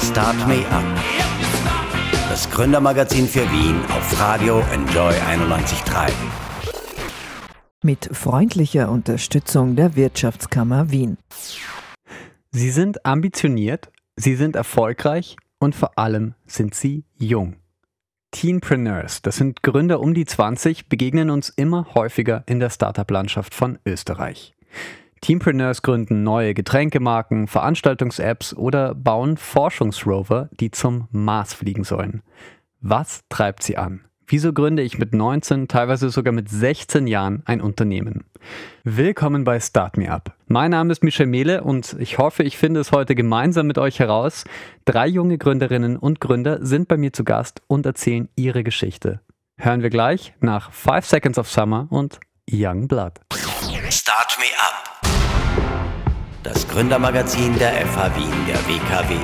Start 0.00 0.36
Me 0.48 0.66
Up. 0.70 0.84
Das 2.28 2.50
Gründermagazin 2.50 3.26
für 3.28 3.42
Wien 3.52 3.80
auf 3.88 4.20
Radio 4.20 4.60
Enjoy 4.72 5.12
91.3. 5.12 6.10
Mit 7.82 8.08
freundlicher 8.12 8.90
Unterstützung 8.90 9.76
der 9.76 9.94
Wirtschaftskammer 9.94 10.90
Wien. 10.90 11.18
Sie 12.50 12.70
sind 12.70 13.06
ambitioniert, 13.06 13.90
sie 14.16 14.34
sind 14.34 14.56
erfolgreich 14.56 15.36
und 15.58 15.74
vor 15.74 15.98
allem 15.98 16.34
sind 16.46 16.74
sie 16.74 17.04
jung. 17.14 17.56
Teenpreneurs, 18.32 19.22
das 19.22 19.36
sind 19.36 19.62
Gründer 19.62 20.00
um 20.00 20.14
die 20.14 20.24
20, 20.24 20.88
begegnen 20.88 21.30
uns 21.30 21.50
immer 21.50 21.94
häufiger 21.94 22.42
in 22.46 22.58
der 22.58 22.70
Startup-Landschaft 22.70 23.54
von 23.54 23.78
Österreich. 23.86 24.54
Teampreneurs 25.24 25.80
gründen 25.80 26.22
neue 26.22 26.52
Getränkemarken, 26.52 27.46
Veranstaltungs-Apps 27.46 28.52
oder 28.52 28.94
bauen 28.94 29.38
Forschungsrover, 29.38 30.50
die 30.60 30.70
zum 30.70 31.08
Mars 31.12 31.54
fliegen 31.54 31.82
sollen. 31.82 32.20
Was 32.82 33.22
treibt 33.30 33.62
sie 33.62 33.78
an? 33.78 34.04
Wieso 34.26 34.52
gründe 34.52 34.82
ich 34.82 34.98
mit 34.98 35.14
19, 35.14 35.66
teilweise 35.66 36.10
sogar 36.10 36.34
mit 36.34 36.50
16 36.50 37.06
Jahren 37.06 37.42
ein 37.46 37.62
Unternehmen? 37.62 38.24
Willkommen 38.82 39.44
bei 39.44 39.58
Start 39.60 39.96
Me 39.96 40.12
Up. 40.12 40.34
Mein 40.46 40.72
Name 40.72 40.92
ist 40.92 41.02
Michel 41.02 41.24
Mehle 41.24 41.64
und 41.64 41.96
ich 41.98 42.18
hoffe, 42.18 42.42
ich 42.42 42.58
finde 42.58 42.80
es 42.80 42.92
heute 42.92 43.14
gemeinsam 43.14 43.66
mit 43.66 43.78
euch 43.78 44.00
heraus. 44.00 44.44
Drei 44.84 45.06
junge 45.06 45.38
Gründerinnen 45.38 45.96
und 45.96 46.20
Gründer 46.20 46.58
sind 46.66 46.86
bei 46.86 46.98
mir 46.98 47.14
zu 47.14 47.24
Gast 47.24 47.62
und 47.66 47.86
erzählen 47.86 48.28
ihre 48.36 48.62
Geschichte. 48.62 49.22
Hören 49.56 49.80
wir 49.80 49.88
gleich 49.88 50.34
nach 50.40 50.70
5 50.70 51.06
Seconds 51.06 51.38
of 51.38 51.48
Summer 51.48 51.86
und 51.88 52.20
Young 52.46 52.88
Blood. 52.88 53.20
Start 53.96 54.36
Me 54.40 54.46
Up. 54.58 55.08
Das 56.42 56.66
Gründermagazin 56.66 57.56
der 57.60 57.86
FH 57.86 58.16
Wien 58.16 58.46
der 58.48 58.56
WKW. 58.66 59.14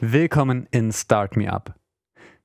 Willkommen 0.00 0.66
in 0.72 0.92
Start 0.92 1.36
Me 1.36 1.52
Up. 1.52 1.76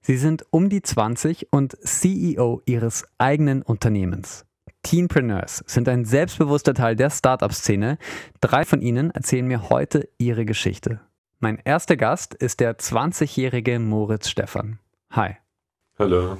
Sie 0.01 0.17
sind 0.17 0.45
um 0.51 0.69
die 0.69 0.83
20 0.83 1.51
und 1.51 1.75
CEO 1.83 2.61
ihres 2.67 3.05
eigenen 3.17 3.63
Unternehmens. 3.63 4.45
Teenpreneurs 4.83 5.63
sind 5.65 5.89
ein 5.89 6.05
selbstbewusster 6.05 6.75
Teil 6.75 6.95
der 6.95 7.09
Startup-Szene. 7.09 7.97
Drei 8.41 8.65
von 8.65 8.81
ihnen 8.81 9.09
erzählen 9.09 9.47
mir 9.47 9.69
heute 9.69 10.07
ihre 10.19 10.45
Geschichte. 10.45 10.99
Mein 11.39 11.57
erster 11.65 11.97
Gast 11.97 12.35
ist 12.35 12.59
der 12.59 12.77
20-jährige 12.77 13.79
Moritz 13.79 14.29
Stephan. 14.29 14.77
Hi. 15.09 15.37
Hallo. 15.97 16.37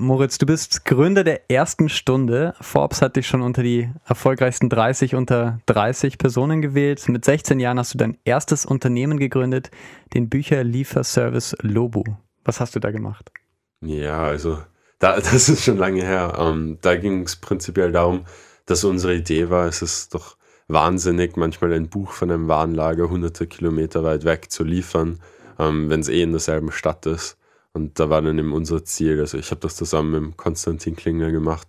Moritz, 0.00 0.38
du 0.38 0.46
bist 0.46 0.84
Gründer 0.84 1.24
der 1.24 1.50
ersten 1.50 1.88
Stunde. 1.88 2.54
Forbes 2.60 3.02
hat 3.02 3.16
dich 3.16 3.26
schon 3.26 3.42
unter 3.42 3.64
die 3.64 3.90
erfolgreichsten 4.06 4.68
30 4.68 5.16
unter 5.16 5.58
30 5.66 6.18
Personen 6.18 6.62
gewählt. 6.62 7.08
Mit 7.08 7.24
16 7.24 7.58
Jahren 7.58 7.80
hast 7.80 7.94
du 7.94 7.98
dein 7.98 8.16
erstes 8.24 8.64
Unternehmen 8.64 9.18
gegründet, 9.18 9.72
den 10.14 10.28
Bücherlieferservice 10.28 11.56
Lobu. 11.62 12.04
Was 12.44 12.60
hast 12.60 12.76
du 12.76 12.78
da 12.78 12.92
gemacht? 12.92 13.32
Ja, 13.80 14.22
also 14.22 14.58
da, 15.00 15.16
das 15.16 15.48
ist 15.48 15.64
schon 15.64 15.78
lange 15.78 16.02
her. 16.02 16.34
Ähm, 16.38 16.78
da 16.80 16.94
ging 16.94 17.24
es 17.24 17.34
prinzipiell 17.34 17.90
darum, 17.90 18.24
dass 18.66 18.84
unsere 18.84 19.16
Idee 19.16 19.50
war, 19.50 19.66
es 19.66 19.82
ist 19.82 20.14
doch 20.14 20.36
wahnsinnig, 20.68 21.36
manchmal 21.36 21.72
ein 21.72 21.88
Buch 21.88 22.12
von 22.12 22.30
einem 22.30 22.46
Warenlager 22.46 23.10
hunderte 23.10 23.48
Kilometer 23.48 24.04
weit 24.04 24.24
weg 24.24 24.52
zu 24.52 24.62
liefern, 24.62 25.18
ähm, 25.58 25.90
wenn 25.90 25.98
es 25.98 26.08
eh 26.08 26.22
in 26.22 26.30
derselben 26.30 26.70
Stadt 26.70 27.04
ist. 27.06 27.37
Und 27.78 28.00
da 28.00 28.10
war 28.10 28.20
dann 28.22 28.36
eben 28.40 28.52
unser 28.52 28.84
Ziel, 28.84 29.20
also 29.20 29.38
ich 29.38 29.52
habe 29.52 29.60
das 29.60 29.76
zusammen 29.76 30.30
mit 30.30 30.36
Konstantin 30.36 30.96
Klingler 30.96 31.30
gemacht, 31.30 31.68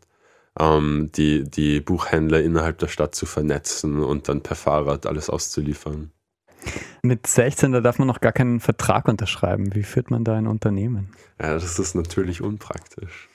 ähm, 0.59 1.11
die, 1.13 1.43
die 1.43 1.81
Buchhändler 1.81 2.41
innerhalb 2.41 2.79
der 2.79 2.87
Stadt 2.87 3.13
zu 3.13 3.27
vernetzen 3.27 4.01
und 4.01 4.27
dann 4.27 4.41
per 4.41 4.55
Fahrrad 4.55 5.05
alles 5.05 5.29
auszuliefern. 5.29 6.09
Mit 7.03 7.27
16, 7.27 7.73
da 7.73 7.81
darf 7.81 7.99
man 7.99 8.07
noch 8.07 8.21
gar 8.21 8.31
keinen 8.31 8.59
Vertrag 8.59 9.07
unterschreiben. 9.07 9.75
Wie 9.75 9.83
führt 9.83 10.09
man 10.09 10.23
da 10.23 10.35
ein 10.35 10.47
Unternehmen? 10.47 11.11
Ja, 11.39 11.53
das 11.53 11.77
ist 11.77 11.93
natürlich 11.93 12.41
unpraktisch. 12.41 13.29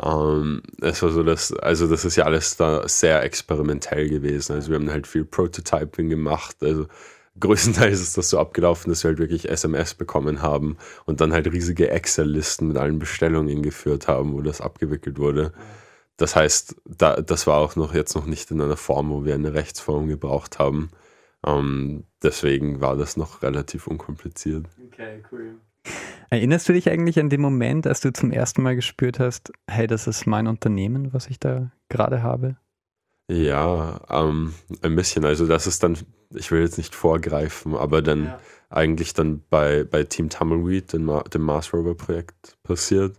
Ähm, 0.00 0.62
es 0.80 1.02
war 1.02 1.10
so, 1.10 1.24
dass, 1.24 1.52
also 1.52 1.88
das 1.88 2.04
ist 2.04 2.14
ja 2.14 2.24
alles 2.24 2.56
da 2.56 2.86
sehr 2.88 3.24
experimentell 3.24 4.08
gewesen. 4.08 4.52
Also 4.52 4.70
wir 4.70 4.76
haben 4.76 4.90
halt 4.90 5.08
viel 5.08 5.24
Prototyping 5.24 6.08
gemacht. 6.08 6.54
Also 6.62 6.86
größtenteils 7.40 8.00
ist 8.00 8.16
das 8.18 8.30
so 8.30 8.38
abgelaufen, 8.38 8.90
dass 8.90 9.04
wir 9.04 9.10
halt 9.10 9.18
wirklich 9.18 9.48
SMS 9.48 9.94
bekommen 9.94 10.42
haben 10.42 10.76
und 11.06 11.20
dann 11.20 11.32
halt 11.32 11.46
riesige 11.52 11.90
Excel-Listen 11.90 12.68
mit 12.68 12.76
allen 12.76 12.98
Bestellungen 12.98 13.62
geführt 13.62 14.08
haben, 14.08 14.34
wo 14.34 14.42
das 14.42 14.60
abgewickelt 14.60 15.18
wurde. 15.18 15.52
Das 16.16 16.36
heißt, 16.36 16.76
da, 16.84 17.16
das 17.16 17.46
war 17.46 17.58
auch 17.58 17.74
noch 17.74 17.94
jetzt 17.94 18.14
noch 18.14 18.26
nicht 18.26 18.50
in 18.50 18.60
einer 18.60 18.76
Form, 18.76 19.10
wo 19.10 19.24
wir 19.24 19.34
eine 19.34 19.54
Rechtsform 19.54 20.08
gebraucht 20.08 20.58
haben. 20.58 20.90
Ähm, 21.44 22.04
deswegen 22.22 22.80
war 22.80 22.96
das 22.96 23.16
noch 23.16 23.42
relativ 23.42 23.86
unkompliziert. 23.86 24.66
Okay, 24.86 25.22
cool. 25.32 25.56
Erinnerst 26.30 26.68
du 26.68 26.72
dich 26.72 26.88
eigentlich 26.88 27.18
an 27.18 27.28
den 27.28 27.40
Moment, 27.40 27.86
als 27.86 28.00
du 28.00 28.12
zum 28.12 28.30
ersten 28.30 28.62
Mal 28.62 28.76
gespürt 28.76 29.18
hast, 29.18 29.52
hey, 29.68 29.86
das 29.86 30.06
ist 30.06 30.26
mein 30.26 30.46
Unternehmen, 30.46 31.12
was 31.12 31.26
ich 31.26 31.40
da 31.40 31.72
gerade 31.88 32.22
habe? 32.22 32.56
Ja, 33.32 34.00
ähm, 34.10 34.54
ein 34.82 34.94
bisschen. 34.94 35.24
Also 35.24 35.46
das 35.46 35.66
ist 35.66 35.82
dann, 35.82 35.96
ich 36.34 36.50
will 36.50 36.60
jetzt 36.60 36.76
nicht 36.76 36.94
vorgreifen, 36.94 37.74
aber 37.74 38.02
dann 38.02 38.24
ja. 38.24 38.40
eigentlich 38.68 39.14
dann 39.14 39.42
bei, 39.48 39.84
bei 39.84 40.04
Team 40.04 40.28
Tumbleweed, 40.28 40.92
dem, 40.92 41.10
dem 41.32 41.42
Mars 41.42 41.72
Rover 41.72 41.94
Projekt 41.94 42.58
passiert. 42.62 43.16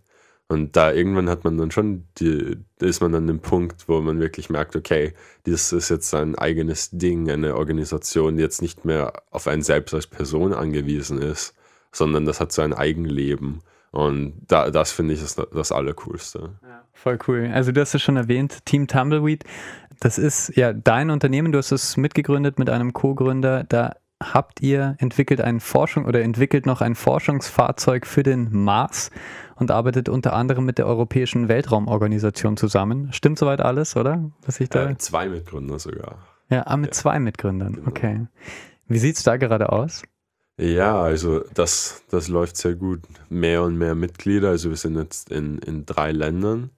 Und 0.47 0.75
da 0.75 0.91
irgendwann 0.91 1.29
hat 1.29 1.46
man 1.46 1.57
dann 1.57 1.72
schon, 1.72 2.03
die, 2.19 2.57
ist 2.79 3.02
man 3.02 3.16
an 3.16 3.25
dem 3.25 3.40
Punkt, 3.40 3.88
wo 3.88 4.02
man 4.02 4.19
wirklich 4.19 4.52
merkt, 4.52 4.75
okay, 4.75 5.13
das 5.46 5.73
ist 5.73 5.90
jetzt 5.90 6.13
ein 6.13 6.35
eigenes 6.35 6.91
Ding, 6.91 7.31
eine 7.31 7.56
Organisation, 7.56 8.38
die 8.38 8.44
jetzt 8.44 8.62
nicht 8.62 8.85
mehr 8.85 9.13
auf 9.31 9.47
einen 9.47 9.63
selbst 9.63 9.96
als 9.96 10.06
Person 10.06 10.53
angewiesen 10.53 11.19
ist, 11.19 11.56
sondern 11.91 12.25
das 12.25 12.40
hat 12.40 12.52
so 12.52 12.62
ein 12.62 12.73
Eigenleben. 12.73 13.62
Und 13.94 14.34
da, 14.47 14.72
das 14.72 14.91
finde 14.91 15.13
ich 15.13 15.22
das, 15.22 15.35
das 15.35 15.72
Allercoolste. 15.72 16.56
Ja, 16.63 16.84
voll 16.94 17.19
cool. 17.28 17.50
Also 17.53 17.72
du 17.72 17.79
hast 17.79 17.94
es 17.94 18.02
schon 18.02 18.18
erwähnt, 18.18 18.66
Team 18.66 18.88
Tumbleweed. 18.88 19.44
Das 20.00 20.18
ist 20.18 20.56
ja 20.56 20.74
dein 20.74 21.09
Unternehmen, 21.09 21.52
du 21.52 21.58
hast 21.58 21.72
es 21.72 21.98
mitgegründet 21.98 22.59
mit 22.59 22.70
einem 22.70 22.94
Co-Gründer. 22.94 23.64
Da 23.64 23.96
habt 24.22 24.62
ihr 24.62 24.96
entwickelt 25.00 25.42
ein 25.42 25.59
Forschung 25.59 26.06
oder 26.06 26.22
entwickelt 26.22 26.66
noch 26.66 26.81
ein 26.81 26.96
Forschungsfahrzeug 26.96 28.06
für 28.06 28.24
den 28.24 28.50
Mars 28.52 29.12
und 29.56 29.72
arbeitet 29.72 30.09
unter 30.09 30.34
anderem 30.34 30.66
mit 30.66 30.78
der 30.78 30.88
Europäischen 30.88 31.48
Weltraumorganisation 31.48 32.58
zusammen. 32.58 33.12
Stimmt 33.12 33.40
soweit 33.40 33.62
alles, 33.62 33.96
oder? 33.96 34.32
Was 34.46 34.59
ich 34.59 34.70
da 34.70 34.90
äh, 34.90 34.98
zwei 34.98 35.28
Mitgründer 35.28 35.80
sogar. 35.80 36.18
Ja, 36.50 36.68
ah, 36.68 36.78
mit 36.78 36.92
ja. 36.92 36.94
zwei 36.94 37.20
Mitgründern. 37.20 37.74
Genau. 37.74 37.88
Okay. 37.88 38.28
Wie 38.88 39.00
sieht 39.00 39.18
es 39.18 39.24
da 39.24 39.38
gerade 39.38 39.72
aus? 39.72 40.03
Ja, 40.58 41.02
also 41.02 41.44
das, 41.53 42.03
das 42.09 42.28
läuft 42.28 42.58
sehr 42.58 42.76
gut. 42.76 43.02
Mehr 43.30 43.64
und 43.64 43.78
mehr 43.78 43.96
Mitglieder. 43.96 44.50
Also 44.50 44.70
wir 44.70 44.78
sind 44.78 44.96
jetzt 44.96 45.32
in, 45.32 45.58
in 45.59 45.86
drei 45.86 46.12
Ländern 46.12 46.70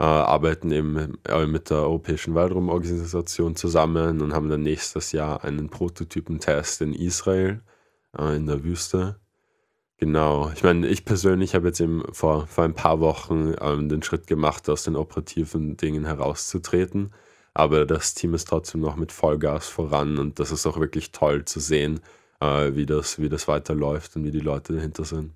äh, 0.00 0.04
arbeiten 0.04 0.70
eben 0.70 1.18
äh, 1.24 1.46
mit 1.46 1.70
der 1.70 1.78
Europäischen 1.78 2.34
Weltraumorganisation 2.34 3.56
zusammen 3.56 4.20
und 4.20 4.32
haben 4.32 4.48
dann 4.48 4.62
nächstes 4.62 5.12
Jahr 5.12 5.44
einen 5.44 5.70
Prototypentest 5.70 6.82
in 6.82 6.94
Israel, 6.94 7.62
äh, 8.16 8.36
in 8.36 8.46
der 8.46 8.62
Wüste. 8.62 9.18
Genau. 9.96 10.50
Ich 10.54 10.62
meine, 10.62 10.86
ich 10.86 11.04
persönlich 11.04 11.56
habe 11.56 11.68
jetzt 11.68 11.80
eben 11.80 12.04
vor, 12.12 12.46
vor 12.46 12.64
ein 12.64 12.74
paar 12.74 13.00
Wochen 13.00 13.54
ähm, 13.60 13.88
den 13.88 14.02
Schritt 14.04 14.28
gemacht, 14.28 14.68
aus 14.70 14.84
den 14.84 14.94
operativen 14.94 15.76
Dingen 15.76 16.04
herauszutreten. 16.04 17.12
Aber 17.52 17.84
das 17.84 18.14
Team 18.14 18.34
ist 18.34 18.46
trotzdem 18.46 18.80
noch 18.80 18.94
mit 18.94 19.10
Vollgas 19.10 19.66
voran 19.66 20.18
und 20.18 20.38
das 20.38 20.52
ist 20.52 20.64
auch 20.66 20.78
wirklich 20.78 21.10
toll 21.10 21.44
zu 21.44 21.58
sehen, 21.58 21.98
äh, 22.40 22.74
wie, 22.74 22.86
das, 22.86 23.18
wie 23.20 23.28
das 23.28 23.48
weiterläuft 23.48 24.14
und 24.14 24.22
wie 24.22 24.30
die 24.30 24.38
Leute 24.38 24.74
dahinter 24.74 25.04
sind. 25.04 25.32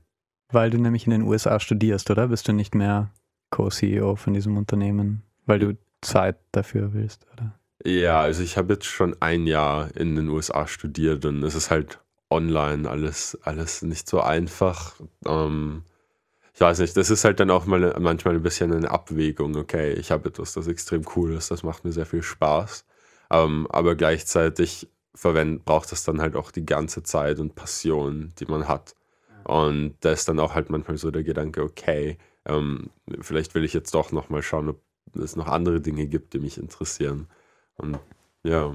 Weil 0.53 0.71
du 0.71 0.79
nämlich 0.79 1.07
in 1.07 1.11
den 1.11 1.23
USA 1.23 1.59
studierst, 1.59 2.09
oder? 2.11 2.29
Bist 2.29 2.47
du 2.47 2.53
nicht 2.53 2.77
mehr 2.77 3.11
Co-CEO 3.53 4.17
von 4.17 4.35
diesem 4.35 4.57
Unternehmen, 4.57 5.23
weil 5.47 5.61
du 5.61 5.77
Zeit 6.01 6.37
dafür 6.51 6.93
willst, 6.93 7.27
oder? 7.33 7.55
Ja, 7.85 8.21
also 8.21 8.43
ich 8.43 8.57
habe 8.57 8.75
jetzt 8.75 8.87
schon 8.87 9.17
ein 9.21 9.47
Jahr 9.47 9.95
in 9.97 10.17
den 10.17 10.29
USA 10.29 10.67
studiert 10.67 11.25
und 11.25 11.43
es 11.45 11.55
ist 11.55 11.71
halt 11.71 12.01
online 12.31 12.89
alles, 12.89 13.39
alles 13.43 13.83
nicht 13.83 14.09
so 14.09 14.21
einfach. 14.21 14.95
Ähm, 15.27 15.83
ich 16.55 16.61
weiß 16.61 16.79
nicht, 16.79 16.97
das 16.97 17.11
ist 17.11 17.25
halt 17.25 17.41
dann 17.41 17.51
auch 17.51 17.67
mal 17.67 17.95
manchmal 18.01 18.35
ein 18.35 18.43
bisschen 18.43 18.73
eine 18.73 18.91
Abwägung. 18.91 19.57
Okay, 19.57 19.93
ich 19.93 20.11
habe 20.11 20.29
etwas, 20.29 20.55
das 20.55 20.67
extrem 20.67 21.05
cool 21.17 21.35
ist, 21.35 21.51
das 21.51 21.63
macht 21.63 21.85
mir 21.85 21.93
sehr 21.93 22.07
viel 22.07 22.23
Spaß. 22.23 22.85
Ähm, 23.31 23.67
aber 23.71 23.95
gleichzeitig 23.97 24.89
verwend, 25.15 25.65
braucht 25.65 25.93
es 25.93 26.05
dann 26.05 26.21
halt 26.21 26.37
auch 26.37 26.51
die 26.51 26.65
ganze 26.65 27.03
Zeit 27.03 27.39
und 27.39 27.55
Passion, 27.55 28.33
die 28.39 28.47
man 28.47 28.69
hat. 28.69 28.95
Und 29.45 29.97
da 30.01 30.13
ist 30.13 30.29
dann 30.29 30.39
auch 30.39 30.55
halt 30.55 30.71
manchmal 30.71 30.97
so 30.97 31.11
der 31.11 31.25
Gedanke, 31.25 31.63
okay, 31.63 32.17
ähm, 32.47 32.91
vielleicht 33.21 33.55
will 33.55 33.65
ich 33.65 33.73
jetzt 33.73 33.95
doch 33.95 34.13
nochmal 34.13 34.43
schauen, 34.43 34.69
ob 34.69 34.81
es 35.15 35.37
noch 35.37 35.47
andere 35.47 35.81
Dinge 35.81 36.07
gibt, 36.07 36.35
die 36.35 36.39
mich 36.39 36.59
interessieren. 36.59 37.29
Und 37.77 37.99
ja. 38.43 38.75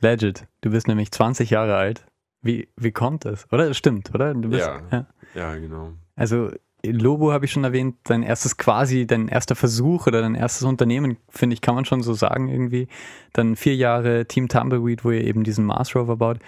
Legit, 0.00 0.46
du 0.62 0.70
bist 0.70 0.88
nämlich 0.88 1.10
20 1.12 1.50
Jahre 1.50 1.76
alt. 1.76 2.06
Wie, 2.42 2.68
wie 2.76 2.92
kommt 2.92 3.26
es? 3.26 3.46
Oder? 3.52 3.74
Stimmt, 3.74 4.14
oder? 4.14 4.34
Bist, 4.34 4.66
ja, 4.66 4.80
ja, 4.90 5.06
ja, 5.34 5.54
genau. 5.56 5.92
Also 6.16 6.50
Lobo 6.84 7.32
habe 7.32 7.44
ich 7.44 7.52
schon 7.52 7.64
erwähnt, 7.64 7.96
dein 8.04 8.22
erstes 8.22 8.56
quasi, 8.56 9.06
dein 9.06 9.28
erster 9.28 9.54
Versuch 9.54 10.06
oder 10.06 10.22
dein 10.22 10.34
erstes 10.34 10.62
Unternehmen, 10.62 11.18
finde 11.28 11.54
ich, 11.54 11.60
kann 11.60 11.74
man 11.74 11.84
schon 11.84 12.02
so 12.02 12.14
sagen 12.14 12.48
irgendwie. 12.48 12.88
Dann 13.32 13.56
vier 13.56 13.76
Jahre 13.76 14.26
Team 14.26 14.48
Tumbleweed, 14.48 15.04
wo 15.04 15.10
ihr 15.10 15.24
eben 15.24 15.44
diesen 15.44 15.66
Mars 15.66 15.94
Rover 15.94 16.16
baut. 16.16 16.38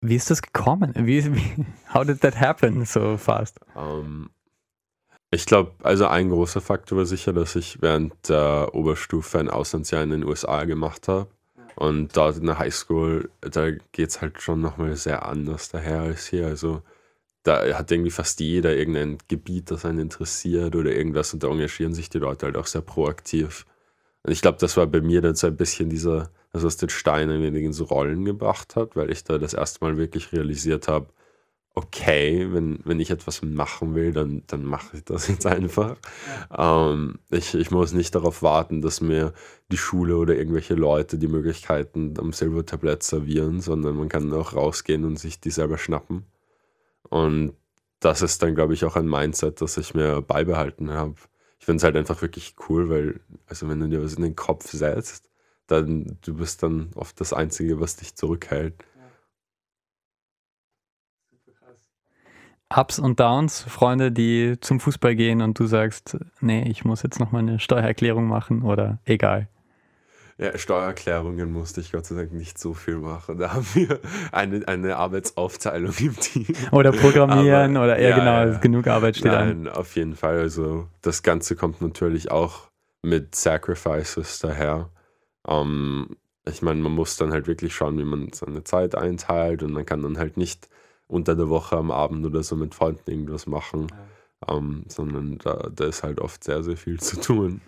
Wie 0.00 0.16
ist 0.16 0.30
das 0.30 0.40
gekommen? 0.40 0.94
Wie, 0.96 1.34
wie 1.34 1.66
how 1.94 2.04
did 2.04 2.22
that 2.22 2.40
happen 2.40 2.84
so 2.84 3.16
fast? 3.16 3.60
Um, 3.74 3.84
ähm, 3.84 4.30
ich 5.30 5.46
glaube, 5.46 5.72
also 5.82 6.06
ein 6.06 6.30
großer 6.30 6.60
Faktor 6.60 6.98
war 6.98 7.06
sicher, 7.06 7.32
dass 7.32 7.54
ich 7.56 7.82
während 7.82 8.28
der 8.28 8.70
Oberstufe 8.74 9.38
ein 9.38 9.50
Auslandsjahr 9.50 10.02
in 10.02 10.10
den 10.10 10.24
USA 10.24 10.64
gemacht 10.64 11.08
habe. 11.08 11.28
Und 11.76 12.16
dort 12.16 12.38
in 12.38 12.46
der 12.46 12.58
Highschool, 12.58 13.30
da 13.40 13.70
geht 13.92 14.08
es 14.08 14.20
halt 14.20 14.42
schon 14.42 14.60
nochmal 14.60 14.96
sehr 14.96 15.26
anders 15.26 15.68
daher 15.68 16.00
als 16.00 16.26
hier. 16.26 16.46
Also 16.46 16.82
da 17.44 17.62
hat 17.76 17.90
irgendwie 17.92 18.10
fast 18.10 18.40
jeder 18.40 18.74
irgendein 18.74 19.18
Gebiet, 19.28 19.70
das 19.70 19.84
einen 19.84 20.00
interessiert 20.00 20.74
oder 20.74 20.90
irgendwas 20.92 21.32
und 21.32 21.42
da 21.42 21.48
engagieren 21.48 21.94
sich 21.94 22.10
die 22.10 22.18
Leute 22.18 22.46
halt 22.46 22.56
auch 22.56 22.66
sehr 22.66 22.82
proaktiv. 22.82 23.64
Und 24.22 24.32
ich 24.32 24.42
glaube, 24.42 24.58
das 24.58 24.76
war 24.76 24.86
bei 24.86 25.00
mir 25.00 25.22
dann 25.22 25.34
so 25.34 25.46
ein 25.46 25.56
bisschen 25.56 25.88
dieser, 25.88 26.30
also 26.52 26.66
was 26.66 26.78
den 26.78 26.88
Stein 26.88 27.30
ein 27.30 27.42
wenig 27.42 27.64
ins 27.64 27.90
Rollen 27.90 28.24
gebracht 28.24 28.76
hat, 28.76 28.96
weil 28.96 29.10
ich 29.10 29.24
da 29.24 29.38
das 29.38 29.54
erste 29.54 29.84
Mal 29.84 29.96
wirklich 29.96 30.32
realisiert 30.32 30.88
habe, 30.88 31.08
okay, 31.78 32.48
wenn, 32.52 32.80
wenn 32.84 33.00
ich 33.00 33.10
etwas 33.10 33.42
machen 33.42 33.94
will, 33.94 34.12
dann, 34.12 34.42
dann 34.48 34.64
mache 34.64 34.96
ich 34.96 35.04
das 35.04 35.28
jetzt 35.28 35.46
einfach. 35.46 35.96
Ähm, 36.56 37.18
ich, 37.30 37.54
ich 37.54 37.70
muss 37.70 37.92
nicht 37.92 38.14
darauf 38.14 38.42
warten, 38.42 38.82
dass 38.82 39.00
mir 39.00 39.32
die 39.70 39.76
Schule 39.76 40.16
oder 40.16 40.34
irgendwelche 40.34 40.74
Leute 40.74 41.18
die 41.18 41.28
Möglichkeiten 41.28 42.14
am 42.18 42.32
Silbertablett 42.32 43.02
servieren, 43.02 43.60
sondern 43.60 43.96
man 43.96 44.08
kann 44.08 44.32
auch 44.32 44.54
rausgehen 44.54 45.04
und 45.04 45.18
sich 45.18 45.40
die 45.40 45.50
selber 45.50 45.78
schnappen. 45.78 46.26
Und 47.08 47.54
das 48.00 48.22
ist 48.22 48.42
dann, 48.42 48.54
glaube 48.54 48.74
ich, 48.74 48.84
auch 48.84 48.96
ein 48.96 49.08
Mindset, 49.08 49.60
das 49.60 49.76
ich 49.76 49.94
mir 49.94 50.20
beibehalten 50.22 50.90
habe. 50.90 51.14
Ich 51.58 51.66
finde 51.66 51.78
es 51.78 51.84
halt 51.84 51.96
einfach 51.96 52.22
wirklich 52.22 52.56
cool, 52.68 52.88
weil, 52.88 53.20
also 53.46 53.68
wenn 53.68 53.80
du 53.80 53.88
dir 53.88 54.02
was 54.02 54.14
in 54.14 54.22
den 54.22 54.36
Kopf 54.36 54.70
setzt, 54.70 55.28
dann 55.66 56.18
du 56.22 56.34
bist 56.34 56.62
dann 56.62 56.90
oft 56.94 57.20
das 57.20 57.32
Einzige, 57.32 57.80
was 57.80 57.96
dich 57.96 58.14
zurückhält. 58.16 58.74
Ups 62.74 62.98
und 62.98 63.18
Downs, 63.18 63.62
Freunde, 63.62 64.12
die 64.12 64.56
zum 64.60 64.78
Fußball 64.78 65.16
gehen 65.16 65.40
und 65.40 65.58
du 65.58 65.66
sagst, 65.66 66.18
nee, 66.40 66.68
ich 66.68 66.84
muss 66.84 67.02
jetzt 67.02 67.18
noch 67.18 67.32
mal 67.32 67.38
eine 67.38 67.58
Steuererklärung 67.58 68.26
machen 68.26 68.62
oder 68.62 68.98
egal. 69.04 69.48
Ja, 70.36 70.56
Steuererklärungen 70.56 71.50
musste 71.50 71.80
ich 71.80 71.90
Gott 71.90 72.06
sei 72.06 72.14
Dank 72.14 72.32
nicht 72.32 72.58
so 72.58 72.72
viel 72.72 72.98
machen. 72.98 73.38
Da 73.38 73.54
haben 73.54 73.66
wir 73.74 73.98
eine, 74.30 74.68
eine 74.68 74.96
Arbeitsaufteilung 74.96 75.92
im 75.98 76.14
Team. 76.16 76.46
Oder 76.70 76.92
programmieren 76.92 77.76
Aber, 77.76 77.86
oder 77.86 78.00
ja, 78.00 78.16
genau, 78.16 78.52
ja. 78.52 78.58
genug 78.58 78.86
Arbeit 78.86 79.16
steht 79.16 79.32
Nein, 79.32 79.66
an. 79.66 79.68
auf 79.68 79.96
jeden 79.96 80.14
Fall. 80.14 80.38
Also 80.38 80.86
das 81.02 81.24
Ganze 81.24 81.56
kommt 81.56 81.82
natürlich 81.82 82.30
auch 82.30 82.68
mit 83.02 83.34
Sacrifices 83.34 84.38
daher. 84.38 84.90
Um, 85.42 86.08
ähm, 86.10 86.16
ich 86.46 86.62
meine, 86.62 86.80
man 86.80 86.92
muss 86.92 87.16
dann 87.16 87.32
halt 87.32 87.46
wirklich 87.46 87.74
schauen, 87.74 87.98
wie 87.98 88.04
man 88.04 88.32
seine 88.32 88.64
Zeit 88.64 88.94
einteilt 88.94 89.62
und 89.62 89.72
man 89.72 89.84
kann 89.84 90.02
dann 90.02 90.18
halt 90.18 90.36
nicht 90.36 90.68
unter 91.08 91.34
der 91.34 91.48
Woche 91.48 91.76
am 91.76 91.90
Abend 91.90 92.24
oder 92.24 92.42
so 92.42 92.54
mit 92.54 92.74
Freunden 92.74 93.10
irgendwas 93.10 93.46
machen, 93.46 93.88
ja. 93.90 94.56
ähm, 94.56 94.84
sondern 94.88 95.38
da, 95.38 95.68
da 95.74 95.86
ist 95.86 96.02
halt 96.02 96.20
oft 96.20 96.44
sehr, 96.44 96.62
sehr 96.62 96.76
viel 96.76 97.00
zu 97.00 97.20
tun. 97.20 97.60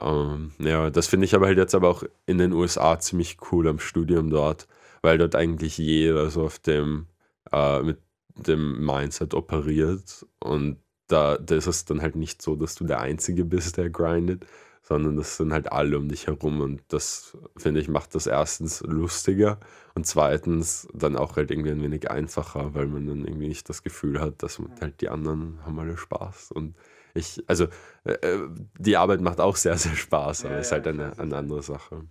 Ähm, 0.00 0.52
ja, 0.58 0.90
das 0.90 1.06
finde 1.06 1.26
ich 1.26 1.34
aber 1.34 1.46
halt 1.46 1.58
jetzt 1.58 1.74
aber 1.74 1.88
auch 1.88 2.02
in 2.26 2.38
den 2.38 2.52
USA 2.52 2.98
ziemlich 2.98 3.36
cool 3.52 3.68
am 3.68 3.78
Studium 3.78 4.30
dort, 4.30 4.66
weil 5.02 5.18
dort 5.18 5.36
eigentlich 5.36 5.78
jeder 5.78 6.30
so 6.30 6.44
auf 6.44 6.58
dem, 6.58 7.06
äh, 7.52 7.82
mit 7.82 7.98
dem 8.34 8.84
Mindset 8.84 9.34
operiert 9.34 10.26
und 10.40 10.78
da, 11.08 11.36
da 11.36 11.56
ist 11.56 11.66
es 11.66 11.84
dann 11.84 12.00
halt 12.00 12.16
nicht 12.16 12.40
so, 12.40 12.56
dass 12.56 12.74
du 12.74 12.84
der 12.84 13.00
Einzige 13.00 13.44
bist, 13.44 13.76
der 13.76 13.90
grindet, 13.90 14.46
sondern 14.82 15.16
das 15.16 15.36
sind 15.36 15.52
halt 15.52 15.70
alle 15.70 15.96
um 15.96 16.08
dich 16.08 16.26
herum 16.26 16.60
und 16.60 16.82
das, 16.88 17.38
finde 17.56 17.80
ich, 17.80 17.88
macht 17.88 18.14
das 18.14 18.26
erstens 18.26 18.82
lustiger 18.82 19.58
und 19.94 20.06
zweitens 20.06 20.88
dann 20.92 21.16
auch 21.16 21.36
halt 21.36 21.50
irgendwie 21.50 21.70
ein 21.70 21.82
wenig 21.82 22.10
einfacher, 22.10 22.74
weil 22.74 22.88
man 22.88 23.06
dann 23.06 23.24
irgendwie 23.24 23.48
nicht 23.48 23.68
das 23.68 23.82
Gefühl 23.82 24.20
hat, 24.20 24.42
dass 24.42 24.60
halt 24.80 25.00
die 25.00 25.08
anderen 25.08 25.60
haben 25.64 25.78
alle 25.78 25.96
Spaß 25.96 26.52
und 26.52 26.74
ich, 27.14 27.42
also 27.46 27.66
äh, 28.04 28.12
äh, 28.12 28.48
die 28.78 28.96
Arbeit 28.96 29.20
macht 29.20 29.40
auch 29.40 29.56
sehr, 29.56 29.76
sehr 29.76 29.94
Spaß, 29.94 30.46
aber 30.46 30.54
ja, 30.54 30.60
ist 30.60 30.72
halt 30.72 30.86
eine, 30.86 31.18
eine 31.18 31.36
andere 31.36 31.62
Sache. 31.62 32.02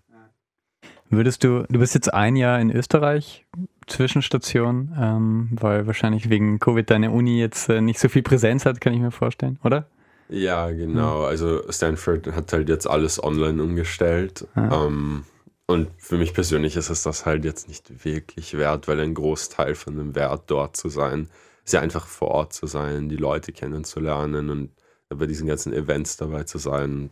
Würdest 1.10 1.44
du, 1.44 1.66
du 1.70 1.80
bist 1.80 1.94
jetzt 1.94 2.14
ein 2.14 2.38
Jahr 2.38 2.60
in 2.62 2.72
Österreich, 2.72 3.46
Zwischenstation, 3.88 4.96
ähm, 4.98 5.50
weil 5.52 5.86
wahrscheinlich 5.86 6.30
wegen 6.30 6.60
Covid 6.60 6.90
deine 6.90 7.12
Uni 7.12 7.38
jetzt 7.38 7.68
äh, 7.68 7.82
nicht 7.82 8.00
so 8.00 8.08
viel 8.08 8.22
Präsenz 8.22 8.66
hat, 8.66 8.80
kann 8.80 8.94
ich 8.94 9.02
mir 9.02 9.12
vorstellen, 9.12 9.60
oder? 9.64 9.88
Ja, 10.32 10.72
genau. 10.72 11.24
Also 11.24 11.62
Stanford 11.70 12.28
hat 12.28 12.54
halt 12.54 12.70
jetzt 12.70 12.88
alles 12.90 13.22
online 13.22 13.62
umgestellt. 13.62 14.48
Ja. 14.56 14.86
Ähm, 14.86 15.26
und 15.68 15.90
für 15.98 16.18
mich 16.18 16.34
persönlich 16.34 16.78
ist 16.78 16.90
es 16.90 17.04
das 17.04 17.26
halt 17.26 17.44
jetzt 17.44 17.68
nicht 17.68 18.06
wirklich 18.06 18.58
wert, 18.58 18.88
weil 18.88 19.00
ein 19.02 19.14
Großteil 19.14 19.76
von 19.76 19.98
dem 19.98 20.16
Wert 20.16 20.44
dort 20.48 20.78
zu 20.78 20.90
sein, 20.90 21.30
ist 21.66 21.74
ja 21.74 21.82
einfach 21.82 22.08
vor 22.08 22.30
Ort 22.30 22.54
zu 22.54 22.66
sein, 22.66 23.10
die 23.10 23.18
Leute 23.18 23.52
kennenzulernen 23.52 24.50
und 24.50 24.72
bei 25.10 25.26
diesen 25.28 25.48
ganzen 25.48 25.74
Events 25.74 26.16
dabei 26.16 26.44
zu 26.44 26.58
sein. 26.58 27.12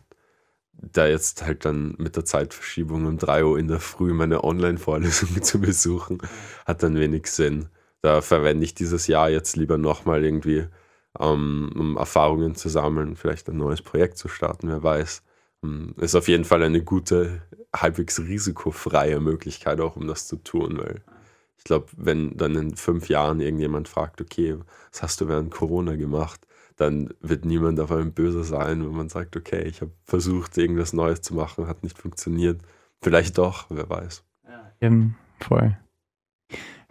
Da 0.72 1.06
jetzt 1.06 1.44
halt 1.44 1.66
dann 1.66 1.94
mit 1.98 2.16
der 2.16 2.24
Zeitverschiebung 2.24 3.04
um 3.04 3.18
3 3.18 3.44
Uhr 3.44 3.58
in 3.58 3.68
der 3.68 3.80
Früh 3.80 4.14
meine 4.14 4.44
Online-Vorlesung 4.44 5.42
zu 5.42 5.60
besuchen, 5.60 6.18
hat 6.64 6.82
dann 6.82 6.96
wenig 6.96 7.26
Sinn. 7.26 7.68
Da 8.00 8.22
verwende 8.22 8.64
ich 8.64 8.74
dieses 8.74 9.06
Jahr 9.06 9.28
jetzt 9.28 9.56
lieber 9.56 9.76
nochmal 9.76 10.24
irgendwie, 10.24 10.66
um, 11.18 11.70
um 11.74 11.96
Erfahrungen 11.96 12.54
zu 12.54 12.68
sammeln, 12.68 13.16
vielleicht 13.16 13.48
ein 13.48 13.56
neues 13.56 13.82
Projekt 13.82 14.18
zu 14.18 14.28
starten, 14.28 14.68
wer 14.68 14.82
weiß. 14.82 15.22
Um, 15.62 15.94
ist 15.98 16.14
auf 16.14 16.28
jeden 16.28 16.44
Fall 16.44 16.62
eine 16.62 16.82
gute, 16.82 17.42
halbwegs 17.74 18.18
risikofreie 18.20 19.20
Möglichkeit 19.20 19.80
auch, 19.80 19.96
um 19.96 20.06
das 20.06 20.26
zu 20.26 20.36
tun, 20.36 20.78
weil 20.78 21.02
ich 21.58 21.64
glaube, 21.64 21.88
wenn 21.96 22.36
dann 22.38 22.54
in 22.54 22.76
fünf 22.76 23.10
Jahren 23.10 23.40
irgendjemand 23.40 23.86
fragt, 23.86 24.22
okay, 24.22 24.56
was 24.90 25.02
hast 25.02 25.20
du 25.20 25.28
während 25.28 25.50
Corona 25.50 25.96
gemacht? 25.96 26.46
dann 26.80 27.12
wird 27.20 27.44
niemand 27.44 27.78
auf 27.78 27.92
einem 27.92 28.12
böse 28.12 28.42
sein, 28.42 28.82
wenn 28.82 28.96
man 28.96 29.10
sagt, 29.10 29.36
okay, 29.36 29.64
ich 29.64 29.82
habe 29.82 29.92
versucht, 30.04 30.56
irgendwas 30.56 30.94
Neues 30.94 31.20
zu 31.20 31.34
machen, 31.34 31.66
hat 31.66 31.82
nicht 31.82 31.98
funktioniert. 31.98 32.62
Vielleicht 33.02 33.36
doch, 33.36 33.66
wer 33.68 33.88
weiß. 33.88 34.24
Ja, 34.48 34.72
voll. 35.40 35.76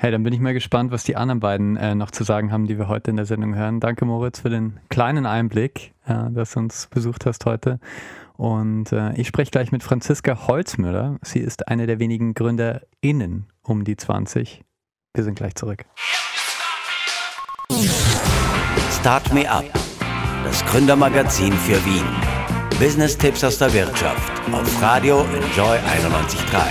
Hey, 0.02 0.12
dann 0.12 0.24
bin 0.24 0.32
ich 0.32 0.40
mal 0.40 0.54
gespannt, 0.54 0.92
was 0.92 1.04
die 1.04 1.18
anderen 1.18 1.42
beiden 1.42 1.76
äh, 1.76 1.94
noch 1.94 2.10
zu 2.10 2.24
sagen 2.24 2.54
haben, 2.54 2.68
die 2.68 2.78
wir 2.78 2.88
heute 2.88 3.12
in 3.12 3.18
der 3.18 3.26
Sendung 3.26 3.54
hören. 3.54 3.82
Danke, 3.82 4.06
Moritz, 4.06 4.40
für 4.40 4.50
den 4.50 4.80
kleinen 4.88 5.26
Einblick, 5.26 5.94
äh, 6.06 6.32
dass 6.32 6.54
du 6.54 6.60
uns 6.60 6.88
besucht 6.88 7.26
hast 7.26 7.46
heute. 7.46 7.82
Und 8.38 8.94
äh, 8.94 9.14
ich 9.16 9.28
spreche 9.28 9.52
gleich 9.52 9.74
mit 9.74 9.84
Franziska 9.84 10.48
Holzmüller. 10.48 11.18
Sie 11.22 11.40
ist 11.40 11.68
eine 11.68 11.86
der 11.86 12.00
wenigen 12.00 12.34
GründerInnen 12.34 13.48
um 13.62 13.84
die 13.84 13.98
20. 13.98 14.64
Wir 15.14 15.24
sind 15.26 15.36
gleich 15.36 15.56
zurück. 15.56 15.84
Start 19.02 19.34
Me 19.34 19.52
Up, 19.52 19.66
das 20.46 20.66
Gründermagazin 20.68 21.52
für 21.52 21.86
Wien. 21.86 22.06
Business-Tipps 22.80 23.44
aus 23.44 23.58
der 23.58 23.74
Wirtschaft 23.74 24.32
auf 24.50 24.82
Radio 24.82 25.26
Enjoy 25.26 25.78
91.3. 25.78 26.62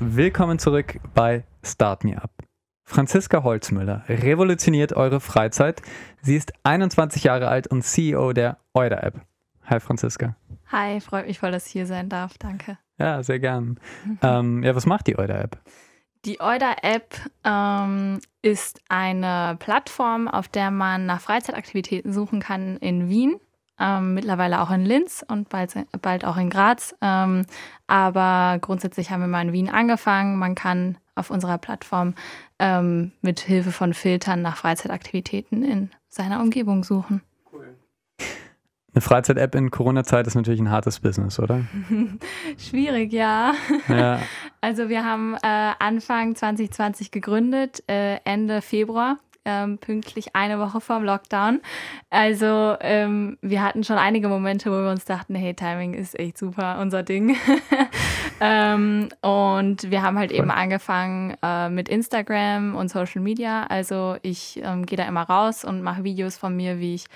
Willkommen 0.00 0.58
zurück 0.58 0.98
bei 1.12 1.44
Start 1.62 2.04
Me 2.04 2.20
Up. 2.20 2.30
Franziska 2.84 3.42
Holzmüller 3.42 4.04
revolutioniert 4.08 4.92
eure 4.92 5.20
Freizeit. 5.20 5.82
Sie 6.20 6.36
ist 6.36 6.52
21 6.64 7.24
Jahre 7.24 7.48
alt 7.48 7.66
und 7.66 7.82
CEO 7.82 8.32
der 8.32 8.58
Euda 8.74 8.98
App. 8.98 9.20
Hi 9.64 9.80
Franziska. 9.80 10.36
Hi, 10.70 11.00
freut 11.00 11.26
mich 11.26 11.38
voll, 11.38 11.52
dass 11.52 11.66
ich 11.66 11.72
hier 11.72 11.86
sein 11.86 12.08
darf. 12.08 12.36
Danke. 12.38 12.78
Ja, 12.98 13.22
sehr 13.22 13.38
gern. 13.38 13.78
ähm, 14.22 14.62
ja, 14.62 14.74
was 14.74 14.86
macht 14.86 15.06
die 15.06 15.18
Euda 15.18 15.40
App? 15.40 15.58
Die 16.24 16.40
Euda-App 16.40 17.16
ähm, 17.42 18.20
ist 18.42 18.80
eine 18.88 19.56
Plattform, 19.58 20.28
auf 20.28 20.46
der 20.46 20.70
man 20.70 21.04
nach 21.04 21.20
Freizeitaktivitäten 21.20 22.12
suchen 22.12 22.38
kann 22.38 22.76
in 22.76 23.08
Wien, 23.08 23.40
ähm, 23.80 24.14
mittlerweile 24.14 24.60
auch 24.62 24.70
in 24.70 24.84
Linz 24.84 25.24
und 25.26 25.48
bald, 25.48 25.74
bald 26.00 26.24
auch 26.24 26.36
in 26.36 26.48
Graz. 26.48 26.94
Ähm, 27.00 27.44
aber 27.88 28.58
grundsätzlich 28.60 29.10
haben 29.10 29.20
wir 29.20 29.26
mal 29.26 29.42
in 29.42 29.52
Wien 29.52 29.68
angefangen. 29.68 30.38
Man 30.38 30.54
kann 30.54 30.96
auf 31.14 31.30
unserer 31.30 31.58
Plattform 31.58 32.14
ähm, 32.58 33.12
mit 33.20 33.40
Hilfe 33.40 33.72
von 33.72 33.94
Filtern 33.94 34.42
nach 34.42 34.56
Freizeitaktivitäten 34.56 35.62
in 35.64 35.90
seiner 36.08 36.40
Umgebung 36.40 36.84
suchen. 36.84 37.22
Eine 38.94 39.00
Freizeit-App 39.00 39.54
in 39.54 39.70
Corona-Zeit 39.70 40.26
ist 40.26 40.34
natürlich 40.34 40.60
ein 40.60 40.70
hartes 40.70 41.00
Business, 41.00 41.40
oder? 41.40 41.62
Schwierig, 42.58 43.12
ja. 43.12 43.54
ja. 43.88 44.20
Also 44.60 44.88
wir 44.88 45.04
haben 45.04 45.34
äh, 45.42 45.72
Anfang 45.78 46.36
2020 46.36 47.10
gegründet, 47.10 47.82
äh, 47.88 48.18
Ende 48.24 48.60
Februar. 48.60 49.18
Ähm, 49.44 49.78
pünktlich 49.78 50.36
eine 50.36 50.60
Woche 50.60 50.80
vorm 50.80 51.02
Lockdown. 51.02 51.62
Also 52.10 52.76
ähm, 52.80 53.38
wir 53.40 53.60
hatten 53.60 53.82
schon 53.82 53.98
einige 53.98 54.28
Momente, 54.28 54.70
wo 54.70 54.76
wir 54.84 54.90
uns 54.90 55.04
dachten, 55.04 55.34
hey, 55.34 55.52
Timing 55.52 55.94
ist 55.94 56.16
echt 56.16 56.38
super, 56.38 56.78
unser 56.78 57.02
Ding. 57.02 57.36
ähm, 58.44 59.08
und 59.20 59.88
wir 59.90 60.02
haben 60.02 60.18
halt 60.18 60.32
Voll. 60.32 60.40
eben 60.40 60.50
angefangen 60.50 61.36
äh, 61.42 61.68
mit 61.68 61.88
Instagram 61.88 62.74
und 62.74 62.88
Social 62.88 63.22
Media. 63.22 63.64
Also 63.68 64.16
ich 64.22 64.60
ähm, 64.64 64.84
gehe 64.84 64.96
da 64.96 65.04
immer 65.04 65.22
raus 65.22 65.64
und 65.64 65.82
mache 65.82 66.02
Videos 66.02 66.36
von 66.36 66.56
mir, 66.56 66.80
wie 66.80 66.96
ich 66.96 67.06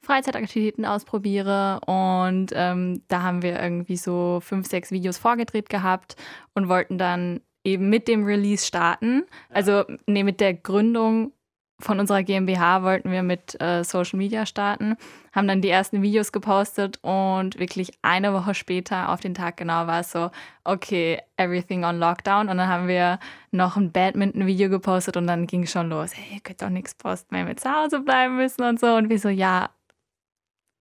Freizeitaktivitäten 0.00 0.84
ausprobiere. 0.84 1.78
Und 1.86 2.48
ähm, 2.54 3.02
da 3.06 3.22
haben 3.22 3.42
wir 3.42 3.60
irgendwie 3.62 3.96
so 3.96 4.40
fünf, 4.42 4.66
sechs 4.66 4.90
Videos 4.90 5.18
vorgedreht 5.18 5.68
gehabt 5.68 6.16
und 6.54 6.68
wollten 6.68 6.98
dann 6.98 7.40
eben 7.62 7.88
mit 7.88 8.08
dem 8.08 8.24
Release 8.24 8.66
starten. 8.66 9.22
Also 9.50 9.84
nee, 10.06 10.24
mit 10.24 10.40
der 10.40 10.54
Gründung 10.54 11.32
von 11.78 12.00
unserer 12.00 12.22
GmbH 12.22 12.82
wollten 12.82 13.10
wir 13.10 13.22
mit 13.22 13.60
äh, 13.60 13.84
Social 13.84 14.18
Media 14.18 14.46
starten, 14.46 14.96
haben 15.32 15.48
dann 15.48 15.62
die 15.62 15.70
ersten 15.70 16.02
Videos 16.02 16.30
gepostet 16.30 16.98
und 17.02 17.58
wirklich 17.58 17.92
eine 18.02 18.34
Woche 18.34 18.54
später 18.54 19.08
auf 19.10 19.20
den 19.20 19.34
Tag 19.34 19.56
genau 19.56 19.86
war 19.86 20.00
es 20.00 20.12
so, 20.12 20.30
okay, 20.64 21.20
everything 21.36 21.84
on 21.84 21.98
Lockdown. 21.98 22.48
Und 22.48 22.58
dann 22.58 22.68
haben 22.68 22.86
wir 22.86 23.18
noch 23.50 23.76
ein 23.76 23.92
Badminton-Video 23.92 24.68
gepostet 24.68 25.16
und 25.16 25.26
dann 25.26 25.46
ging 25.46 25.62
es 25.62 25.72
schon 25.72 25.88
los, 25.88 26.12
hey, 26.14 26.34
ihr 26.34 26.40
könnt 26.40 26.60
doch 26.60 26.68
nichts 26.68 26.94
posten, 26.94 27.34
wenn 27.34 27.46
wir 27.46 27.56
zu 27.56 27.72
Hause 27.72 28.00
bleiben 28.00 28.36
müssen 28.36 28.62
und 28.62 28.78
so. 28.78 28.94
Und 28.94 29.08
wir 29.08 29.18
so, 29.18 29.30
ja, 29.30 29.70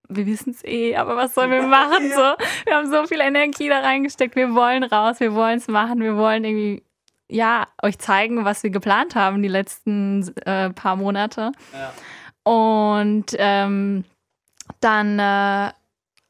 wir 0.09 0.25
wissen 0.25 0.51
es 0.51 0.63
eh, 0.65 0.97
aber 0.97 1.15
was 1.15 1.33
sollen 1.33 1.51
wir 1.51 1.61
machen? 1.67 2.09
so, 2.09 2.35
wir 2.65 2.75
haben 2.75 2.91
so 2.91 3.07
viel 3.07 3.21
Energie 3.21 3.69
da 3.69 3.79
reingesteckt, 3.79 4.35
wir 4.35 4.53
wollen 4.53 4.83
raus, 4.83 5.21
wir 5.21 5.33
wollen 5.33 5.57
es 5.57 5.69
machen, 5.69 6.01
wir 6.01 6.17
wollen 6.17 6.43
irgendwie 6.43 6.83
ja, 7.29 7.67
euch 7.81 7.97
zeigen, 7.97 8.43
was 8.43 8.61
wir 8.63 8.69
geplant 8.69 9.15
haben 9.15 9.41
die 9.41 9.47
letzten 9.47 10.35
äh, 10.45 10.69
paar 10.71 10.97
Monate. 10.97 11.53
Ja. 11.73 11.93
Und 12.43 13.27
ähm, 13.37 14.03
dann 14.81 15.19
äh, 15.19 15.71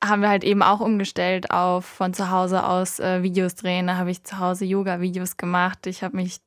haben 0.04 0.22
wir 0.22 0.30
halt 0.30 0.44
eben 0.44 0.64
auch 0.64 0.80
umgestellt 0.80 1.52
auf 1.52 1.86
von 1.86 2.14
zu 2.14 2.32
Hause 2.32 2.64
aus 2.66 3.00
äh, 3.00 3.24
Videos 3.24 3.56
drehen. 3.56 3.88
Da 3.88 3.98
habe 3.98 4.12
ich 4.12 4.24
zu 4.24 4.40
Hause 4.40 4.66
Yoga-Videos 4.66 5.38
gemacht. 5.38 5.88
Ich 5.88 6.04
habe 6.04 6.18
mich 6.18 6.42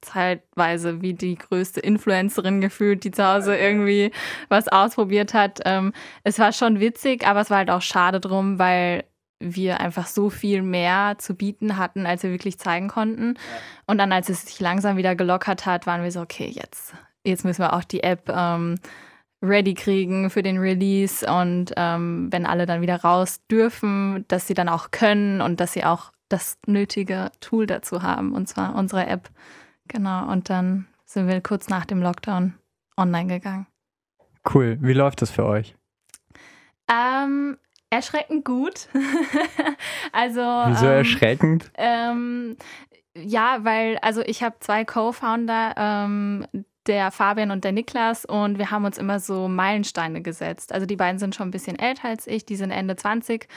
zeitweise 0.00 1.02
wie 1.02 1.14
die 1.14 1.36
größte 1.36 1.80
Influencerin 1.80 2.60
gefühlt, 2.60 3.04
die 3.04 3.10
zu 3.10 3.26
Hause 3.26 3.56
irgendwie 3.56 4.12
was 4.48 4.68
ausprobiert 4.68 5.34
hat. 5.34 5.60
Ähm, 5.64 5.92
es 6.24 6.38
war 6.38 6.52
schon 6.52 6.80
witzig, 6.80 7.26
aber 7.26 7.40
es 7.40 7.50
war 7.50 7.58
halt 7.58 7.70
auch 7.70 7.82
schade 7.82 8.20
drum, 8.20 8.58
weil 8.58 9.04
wir 9.40 9.80
einfach 9.80 10.06
so 10.06 10.28
viel 10.28 10.62
mehr 10.62 11.16
zu 11.18 11.34
bieten 11.34 11.78
hatten, 11.78 12.06
als 12.06 12.22
wir 12.22 12.30
wirklich 12.30 12.58
zeigen 12.58 12.88
konnten. 12.88 13.38
Und 13.86 13.98
dann, 13.98 14.12
als 14.12 14.28
es 14.28 14.42
sich 14.42 14.60
langsam 14.60 14.96
wieder 14.96 15.14
gelockert 15.14 15.64
hat, 15.64 15.86
waren 15.86 16.02
wir 16.02 16.12
so, 16.12 16.20
okay, 16.20 16.50
jetzt, 16.52 16.94
jetzt 17.24 17.44
müssen 17.44 17.62
wir 17.62 17.72
auch 17.72 17.84
die 17.84 18.02
App 18.02 18.28
ähm, 18.28 18.76
ready 19.42 19.74
kriegen 19.74 20.30
für 20.30 20.42
den 20.42 20.58
Release 20.58 21.26
und 21.26 21.72
ähm, 21.76 22.28
wenn 22.30 22.46
alle 22.46 22.66
dann 22.66 22.82
wieder 22.82 22.96
raus 22.96 23.40
dürfen, 23.50 24.24
dass 24.28 24.46
sie 24.46 24.54
dann 24.54 24.68
auch 24.68 24.90
können 24.90 25.40
und 25.40 25.60
dass 25.60 25.72
sie 25.72 25.84
auch 25.84 26.12
das 26.28 26.58
nötige 26.66 27.30
Tool 27.40 27.66
dazu 27.66 28.02
haben, 28.02 28.32
und 28.32 28.48
zwar 28.48 28.74
unsere 28.74 29.06
App. 29.06 29.30
Genau, 29.88 30.30
und 30.30 30.48
dann 30.50 30.86
sind 31.04 31.26
wir 31.26 31.40
kurz 31.40 31.68
nach 31.68 31.84
dem 31.84 32.02
Lockdown 32.02 32.54
online 32.96 33.26
gegangen. 33.26 33.66
Cool. 34.54 34.78
Wie 34.80 34.92
läuft 34.92 35.22
das 35.22 35.30
für 35.30 35.44
euch? 35.44 35.74
Ähm, 36.88 37.58
erschreckend 37.90 38.44
gut. 38.44 38.88
also. 40.12 40.40
Wieso 40.40 40.86
ähm, 40.86 40.92
erschreckend? 40.92 41.70
Ähm, 41.74 42.56
ja, 43.16 43.58
weil, 43.62 43.98
also 43.98 44.22
ich 44.22 44.42
habe 44.42 44.56
zwei 44.60 44.84
Co-Founder, 44.84 45.74
ähm, 45.76 46.46
der 46.86 47.10
Fabian 47.10 47.50
und 47.50 47.64
der 47.64 47.72
Niklas, 47.72 48.24
und 48.24 48.58
wir 48.58 48.70
haben 48.70 48.84
uns 48.84 48.98
immer 48.98 49.20
so 49.20 49.48
Meilensteine 49.48 50.22
gesetzt. 50.22 50.72
Also 50.72 50.86
die 50.86 50.96
beiden 50.96 51.18
sind 51.18 51.34
schon 51.34 51.48
ein 51.48 51.52
bisschen 51.52 51.78
älter 51.78 52.08
als 52.08 52.26
ich, 52.26 52.44
die 52.46 52.56
sind 52.56 52.70
Ende 52.70 52.96
20. 52.96 53.48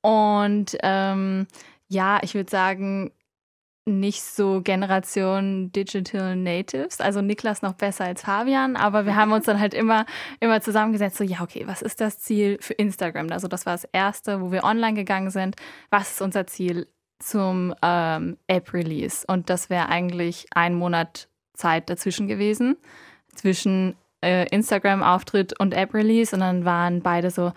Und 0.00 0.76
ähm, 0.82 1.46
ja, 1.88 2.18
ich 2.22 2.34
würde 2.34 2.50
sagen, 2.50 3.12
nicht 3.84 4.22
so 4.22 4.60
Generation 4.62 5.72
Digital 5.72 6.36
Natives, 6.36 7.00
also 7.00 7.20
Niklas 7.20 7.62
noch 7.62 7.74
besser 7.74 8.04
als 8.04 8.22
Fabian, 8.22 8.76
aber 8.76 9.06
wir 9.06 9.16
haben 9.16 9.32
uns 9.32 9.46
dann 9.46 9.58
halt 9.58 9.74
immer, 9.74 10.06
immer 10.40 10.60
zusammengesetzt, 10.60 11.16
so 11.16 11.24
ja, 11.24 11.40
okay, 11.40 11.66
was 11.66 11.82
ist 11.82 12.00
das 12.00 12.20
Ziel 12.20 12.58
für 12.60 12.74
Instagram? 12.74 13.30
Also 13.32 13.48
das 13.48 13.66
war 13.66 13.74
das 13.74 13.84
Erste, 13.92 14.40
wo 14.40 14.52
wir 14.52 14.62
online 14.64 14.94
gegangen 14.94 15.30
sind. 15.30 15.56
Was 15.90 16.12
ist 16.12 16.22
unser 16.22 16.46
Ziel 16.46 16.86
zum 17.18 17.74
ähm, 17.82 18.36
App-Release? 18.46 19.24
Und 19.26 19.50
das 19.50 19.68
wäre 19.68 19.88
eigentlich 19.88 20.46
ein 20.54 20.74
Monat 20.74 21.28
Zeit 21.54 21.90
dazwischen 21.90 22.28
gewesen, 22.28 22.76
zwischen 23.34 23.96
äh, 24.22 24.46
Instagram-Auftritt 24.48 25.58
und 25.58 25.74
App-Release. 25.74 26.34
Und 26.34 26.40
dann 26.40 26.64
waren 26.64 27.02
beide 27.02 27.30
so 27.30 27.52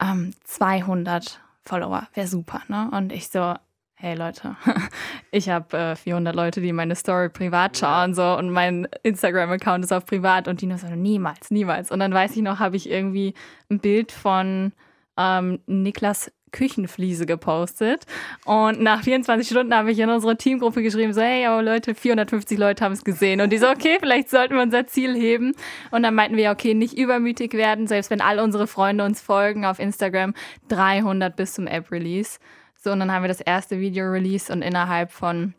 ähm, 0.00 0.32
200 0.44 1.40
Follower, 1.64 2.08
wäre 2.14 2.26
super, 2.26 2.62
ne? 2.68 2.90
Und 2.92 3.12
ich 3.12 3.28
so, 3.28 3.54
hey 3.94 4.14
Leute, 4.14 4.56
ich 5.30 5.48
habe 5.48 5.76
äh, 5.76 5.96
400 5.96 6.34
Leute, 6.34 6.60
die 6.60 6.72
meine 6.72 6.94
Story 6.94 7.28
privat 7.28 7.76
schauen 7.76 8.14
so. 8.14 8.36
Und 8.36 8.50
mein 8.50 8.88
Instagram-Account 9.02 9.84
ist 9.84 9.92
auf 9.92 10.06
privat. 10.06 10.48
Und 10.48 10.60
die 10.60 10.66
nur 10.66 10.78
so, 10.78 10.86
niemals, 10.88 11.50
niemals. 11.50 11.90
Und 11.90 12.00
dann 12.00 12.14
weiß 12.14 12.36
ich 12.36 12.42
noch, 12.42 12.58
habe 12.58 12.76
ich 12.76 12.88
irgendwie 12.88 13.34
ein 13.70 13.80
Bild 13.80 14.12
von 14.12 14.72
ähm, 15.16 15.60
Niklas 15.66 16.32
Küchenfliese 16.52 17.26
gepostet. 17.26 18.04
Und 18.44 18.80
nach 18.80 19.02
24 19.02 19.48
Stunden 19.48 19.74
habe 19.74 19.90
ich 19.90 19.98
in 19.98 20.10
unsere 20.10 20.36
Teamgruppe 20.36 20.82
geschrieben, 20.82 21.12
so 21.12 21.20
hey, 21.20 21.46
aber 21.46 21.62
Leute, 21.62 21.94
450 21.94 22.58
Leute 22.58 22.84
haben 22.84 22.92
es 22.92 23.04
gesehen. 23.04 23.40
Und 23.40 23.50
die 23.50 23.58
so, 23.58 23.68
okay, 23.68 23.98
vielleicht 24.00 24.30
sollten 24.30 24.54
wir 24.54 24.62
unser 24.62 24.86
Ziel 24.86 25.14
heben. 25.14 25.54
Und 25.90 26.02
dann 26.02 26.14
meinten 26.14 26.36
wir, 26.36 26.50
okay, 26.50 26.74
nicht 26.74 26.96
übermütig 26.96 27.54
werden, 27.54 27.86
selbst 27.86 28.10
wenn 28.10 28.20
all 28.20 28.38
unsere 28.38 28.66
Freunde 28.66 29.04
uns 29.04 29.20
folgen 29.20 29.64
auf 29.64 29.78
Instagram, 29.78 30.34
300 30.68 31.36
bis 31.36 31.54
zum 31.54 31.66
App-Release. 31.66 32.38
So, 32.80 32.92
und 32.92 33.00
dann 33.00 33.12
haben 33.12 33.22
wir 33.22 33.28
das 33.28 33.40
erste 33.40 33.80
Video 33.80 34.06
released 34.06 34.50
und 34.50 34.62
innerhalb 34.62 35.10
von 35.10 35.54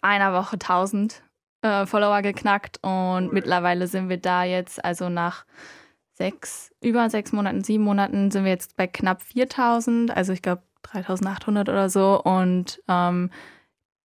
einer 0.00 0.32
Woche 0.32 0.54
1000 0.54 1.22
äh, 1.62 1.86
Follower 1.86 2.22
geknackt. 2.22 2.78
Und 2.82 3.32
mittlerweile 3.32 3.86
sind 3.86 4.08
wir 4.08 4.18
da 4.18 4.44
jetzt, 4.44 4.84
also 4.84 5.08
nach 5.08 5.44
sechs, 6.20 6.70
über 6.82 7.08
sechs 7.08 7.32
Monaten, 7.32 7.64
sieben 7.64 7.82
Monaten 7.82 8.30
sind 8.30 8.44
wir 8.44 8.50
jetzt 8.50 8.76
bei 8.76 8.86
knapp 8.86 9.22
4000, 9.22 10.14
also 10.14 10.34
ich 10.34 10.42
glaube 10.42 10.62
3800 10.82 11.70
oder 11.70 11.88
so. 11.88 12.22
Und 12.22 12.82
ähm, 12.88 13.30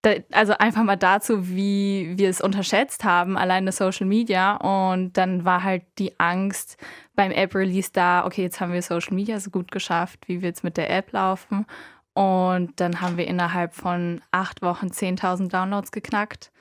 da, 0.01 0.11
also 0.31 0.53
einfach 0.53 0.83
mal 0.83 0.95
dazu, 0.95 1.49
wie 1.49 2.13
wir 2.15 2.29
es 2.29 2.39
unterschätzt 2.39 3.03
haben, 3.03 3.37
alleine 3.37 3.73
Social 3.73 4.07
Media. 4.07 4.55
Und 4.55 5.17
dann 5.17 5.43
war 5.43 5.63
halt 5.63 5.83
die 5.97 6.17
Angst 6.17 6.77
beim 7.15 7.31
App-Release 7.31 7.89
da, 7.91 8.25
okay, 8.25 8.43
jetzt 8.43 8.61
haben 8.61 8.71
wir 8.71 8.81
Social 8.81 9.13
Media 9.13 9.37
so 9.41 9.49
gut 9.49 9.69
geschafft, 9.69 10.21
wie 10.27 10.41
wird 10.41 10.55
es 10.55 10.63
mit 10.63 10.77
der 10.77 10.89
App 10.89 11.11
laufen? 11.11 11.65
Und 12.13 12.79
dann 12.79 13.01
haben 13.01 13.17
wir 13.17 13.27
innerhalb 13.27 13.73
von 13.73 14.21
acht 14.31 14.61
Wochen 14.61 14.87
10.000 14.87 15.49
Downloads 15.49 15.91
geknackt, 15.91 16.53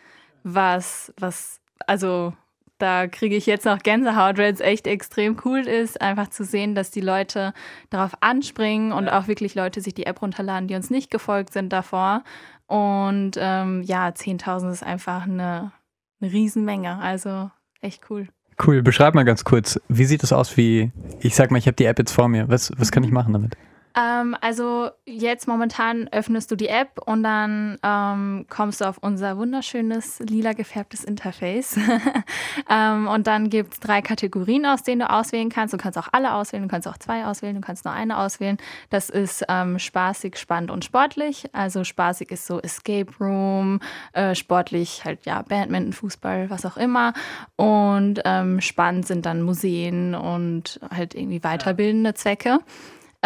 was, 0.43 1.15
was, 1.17 1.61
also 1.87 2.33
da 2.79 3.07
kriege 3.07 3.37
ich 3.37 3.47
jetzt 3.47 3.65
noch 3.65 3.79
Gänsehaut, 3.79 4.39
weil 4.39 4.53
es 4.53 4.61
echt 4.61 4.87
extrem 4.87 5.37
cool 5.45 5.61
ist, 5.61 6.01
einfach 6.01 6.29
zu 6.29 6.45
sehen, 6.45 6.75
dass 6.75 6.91
die 6.91 7.01
Leute 7.01 7.53
darauf 7.91 8.13
anspringen 8.21 8.93
und 8.93 9.09
auch 9.09 9.29
wirklich 9.29 9.55
Leute 9.55 9.81
sich 9.81 9.95
die 9.95 10.07
App 10.07 10.23
runterladen, 10.23 10.69
die 10.69 10.75
uns 10.75 10.91
nicht 10.91 11.11
gefolgt 11.11 11.53
sind 11.53 11.73
davor. 11.73 12.25
Und 12.67 13.33
ähm, 13.39 13.83
ja, 13.83 14.09
10.000 14.09 14.73
ist 14.73 14.83
einfach 14.83 15.25
eine, 15.25 15.73
eine 16.21 16.33
Riesenmenge, 16.33 16.99
also 16.99 17.51
echt 17.81 18.11
cool. 18.11 18.29
Cool, 18.65 18.83
beschreib 18.83 19.15
mal 19.15 19.25
ganz 19.25 19.45
kurz, 19.45 19.81
wie 19.89 20.05
sieht 20.05 20.23
es 20.23 20.33
aus, 20.33 20.57
wie, 20.57 20.93
ich 21.21 21.35
sag 21.35 21.51
mal, 21.51 21.59
ich 21.59 21.67
habe 21.67 21.77
die 21.77 21.85
App 21.85 21.99
jetzt 21.99 22.13
vor 22.13 22.29
mir, 22.29 22.49
was, 22.49 22.73
was 22.77 22.93
kann 22.93 23.05
ich 23.05 23.11
machen 23.11 23.33
damit? 23.33 23.57
Ähm, 23.97 24.37
also 24.41 24.91
jetzt 25.07 25.47
momentan 25.47 26.09
öffnest 26.11 26.51
du 26.51 26.57
die 26.57 26.69
App 26.69 27.01
und 27.07 27.23
dann 27.23 27.79
ähm, 27.83 28.47
kommst 28.51 28.81
du 28.81 28.87
auf 28.87 28.99
unser 28.99 29.39
wunderschönes 29.39 30.19
lila 30.19 30.53
gefärbtes 30.53 31.05
Interface. 31.05 31.79
ähm, 32.71 33.07
und 33.07 33.27
dann 33.27 33.51
gibt 33.51 33.75
es 33.75 33.81
drei 33.81 34.03
Kategorien, 34.03 34.67
aus 34.67 34.83
denen 34.83 35.01
du 35.01 35.11
auswählen 35.11 35.49
kannst. 35.49 35.75
Du 35.75 35.79
kannst 35.79 35.97
auch 35.97 36.09
alle 36.11 36.35
auswählen, 36.35 36.65
du 36.65 36.69
kannst 36.69 36.89
auch 36.89 36.99
zwei 36.99 37.25
auswählen, 37.25 37.55
du 37.55 37.61
kannst 37.61 37.85
nur 37.85 37.95
eine 37.95 38.19
auswählen. 38.19 38.59
Das 38.91 39.11
ist 39.11 39.45
ähm, 39.49 39.79
spaßig, 39.79 40.37
spannend 40.39 40.73
und 40.73 40.85
sportlich. 40.85 41.49
Also 41.53 41.85
spaßig 41.85 42.33
ist 42.33 42.47
so 42.47 42.61
Escape 42.61 43.13
Room, 43.21 43.79
äh, 44.13 44.35
sportlich 44.35 45.05
halt 45.05 45.25
ja 45.25 45.43
Badminton, 45.43 45.93
Fußball, 45.93 46.51
was 46.51 46.67
auch 46.67 46.77
immer. 46.77 47.13
Und 47.55 48.21
ähm, 48.25 48.61
spannend 48.61 49.07
sind 49.07 49.25
dann 49.25 49.43
Museen 49.43 50.17
und 50.17 50.81
halt 50.91 51.15
irgendwie 51.15 51.41
weiterbildende 51.41 52.15
Zwecke. 52.15 52.59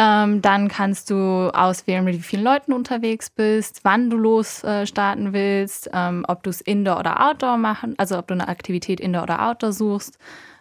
Ähm, 0.01 0.43
dann 0.43 0.69
kannst 0.69 1.11
du 1.11 1.51
auswählen, 1.53 2.05
mit 2.05 2.15
wie 2.15 2.23
vielen 2.23 2.45
Leuten 2.45 2.71
du 2.71 2.77
unterwegs 2.77 3.31
bist, 3.31 3.81
wann 3.83 4.11
du 4.11 4.17
losstarten 4.17 5.27
äh, 5.27 5.33
willst, 5.33 5.91
ähm, 5.93 6.25
ob 6.29 6.45
du 6.45 6.51
es 6.51 6.61
Indoor 6.61 7.01
oder 7.01 7.27
Outdoor 7.27 7.57
machen, 7.57 7.97
also 7.99 8.17
ob 8.17 8.29
du 8.29 8.35
eine 8.35 8.47
Aktivität 8.47 9.01
Indoor 9.01 9.25
oder 9.25 9.45
Outdoor 9.49 9.73
suchst. 9.73 10.17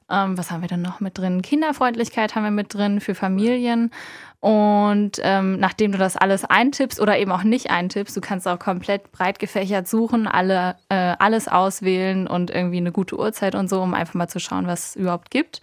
Ähm, 0.09 0.39
was 0.39 0.49
haben 0.49 0.61
wir 0.61 0.67
dann 0.67 0.81
noch 0.81 1.01
mit 1.01 1.19
drin? 1.19 1.43
Kinderfreundlichkeit 1.43 2.33
haben 2.33 2.45
wir 2.45 2.51
mit 2.51 2.73
drin 2.73 2.99
für 2.99 3.13
Familien. 3.13 3.91
Und 4.39 5.19
ähm, 5.21 5.59
nachdem 5.59 5.91
du 5.91 5.99
das 5.99 6.17
alles 6.17 6.43
eintippst 6.43 6.99
oder 6.99 7.19
eben 7.19 7.31
auch 7.31 7.43
nicht 7.43 7.69
eintippst, 7.69 8.17
du 8.17 8.21
kannst 8.21 8.47
auch 8.47 8.57
komplett 8.57 9.11
breit 9.11 9.37
gefächert 9.37 9.87
suchen, 9.87 10.25
alle, 10.25 10.77
äh, 10.89 11.15
alles 11.19 11.47
auswählen 11.47 12.25
und 12.25 12.49
irgendwie 12.49 12.77
eine 12.77 12.91
gute 12.91 13.19
Uhrzeit 13.19 13.53
und 13.53 13.69
so, 13.69 13.83
um 13.83 13.93
einfach 13.93 14.15
mal 14.15 14.29
zu 14.29 14.39
schauen, 14.39 14.65
was 14.65 14.89
es 14.89 14.95
überhaupt 14.95 15.29
gibt. 15.29 15.61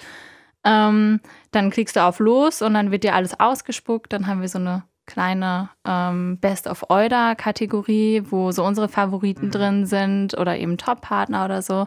Ähm, 0.64 1.20
dann 1.50 1.70
klickst 1.70 1.96
du 1.96 2.02
auf 2.02 2.18
Los 2.18 2.62
und 2.62 2.74
dann 2.74 2.90
wird 2.90 3.04
dir 3.04 3.14
alles 3.14 3.38
ausgespuckt. 3.38 4.12
Dann 4.12 4.26
haben 4.26 4.40
wir 4.40 4.48
so 4.48 4.58
eine 4.58 4.84
kleine 5.06 5.68
ähm, 5.86 6.38
Best 6.38 6.66
of 6.66 6.84
Order 6.88 7.34
Kategorie, 7.34 8.22
wo 8.30 8.52
so 8.52 8.64
unsere 8.64 8.88
Favoriten 8.88 9.46
mhm. 9.46 9.50
drin 9.50 9.86
sind 9.86 10.36
oder 10.38 10.56
eben 10.56 10.78
Top-Partner 10.78 11.44
oder 11.44 11.62
so. 11.62 11.86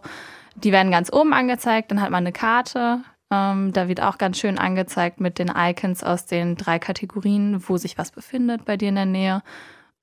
Die 0.56 0.72
werden 0.72 0.92
ganz 0.92 1.12
oben 1.12 1.34
angezeigt. 1.34 1.92
Dann 1.92 2.02
hat 2.02 2.12
man 2.12 2.24
eine 2.24 2.32
Karte. 2.32 3.02
Ähm, 3.32 3.74
da 3.74 3.88
wird 3.88 4.02
auch 4.02 4.18
ganz 4.18 4.40
schön 4.40 4.58
angezeigt 4.58 5.20
mit 5.20 5.40
den 5.40 5.52
Icons 5.56 6.04
aus 6.04 6.26
den 6.26 6.56
drei 6.56 6.80
Kategorien, 6.80 7.64
wo 7.68 7.78
sich 7.78 7.98
was 7.98 8.12
befindet 8.12 8.66
bei 8.66 8.78
dir 8.78 8.90
in 8.90 8.96
der 8.96 9.06
Nähe. 9.06 9.44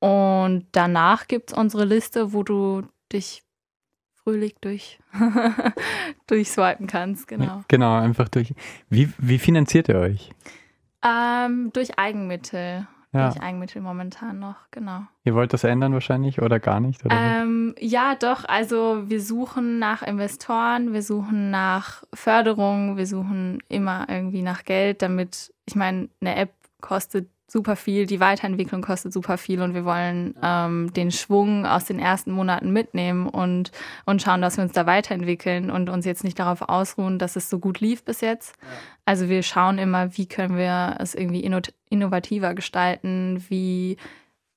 Und 0.01 0.67
danach 0.73 1.29
gibt 1.29 1.53
es 1.53 1.57
unsere 1.57 1.85
Liste, 1.85 2.33
wo 2.33 2.43
du 2.43 2.83
dich 3.13 3.44
fröhlich 4.25 4.57
durch, 4.61 4.99
durchswipen 6.27 6.87
kannst, 6.87 7.29
genau. 7.29 7.63
Genau, 7.69 7.95
einfach 7.97 8.29
durch. 8.29 8.55
Wie, 8.89 9.11
wie 9.19 9.39
finanziert 9.39 9.89
ihr 9.89 9.99
euch? 9.99 10.31
Ähm, 11.05 11.71
durch 11.73 11.99
Eigenmittel. 11.99 12.89
Ja. 13.13 13.29
Durch 13.29 13.41
Eigenmittel 13.41 13.81
momentan 13.81 14.41
noch, 14.41 14.57
genau. 14.73 15.03
Ihr 15.23 15.37
wollt 15.37 15.53
das 15.53 15.63
ändern 15.63 15.93
wahrscheinlich 15.93 16.43
oder 16.43 16.59
gar 16.59 16.81
nicht? 16.81 17.05
Oder 17.05 17.15
Ähm, 17.15 17.77
ja, 17.79 18.17
doch. 18.17 18.45
Also 18.45 19.05
wir 19.07 19.21
suchen 19.21 19.79
nach 19.79 20.03
Investoren, 20.03 20.93
wir 20.93 21.03
suchen 21.03 21.53
nach 21.53 22.03
Förderung, 22.13 22.97
wir 22.97 23.07
suchen 23.07 23.61
immer 23.69 24.07
irgendwie 24.09 24.43
nach 24.43 24.65
Geld, 24.65 25.01
damit, 25.01 25.55
ich 25.65 25.77
meine, 25.77 26.09
eine 26.21 26.35
App 26.35 26.55
kostet 26.81 27.29
super 27.55 27.77
viel, 27.77 28.05
die 28.07 28.19
Weiterentwicklung 28.19 28.83
kostet 28.83 29.13
super 29.13 29.39
viel 29.39 29.63
und 29.63 29.75
wir 29.75 29.85
wollen 29.85 30.35
ähm, 30.43 30.93
den 30.93 31.13
Schwung 31.13 31.67
aus 31.67 31.85
den 31.85 32.01
ersten 32.01 32.33
Monaten 32.33 32.73
mitnehmen 32.73 33.29
und, 33.29 33.71
und 34.07 34.21
schauen, 34.21 34.43
dass 34.43 34.57
wir 34.57 34.65
uns 34.65 34.73
da 34.73 34.87
weiterentwickeln 34.87 35.71
und 35.71 35.89
uns 35.89 36.05
jetzt 36.05 36.25
nicht 36.25 36.37
darauf 36.37 36.63
ausruhen, 36.63 37.21
dass 37.21 37.37
es 37.37 37.49
so 37.49 37.61
gut 37.61 37.79
lief 37.79 38.05
bis 38.05 38.23
jetzt. 38.23 38.57
Also 39.05 39.29
wir 39.29 39.45
schauen 39.45 39.79
immer, 39.79 40.17
wie 40.17 40.27
können 40.27 40.57
wir 40.57 40.97
es 40.99 41.15
irgendwie 41.15 41.45
inno 41.45 41.61
innovativer 41.91 42.55
gestalten, 42.55 43.45
wie 43.49 43.99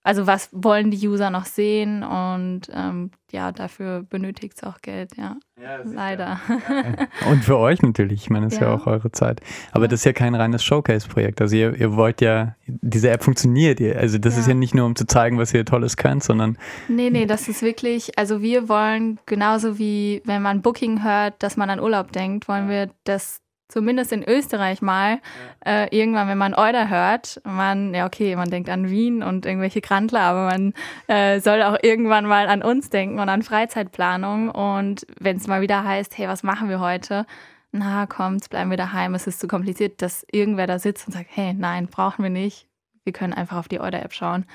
also 0.08 0.26
was 0.26 0.50
wollen 0.54 0.90
die 0.90 1.06
User 1.08 1.30
noch 1.30 1.46
sehen 1.46 2.02
und 2.02 2.62
ähm, 2.74 3.12
ja, 3.32 3.52
dafür 3.52 4.04
benötigt 4.10 4.54
es 4.56 4.64
auch 4.64 4.80
Geld, 4.82 5.18
ja. 5.18 5.36
Leider. 5.84 6.40
Und 7.30 7.44
für 7.44 7.58
euch 7.58 7.82
natürlich, 7.82 8.22
ich 8.24 8.30
meine, 8.30 8.46
das 8.46 8.54
ist 8.54 8.62
ja, 8.62 8.68
Ja. 8.70 8.76
auch 8.76 8.88
eure 8.88 9.12
Zeit. 9.12 9.42
Aber 9.74 9.88
das 9.90 10.00
ist 10.02 10.06
ja 10.06 10.14
kein 10.14 10.34
reines 10.34 10.64
Showcase-Projekt. 10.64 11.42
Also 11.42 11.56
ihr, 11.58 11.76
ihr 11.76 11.96
wollt 11.98 12.22
ja, 12.22 12.56
diese 12.68 13.10
App 13.10 13.24
funktioniert. 13.24 13.80
Ihr, 13.82 13.98
also 14.00 14.18
das 14.18 14.36
Ja. 14.36 14.40
ist 14.42 14.48
ja 14.48 14.54
nicht 14.54 14.74
nur, 14.74 14.86
um 14.86 14.96
zu 14.96 15.06
zeigen, 15.08 15.38
was 15.38 15.54
ihr 15.54 15.66
Tolles 15.66 15.98
könnt, 15.98 16.24
sondern 16.24 16.58
Nee, 16.88 17.10
nee, 17.10 17.26
das 17.26 17.50
ist 17.50 17.62
wirklich, 17.62 18.18
also 18.18 18.42
wir 18.42 18.70
wollen 18.70 19.20
genauso 19.26 19.78
wie 19.78 20.22
wenn 20.26 20.42
man 20.42 20.62
Booking 20.62 21.04
hört, 21.04 21.44
dass 21.44 21.58
man 21.58 21.70
an 21.70 21.82
Urlaub 21.82 22.14
denkt, 22.14 22.48
wollen 22.48 22.70
wir 22.70 22.90
das 23.04 23.42
zumindest 23.68 24.12
in 24.12 24.24
Österreich 24.24 24.82
mal 24.82 25.20
äh, 25.66 25.96
irgendwann, 25.96 26.28
wenn 26.28 26.38
man 26.38 26.54
Euder 26.54 26.90
hört, 26.90 27.42
man, 27.44 27.94
ja 27.94 28.06
okay, 28.06 28.36
man 28.36 28.50
denkt 28.50 28.70
an 28.70 28.90
Wien 28.90 29.24
und 29.24 29.46
irgendwelche 29.46 29.82
Krantler, 29.82 30.22
aber 30.22 30.46
man 30.46 30.74
äh, 31.08 31.40
soll 31.40 31.62
auch 31.64 31.78
irgendwann 31.82 32.26
mal 32.26 32.48
an 32.48 32.64
uns 32.64 32.90
denken 32.90 33.20
und 33.20 33.30
an 33.30 33.42
Freizeitplanung 33.42 34.50
und 34.50 35.06
wenn 35.20 35.38
es 35.38 35.48
mal 35.48 35.62
wieder 35.62 35.84
heißt, 35.84 36.18
hey, 36.18 36.28
was 36.28 36.44
machen 36.44 36.70
wir 36.70 36.80
heute? 36.80 37.26
Na, 37.72 38.06
kommt, 38.06 38.50
bleiben 38.50 38.70
wir 38.70 38.78
daheim, 38.78 39.14
es 39.14 39.28
ist 39.28 39.40
zu 39.40 39.48
kompliziert, 39.48 40.02
dass 40.02 40.26
irgendwer 40.32 40.68
da 40.68 40.80
sitzt 40.80 41.08
und 41.08 41.14
sagt, 41.14 41.28
hey, 41.30 41.54
nein, 41.54 41.88
brauchen 41.88 42.24
wir 42.24 42.30
nicht. 42.30 42.68
Wir 43.04 43.14
können 43.14 43.34
einfach 43.34 43.58
auf 43.58 43.68
die 43.68 43.80
Euder-App 43.80 44.14
schauen. 44.14 44.46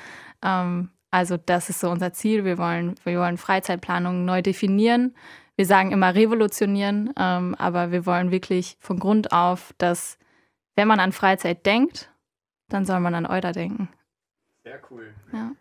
Ähm, 0.42 0.90
also 1.10 1.36
das 1.36 1.68
ist 1.68 1.80
so 1.80 1.90
unser 1.90 2.12
Ziel. 2.14 2.44
Wir 2.44 2.56
wollen, 2.56 2.94
wir 3.04 3.18
wollen 3.18 3.36
Freizeitplanung 3.36 4.24
neu 4.24 4.40
definieren. 4.40 5.14
Wir 5.62 5.66
sagen 5.68 5.92
immer 5.92 6.12
revolutionieren, 6.16 7.14
ähm, 7.16 7.54
aber 7.56 7.92
wir 7.92 8.04
wollen 8.04 8.32
wirklich 8.32 8.76
von 8.80 8.98
Grund 8.98 9.30
auf, 9.30 9.72
dass 9.78 10.18
wenn 10.74 10.88
man 10.88 10.98
an 10.98 11.12
Freizeit 11.12 11.64
denkt, 11.66 12.12
dann 12.68 12.84
soll 12.84 12.98
man 12.98 13.14
an 13.14 13.26
Euder 13.26 13.52
denken. 13.52 13.88
Sehr 14.64 14.80
cool. 14.90 15.14
Ja. 15.32 15.52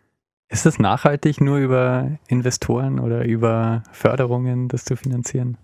Ist 0.48 0.66
es 0.66 0.80
nachhaltig 0.80 1.40
nur 1.40 1.58
über 1.58 2.18
Investoren 2.26 2.98
oder 2.98 3.24
über 3.24 3.84
Förderungen, 3.92 4.66
das 4.66 4.84
zu 4.84 4.96
finanzieren? 4.96 5.56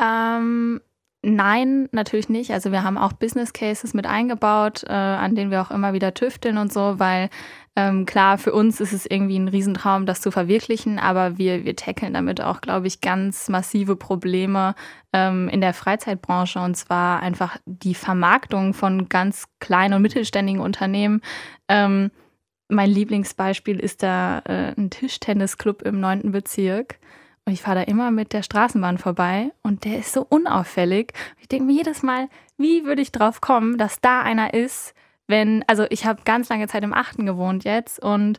Ähm, 0.00 0.80
nein, 1.22 1.88
natürlich 1.92 2.28
nicht. 2.28 2.52
Also 2.52 2.72
wir 2.72 2.82
haben 2.82 2.98
auch 2.98 3.12
Business 3.12 3.52
Cases 3.52 3.94
mit 3.94 4.06
eingebaut, 4.06 4.84
äh, 4.86 4.92
an 4.92 5.34
denen 5.34 5.50
wir 5.50 5.62
auch 5.62 5.70
immer 5.70 5.92
wieder 5.92 6.14
tüfteln 6.14 6.58
und 6.58 6.72
so, 6.72 6.98
weil 6.98 7.30
ähm, 7.76 8.04
klar, 8.04 8.36
für 8.36 8.52
uns 8.52 8.80
ist 8.80 8.92
es 8.92 9.06
irgendwie 9.06 9.38
ein 9.38 9.48
Riesentraum, 9.48 10.04
das 10.04 10.20
zu 10.20 10.30
verwirklichen, 10.30 10.98
aber 10.98 11.38
wir, 11.38 11.64
wir 11.64 11.76
tackeln 11.76 12.14
damit 12.14 12.40
auch, 12.40 12.60
glaube 12.60 12.88
ich, 12.88 13.00
ganz 13.00 13.48
massive 13.48 13.96
Probleme 13.96 14.74
ähm, 15.12 15.48
in 15.48 15.60
der 15.60 15.72
Freizeitbranche 15.72 16.58
und 16.58 16.76
zwar 16.76 17.20
einfach 17.20 17.58
die 17.66 17.94
Vermarktung 17.94 18.74
von 18.74 19.08
ganz 19.08 19.46
kleinen 19.60 19.94
und 19.94 20.02
mittelständigen 20.02 20.60
Unternehmen. 20.60 21.20
Ähm, 21.68 22.10
mein 22.68 22.90
Lieblingsbeispiel 22.90 23.78
ist 23.78 24.02
da 24.02 24.40
äh, 24.40 24.74
ein 24.76 24.90
Tischtennisclub 24.90 25.82
im 25.82 26.00
9. 26.00 26.32
Bezirk. 26.32 26.98
Und 27.46 27.52
ich 27.54 27.62
fahre 27.62 27.80
da 27.80 27.82
immer 27.82 28.10
mit 28.10 28.32
der 28.32 28.42
Straßenbahn 28.42 28.98
vorbei 28.98 29.52
und 29.62 29.84
der 29.84 29.98
ist 29.98 30.12
so 30.12 30.26
unauffällig. 30.28 31.12
Ich 31.40 31.48
denke 31.48 31.64
mir 31.64 31.72
jedes 31.72 32.02
Mal, 32.02 32.28
wie 32.56 32.84
würde 32.84 33.02
ich 33.02 33.12
drauf 33.12 33.40
kommen, 33.40 33.78
dass 33.78 34.00
da 34.00 34.22
einer 34.22 34.54
ist, 34.54 34.94
wenn, 35.26 35.64
also 35.66 35.86
ich 35.90 36.04
habe 36.04 36.22
ganz 36.24 36.48
lange 36.48 36.68
Zeit 36.68 36.84
im 36.84 36.92
Achten 36.92 37.24
gewohnt 37.24 37.64
jetzt 37.64 38.02
und, 38.02 38.38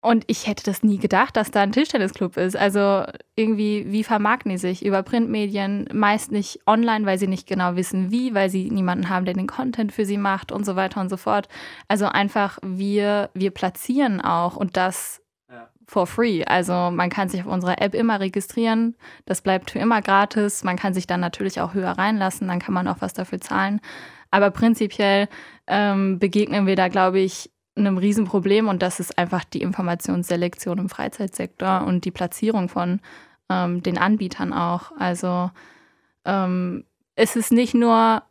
und 0.00 0.24
ich 0.28 0.46
hätte 0.46 0.62
das 0.62 0.82
nie 0.82 0.98
gedacht, 0.98 1.36
dass 1.36 1.50
da 1.50 1.62
ein 1.62 1.72
Tischtennisclub 1.72 2.36
ist. 2.36 2.56
Also 2.56 3.04
irgendwie, 3.34 3.90
wie 3.90 4.04
vermarkten 4.04 4.50
die 4.50 4.58
sich? 4.58 4.84
Über 4.84 5.02
Printmedien, 5.02 5.88
meist 5.92 6.30
nicht 6.30 6.60
online, 6.66 7.06
weil 7.06 7.18
sie 7.18 7.26
nicht 7.26 7.48
genau 7.48 7.74
wissen, 7.74 8.12
wie, 8.12 8.32
weil 8.34 8.50
sie 8.50 8.70
niemanden 8.70 9.08
haben, 9.08 9.24
der 9.24 9.34
den 9.34 9.48
Content 9.48 9.90
für 9.90 10.04
sie 10.04 10.18
macht 10.18 10.52
und 10.52 10.64
so 10.64 10.76
weiter 10.76 11.00
und 11.00 11.08
so 11.08 11.16
fort. 11.16 11.48
Also 11.88 12.06
einfach, 12.06 12.58
wir, 12.62 13.30
wir 13.34 13.50
platzieren 13.50 14.20
auch 14.20 14.56
und 14.56 14.76
das 14.76 15.22
for 15.86 16.06
free. 16.06 16.44
Also 16.44 16.90
man 16.90 17.10
kann 17.10 17.28
sich 17.28 17.40
auf 17.40 17.46
unserer 17.46 17.80
App 17.80 17.94
immer 17.94 18.20
registrieren. 18.20 18.96
Das 19.24 19.40
bleibt 19.40 19.70
für 19.70 19.78
immer 19.78 20.02
gratis. 20.02 20.64
Man 20.64 20.76
kann 20.76 20.94
sich 20.94 21.06
dann 21.06 21.20
natürlich 21.20 21.60
auch 21.60 21.74
höher 21.74 21.92
reinlassen. 21.92 22.48
Dann 22.48 22.58
kann 22.58 22.74
man 22.74 22.88
auch 22.88 23.00
was 23.00 23.14
dafür 23.14 23.40
zahlen. 23.40 23.80
Aber 24.30 24.50
prinzipiell 24.50 25.28
ähm, 25.66 26.18
begegnen 26.18 26.66
wir 26.66 26.76
da, 26.76 26.88
glaube 26.88 27.20
ich, 27.20 27.50
einem 27.76 27.98
Riesenproblem 27.98 28.68
und 28.68 28.82
das 28.82 29.00
ist 29.00 29.18
einfach 29.18 29.44
die 29.44 29.60
Informationsselektion 29.60 30.78
im 30.78 30.88
Freizeitsektor 30.88 31.84
und 31.86 32.04
die 32.04 32.10
Platzierung 32.10 32.68
von 32.68 33.00
ähm, 33.50 33.82
den 33.82 33.98
Anbietern 33.98 34.52
auch. 34.52 34.92
Also 34.98 35.50
ähm, 36.24 36.84
es 37.14 37.36
ist 37.36 37.52
nicht 37.52 37.74
nur 37.74 38.22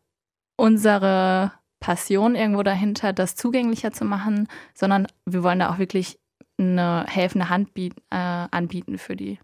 unsere 0.58 1.52
Passion 1.80 2.36
irgendwo 2.36 2.64
dahinter, 2.64 3.14
das 3.14 3.36
zugänglicher 3.36 3.92
zu 3.92 4.06
machen, 4.06 4.48
sondern 4.74 5.08
wir 5.26 5.44
wollen 5.44 5.60
da 5.60 5.70
auch 5.70 5.78
wirklich 5.78 6.18
eine 6.58 7.06
helfende 7.08 7.50
Hand 7.50 7.74
biet, 7.74 7.96
äh, 8.10 8.16
anbieten 8.16 8.98
für 8.98 9.16
die 9.16 9.40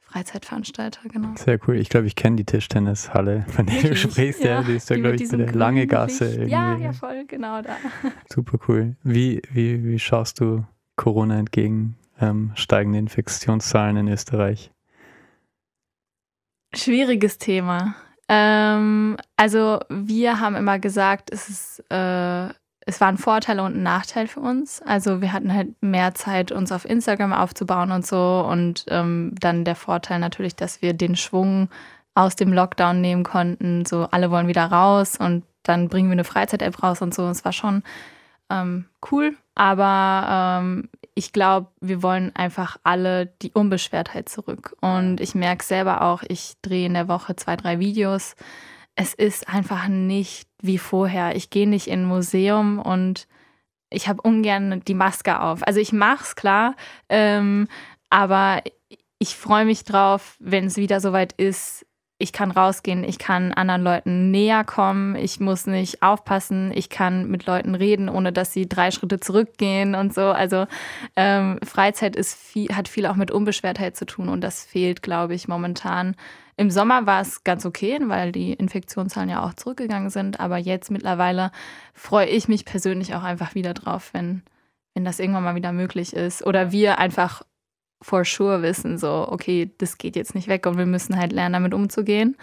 Freizeitveranstalter, 0.00 1.06
genau. 1.10 1.34
Sehr 1.36 1.58
cool. 1.66 1.76
Ich 1.76 1.90
glaube, 1.90 2.06
ich 2.06 2.16
kenne 2.16 2.36
die 2.36 2.44
Tischtennishalle, 2.46 3.44
von 3.48 3.66
der 3.66 3.82
du 3.82 3.96
sprichst. 3.96 4.42
Ja, 4.42 4.62
die 4.62 4.76
ist 4.76 4.90
da, 4.90 4.94
die 4.94 5.02
glaube 5.02 5.16
ich, 5.16 5.28
der 5.28 5.52
Lange 5.52 5.86
Gasse. 5.86 6.30
Irgendwie. 6.30 6.50
Ja, 6.50 6.76
ja, 6.76 6.92
voll, 6.94 7.26
genau 7.26 7.60
da. 7.60 7.76
Super 8.32 8.58
cool. 8.68 8.96
Wie, 9.02 9.42
wie, 9.50 9.84
wie 9.84 9.98
schaust 9.98 10.40
du 10.40 10.64
Corona 10.96 11.38
entgegen? 11.38 11.96
Ähm, 12.18 12.52
steigende 12.54 12.98
Infektionszahlen 12.98 13.98
in 13.98 14.08
Österreich? 14.08 14.72
Schwieriges 16.74 17.36
Thema. 17.36 17.94
Ähm, 18.28 19.18
also 19.36 19.80
wir 19.90 20.40
haben 20.40 20.56
immer 20.56 20.78
gesagt, 20.78 21.30
es 21.30 21.48
ist, 21.48 21.84
äh, 21.90 22.48
es 22.88 23.02
war 23.02 23.08
ein 23.08 23.18
Vorteil 23.18 23.60
und 23.60 23.76
ein 23.76 23.82
Nachteil 23.82 24.26
für 24.28 24.40
uns. 24.40 24.80
Also 24.80 25.20
wir 25.20 25.34
hatten 25.34 25.52
halt 25.52 25.74
mehr 25.82 26.14
Zeit, 26.14 26.52
uns 26.52 26.72
auf 26.72 26.86
Instagram 26.86 27.34
aufzubauen 27.34 27.92
und 27.92 28.06
so. 28.06 28.46
Und 28.48 28.86
ähm, 28.88 29.34
dann 29.38 29.66
der 29.66 29.76
Vorteil 29.76 30.18
natürlich, 30.18 30.56
dass 30.56 30.80
wir 30.80 30.94
den 30.94 31.14
Schwung 31.14 31.68
aus 32.14 32.34
dem 32.34 32.50
Lockdown 32.50 33.02
nehmen 33.02 33.24
konnten. 33.24 33.84
So 33.84 34.08
alle 34.10 34.30
wollen 34.30 34.48
wieder 34.48 34.64
raus 34.64 35.18
und 35.18 35.44
dann 35.64 35.90
bringen 35.90 36.08
wir 36.08 36.14
eine 36.14 36.24
Freizeit-App 36.24 36.82
raus 36.82 37.02
und 37.02 37.12
so. 37.12 37.28
Es 37.28 37.44
war 37.44 37.52
schon 37.52 37.82
ähm, 38.48 38.86
cool. 39.12 39.36
Aber 39.54 40.62
ähm, 40.62 40.88
ich 41.14 41.34
glaube, 41.34 41.66
wir 41.82 42.02
wollen 42.02 42.34
einfach 42.34 42.78
alle 42.84 43.26
die 43.42 43.52
Unbeschwertheit 43.52 44.30
zurück. 44.30 44.74
Und 44.80 45.20
ich 45.20 45.34
merke 45.34 45.62
selber 45.62 46.00
auch, 46.00 46.22
ich 46.26 46.54
drehe 46.62 46.86
in 46.86 46.94
der 46.94 47.08
Woche 47.08 47.36
zwei, 47.36 47.56
drei 47.56 47.80
Videos. 47.80 48.34
Es 49.00 49.14
ist 49.14 49.48
einfach 49.48 49.86
nicht 49.86 50.48
wie 50.60 50.76
vorher. 50.76 51.36
Ich 51.36 51.50
gehe 51.50 51.68
nicht 51.68 51.86
in 51.86 52.02
ein 52.02 52.04
Museum 52.04 52.80
und 52.80 53.28
ich 53.90 54.08
habe 54.08 54.22
ungern 54.22 54.82
die 54.88 54.94
Maske 54.94 55.40
auf. 55.40 55.64
Also 55.64 55.78
ich 55.78 55.92
mache 55.92 56.24
es 56.24 56.34
klar, 56.34 56.74
ähm, 57.08 57.68
aber 58.10 58.60
ich 59.20 59.36
freue 59.36 59.64
mich 59.64 59.84
drauf, 59.84 60.34
wenn 60.40 60.64
es 60.64 60.78
wieder 60.78 60.98
soweit 61.00 61.32
ist. 61.34 61.86
Ich 62.18 62.32
kann 62.32 62.50
rausgehen, 62.50 63.04
ich 63.04 63.20
kann 63.20 63.52
anderen 63.52 63.82
Leuten 63.82 64.32
näher 64.32 64.64
kommen, 64.64 65.14
ich 65.14 65.38
muss 65.38 65.68
nicht 65.68 66.02
aufpassen, 66.02 66.72
ich 66.74 66.90
kann 66.90 67.30
mit 67.30 67.46
Leuten 67.46 67.76
reden, 67.76 68.08
ohne 68.08 68.32
dass 68.32 68.52
sie 68.52 68.68
drei 68.68 68.90
Schritte 68.90 69.20
zurückgehen 69.20 69.94
und 69.94 70.12
so. 70.12 70.22
Also 70.22 70.66
ähm, 71.14 71.60
Freizeit 71.64 72.16
ist 72.16 72.34
viel, 72.34 72.74
hat 72.74 72.88
viel 72.88 73.06
auch 73.06 73.14
mit 73.14 73.30
Unbeschwertheit 73.30 73.96
zu 73.96 74.06
tun 74.06 74.28
und 74.28 74.40
das 74.40 74.64
fehlt, 74.64 75.02
glaube 75.02 75.36
ich, 75.36 75.46
momentan. 75.46 76.16
Im 76.58 76.72
Sommer 76.72 77.06
war 77.06 77.20
es 77.20 77.44
ganz 77.44 77.64
okay, 77.64 78.00
weil 78.06 78.32
die 78.32 78.52
Infektionszahlen 78.52 79.30
ja 79.30 79.44
auch 79.44 79.54
zurückgegangen 79.54 80.10
sind, 80.10 80.40
aber 80.40 80.56
jetzt 80.58 80.90
mittlerweile 80.90 81.52
freue 81.94 82.26
ich 82.26 82.48
mich 82.48 82.64
persönlich 82.64 83.14
auch 83.14 83.22
einfach 83.22 83.54
wieder 83.54 83.74
drauf, 83.74 84.10
wenn, 84.12 84.42
wenn 84.92 85.04
das 85.04 85.20
irgendwann 85.20 85.44
mal 85.44 85.54
wieder 85.54 85.70
möglich 85.70 86.14
ist. 86.14 86.44
Oder 86.44 86.72
wir 86.72 86.98
einfach 86.98 87.42
for 88.02 88.24
sure 88.24 88.60
wissen, 88.60 88.98
so, 88.98 89.28
okay, 89.30 89.70
das 89.78 89.98
geht 89.98 90.16
jetzt 90.16 90.34
nicht 90.34 90.48
weg 90.48 90.66
und 90.66 90.78
wir 90.78 90.86
müssen 90.86 91.16
halt 91.16 91.32
lernen, 91.32 91.52
damit 91.52 91.74
umzugehen. 91.74 92.36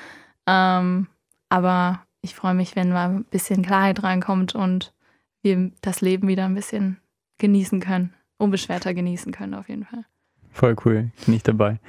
Ähm, 0.48 1.08
aber 1.50 2.02
ich 2.22 2.36
freue 2.36 2.54
mich, 2.54 2.78
wenn 2.78 2.94
mal 2.94 3.10
ein 3.10 3.26
bisschen 3.26 3.64
Klarheit 3.64 4.02
reinkommt 4.02 4.56
und 4.56 4.94
wir 5.42 5.72
das 5.82 6.00
Leben 6.00 6.30
wieder 6.30 6.46
ein 6.46 6.56
bisschen 6.56 7.02
genießen 7.40 7.82
können, 7.82 8.14
unbeschwerter 8.38 8.94
genießen 8.94 9.34
können 9.34 9.56
auf 9.56 9.68
jeden 9.68 9.84
Fall. 9.84 10.06
Voll 10.52 10.78
cool, 10.86 11.12
bin 11.26 11.36
ich 11.36 11.44
dabei. 11.44 11.82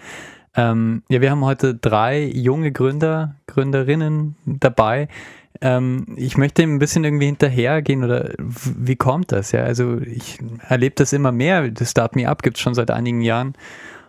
Ähm, 0.57 1.03
ja, 1.09 1.21
wir 1.21 1.31
haben 1.31 1.45
heute 1.45 1.75
drei 1.75 2.25
junge 2.25 2.73
Gründer, 2.73 3.37
Gründerinnen 3.47 4.37
dabei. 4.47 5.09
Ähm, 5.61 6.07
ich 6.17 6.37
möchte 6.37 6.63
ein 6.63 6.79
bisschen 6.79 7.05
irgendwie 7.05 7.27
hinterhergehen 7.27 8.05
oder 8.05 8.33
wie 8.39 8.97
kommt 8.97 9.33
das? 9.33 9.53
Ja, 9.53 9.65
also 9.65 9.99
ich 9.99 10.39
erlebe 10.69 10.95
das 10.97 11.13
immer 11.13 11.33
mehr. 11.33 11.71
Das 11.71 11.91
Start 11.91 12.17
Me 12.17 12.29
Up 12.29 12.43
gibt 12.43 12.57
es 12.57 12.63
schon 12.63 12.75
seit 12.75 12.91
einigen 12.91 13.21
Jahren. 13.21 13.55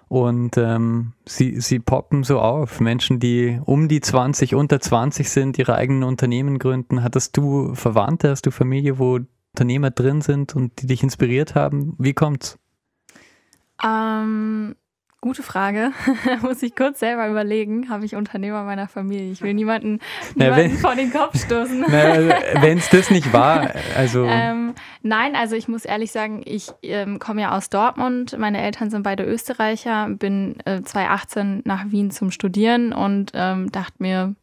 Und 0.09 0.57
ähm, 0.57 1.13
sie, 1.25 1.59
sie 1.59 1.79
poppen 1.79 2.23
so 2.23 2.39
auf. 2.39 2.79
Menschen, 2.79 3.19
die 3.19 3.59
um 3.65 3.89
die 3.89 3.99
20, 3.99 4.55
unter 4.55 4.79
20 4.79 5.29
sind, 5.29 5.59
ihre 5.59 5.75
eigenen 5.75 6.03
Unternehmen 6.03 6.59
gründen. 6.59 7.03
Hattest 7.03 7.35
du 7.35 7.73
Verwandte, 7.75 8.29
hast 8.29 8.45
du 8.45 8.51
Familie, 8.51 8.99
wo 8.99 9.19
Unternehmer 9.53 9.91
drin 9.91 10.21
sind 10.21 10.55
und 10.55 10.81
die 10.81 10.87
dich 10.87 11.03
inspiriert 11.03 11.55
haben? 11.55 11.95
Wie 11.97 12.13
kommt's? 12.13 12.57
Ähm, 13.83 14.75
Gute 15.19 15.41
Frage. 15.41 15.93
Muss 16.43 16.61
ich 16.61 16.75
kurz 16.75 16.99
selber 16.99 17.27
überlegen. 17.27 17.89
Habe 17.89 18.05
ich 18.05 18.15
Unternehmer 18.15 18.63
meiner 18.63 18.87
Familie? 18.87 19.31
Ich 19.31 19.41
will 19.41 19.53
niemanden, 19.55 19.99
niemanden 20.35 20.75
ja, 20.75 20.77
vor 20.77 20.95
den 20.95 21.11
Kopf 21.11 21.43
stoßen. 21.43 21.81
Wenn 21.87 22.77
es 22.77 22.89
das 22.89 23.09
nicht 23.09 23.33
war, 23.33 23.73
also. 23.95 24.25
Ähm, 24.25 24.75
nein, 25.01 25.35
also 25.35 25.55
ich 25.55 25.67
muss 25.67 25.85
ehrlich 25.85 26.11
sagen, 26.11 26.43
ich 26.45 26.71
ähm, 26.83 27.17
komme 27.17 27.41
ja 27.41 27.57
aus 27.57 27.71
Dortmund. 27.71 28.37
Meine 28.37 28.61
Eltern 28.61 28.91
sind 28.91 29.01
beide 29.01 29.23
Österreicher. 29.23 30.07
Bin 30.09 30.59
äh, 30.65 30.83
2018 30.83 31.63
nach 31.65 31.89
Wien 31.89 32.11
zum 32.11 32.29
Studieren 32.29 32.93
und 32.93 33.31
ähm, 33.33 33.71
dachte 33.71 33.95
mir, 33.97 34.35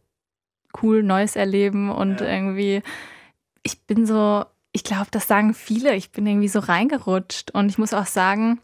cool, 0.83 1.05
neues 1.05 1.37
Erleben 1.37 1.93
und 1.93 2.21
ja. 2.21 2.27
irgendwie, 2.27 2.83
ich 3.63 3.81
bin 3.83 4.07
so, 4.07 4.45
ich 4.73 4.83
glaube, 4.83 5.07
das 5.13 5.29
sagen 5.29 5.55
viele. 5.55 5.95
Ich 5.95 6.11
bin 6.11 6.27
irgendwie 6.27 6.49
so 6.49 6.59
reingerutscht 6.59 7.53
und 7.53 7.69
ich 7.69 7.79
muss 7.79 7.95
auch 7.95 8.07
sagen, 8.07 8.59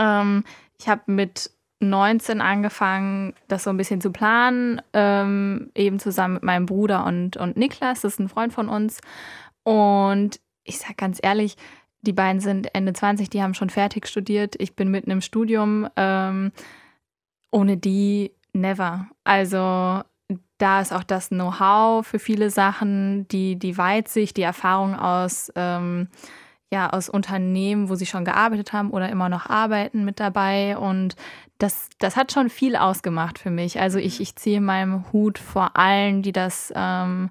ähm, 0.00 0.42
ich 0.78 0.88
habe 0.88 1.02
mit 1.06 1.50
19 1.80 2.40
angefangen, 2.40 3.34
das 3.46 3.64
so 3.64 3.70
ein 3.70 3.76
bisschen 3.76 4.00
zu 4.00 4.10
planen, 4.10 4.82
ähm, 4.92 5.70
eben 5.74 5.98
zusammen 5.98 6.34
mit 6.34 6.42
meinem 6.42 6.66
Bruder 6.66 7.04
und, 7.06 7.36
und 7.36 7.56
Niklas, 7.56 8.00
das 8.00 8.14
ist 8.14 8.18
ein 8.18 8.28
Freund 8.28 8.52
von 8.52 8.68
uns. 8.68 9.00
Und 9.62 10.40
ich 10.64 10.78
sage 10.78 10.94
ganz 10.96 11.18
ehrlich, 11.22 11.56
die 12.02 12.12
beiden 12.12 12.40
sind 12.40 12.74
Ende 12.74 12.92
20, 12.92 13.30
die 13.30 13.42
haben 13.42 13.54
schon 13.54 13.70
fertig 13.70 14.06
studiert. 14.08 14.54
Ich 14.58 14.74
bin 14.74 14.88
mitten 14.90 15.10
im 15.10 15.20
Studium. 15.20 15.88
Ähm, 15.96 16.52
ohne 17.50 17.76
die 17.76 18.32
never. 18.52 19.08
Also 19.24 20.02
da 20.58 20.80
ist 20.80 20.92
auch 20.92 21.04
das 21.04 21.28
Know-how 21.28 22.06
für 22.06 22.18
viele 22.18 22.50
Sachen, 22.50 23.26
die, 23.28 23.56
die 23.56 23.78
Weitsicht, 23.78 24.36
die 24.36 24.42
Erfahrung 24.42 24.94
aus 24.94 25.52
ähm, 25.54 26.08
ja 26.70 26.90
aus 26.90 27.08
Unternehmen, 27.08 27.88
wo 27.88 27.94
sie 27.94 28.06
schon 28.06 28.24
gearbeitet 28.24 28.72
haben 28.72 28.90
oder 28.90 29.08
immer 29.08 29.28
noch 29.28 29.46
arbeiten 29.46 30.04
mit 30.04 30.20
dabei. 30.20 30.76
Und 30.76 31.16
das, 31.58 31.88
das 31.98 32.16
hat 32.16 32.32
schon 32.32 32.50
viel 32.50 32.76
ausgemacht 32.76 33.38
für 33.38 33.50
mich. 33.50 33.80
Also 33.80 33.98
ich, 33.98 34.20
ich 34.20 34.36
ziehe 34.36 34.60
meinem 34.60 35.10
Hut 35.12 35.38
vor 35.38 35.76
allen, 35.76 36.22
die 36.22 36.32
das 36.32 36.72
ähm, 36.76 37.30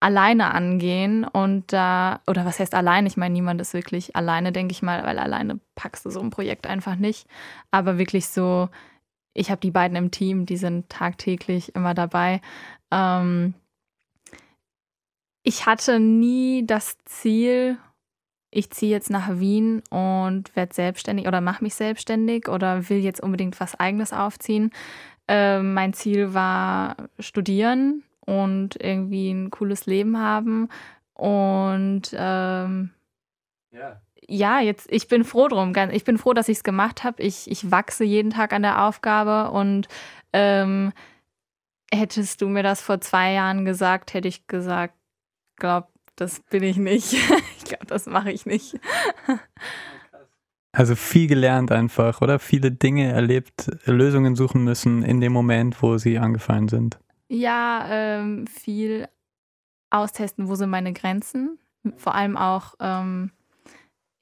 alleine 0.00 0.54
angehen. 0.54 1.24
Und 1.24 1.72
da, 1.72 2.20
oder 2.26 2.44
was 2.44 2.58
heißt 2.60 2.74
alleine? 2.74 3.08
Ich 3.08 3.16
meine, 3.16 3.32
niemand 3.32 3.60
ist 3.60 3.74
wirklich 3.74 4.16
alleine, 4.16 4.52
denke 4.52 4.72
ich 4.72 4.82
mal, 4.82 5.02
weil 5.04 5.18
alleine 5.18 5.60
packst 5.74 6.04
du 6.04 6.10
so 6.10 6.20
ein 6.20 6.30
Projekt 6.30 6.66
einfach 6.66 6.96
nicht. 6.96 7.26
Aber 7.70 7.98
wirklich 7.98 8.28
so, 8.28 8.68
ich 9.34 9.50
habe 9.50 9.60
die 9.60 9.70
beiden 9.70 9.96
im 9.96 10.10
Team, 10.10 10.46
die 10.46 10.56
sind 10.56 10.88
tagtäglich 10.88 11.74
immer 11.74 11.94
dabei. 11.94 12.40
Ähm, 12.90 13.54
ich 15.42 15.66
hatte 15.66 16.00
nie 16.00 16.66
das 16.66 16.98
Ziel, 17.04 17.78
ich 18.50 18.70
ziehe 18.70 18.90
jetzt 18.90 19.10
nach 19.10 19.38
Wien 19.38 19.82
und 19.90 20.54
werde 20.56 20.74
selbstständig 20.74 21.28
oder 21.28 21.40
mache 21.40 21.62
mich 21.62 21.74
selbstständig 21.74 22.48
oder 22.48 22.88
will 22.88 22.98
jetzt 22.98 23.22
unbedingt 23.22 23.58
was 23.60 23.78
eigenes 23.78 24.12
aufziehen. 24.12 24.72
Äh, 25.28 25.60
mein 25.60 25.92
Ziel 25.92 26.34
war 26.34 26.96
studieren 27.18 28.02
und 28.26 28.76
irgendwie 28.82 29.30
ein 29.30 29.50
cooles 29.50 29.86
Leben 29.86 30.18
haben. 30.18 30.68
Und 31.14 32.14
ähm, 32.16 32.90
ja. 33.70 34.00
ja, 34.26 34.60
jetzt, 34.60 34.90
ich 34.90 35.06
bin 35.06 35.24
froh 35.24 35.48
drum. 35.48 35.72
Ich 35.92 36.04
bin 36.04 36.18
froh, 36.18 36.32
dass 36.32 36.48
ich 36.48 36.58
es 36.58 36.64
gemacht 36.64 37.04
habe. 37.04 37.22
Ich, 37.22 37.48
ich 37.50 37.70
wachse 37.70 38.04
jeden 38.04 38.30
Tag 38.30 38.52
an 38.52 38.62
der 38.62 38.84
Aufgabe 38.84 39.50
und 39.52 39.86
ähm, 40.32 40.92
hättest 41.92 42.40
du 42.40 42.48
mir 42.48 42.62
das 42.62 42.80
vor 42.80 43.00
zwei 43.00 43.32
Jahren 43.32 43.64
gesagt, 43.64 44.14
hätte 44.14 44.28
ich 44.28 44.46
gesagt, 44.46 44.94
glaub, 45.56 45.88
das 46.20 46.40
bin 46.40 46.62
ich 46.62 46.76
nicht. 46.76 47.12
ich 47.58 47.64
glaube, 47.64 47.86
das 47.86 48.06
mache 48.06 48.30
ich 48.30 48.46
nicht. 48.46 48.78
Also 50.72 50.94
viel 50.94 51.26
gelernt 51.26 51.72
einfach, 51.72 52.20
oder? 52.20 52.38
Viele 52.38 52.70
Dinge 52.70 53.10
erlebt, 53.10 53.68
Lösungen 53.86 54.36
suchen 54.36 54.62
müssen 54.62 55.02
in 55.02 55.20
dem 55.20 55.32
Moment, 55.32 55.82
wo 55.82 55.98
sie 55.98 56.16
angefallen 56.16 56.68
sind. 56.68 57.00
Ja, 57.26 57.86
ähm, 57.90 58.46
viel 58.46 59.08
austesten, 59.90 60.46
wo 60.46 60.54
sind 60.54 60.70
meine 60.70 60.92
Grenzen. 60.92 61.58
Vor 61.96 62.14
allem 62.14 62.36
auch, 62.36 62.74
ähm, 62.78 63.32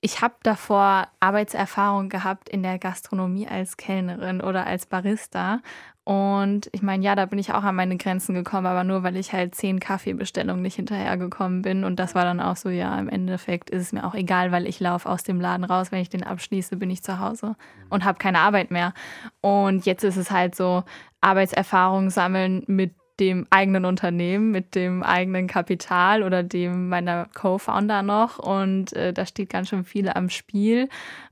ich 0.00 0.22
habe 0.22 0.36
davor 0.42 1.08
Arbeitserfahrung 1.20 2.08
gehabt 2.08 2.48
in 2.48 2.62
der 2.62 2.78
Gastronomie 2.78 3.46
als 3.46 3.76
Kellnerin 3.76 4.40
oder 4.40 4.66
als 4.66 4.86
Barista 4.86 5.60
und 6.08 6.70
ich 6.72 6.80
meine, 6.80 7.04
ja, 7.04 7.14
da 7.14 7.26
bin 7.26 7.38
ich 7.38 7.52
auch 7.52 7.64
an 7.64 7.74
meine 7.74 7.98
Grenzen 7.98 8.34
gekommen, 8.34 8.66
aber 8.66 8.82
nur 8.82 9.02
weil 9.02 9.14
ich 9.18 9.34
halt 9.34 9.54
zehn 9.54 9.78
Kaffeebestellungen 9.78 10.62
nicht 10.62 10.76
hinterhergekommen 10.76 11.60
bin. 11.60 11.84
Und 11.84 11.96
das 12.00 12.14
war 12.14 12.24
dann 12.24 12.40
auch 12.40 12.56
so, 12.56 12.70
ja, 12.70 12.98
im 12.98 13.10
Endeffekt 13.10 13.68
ist 13.68 13.82
es 13.82 13.92
mir 13.92 14.06
auch 14.06 14.14
egal, 14.14 14.50
weil 14.50 14.66
ich 14.66 14.80
laufe 14.80 15.06
aus 15.06 15.22
dem 15.22 15.38
Laden 15.38 15.64
raus. 15.64 15.92
Wenn 15.92 16.00
ich 16.00 16.08
den 16.08 16.24
abschließe, 16.24 16.76
bin 16.76 16.88
ich 16.88 17.02
zu 17.02 17.18
Hause 17.18 17.56
und 17.90 18.06
habe 18.06 18.16
keine 18.16 18.38
Arbeit 18.38 18.70
mehr. 18.70 18.94
Und 19.42 19.84
jetzt 19.84 20.02
ist 20.02 20.16
es 20.16 20.30
halt 20.30 20.54
so, 20.54 20.82
Arbeitserfahrung 21.20 22.08
sammeln 22.08 22.64
mit 22.66 22.94
dem 23.20 23.46
eigenen 23.50 23.84
Unternehmen, 23.84 24.50
mit 24.50 24.74
dem 24.76 25.02
eigenen 25.02 25.46
Kapital 25.46 26.22
oder 26.22 26.42
dem 26.42 26.88
meiner 26.88 27.28
Co-Founder 27.34 28.00
noch. 28.00 28.38
Und 28.38 28.94
äh, 28.94 29.12
da 29.12 29.26
steht 29.26 29.50
ganz 29.50 29.68
schön 29.68 29.84
viel 29.84 30.08
am 30.08 30.30
Spiel. 30.30 30.88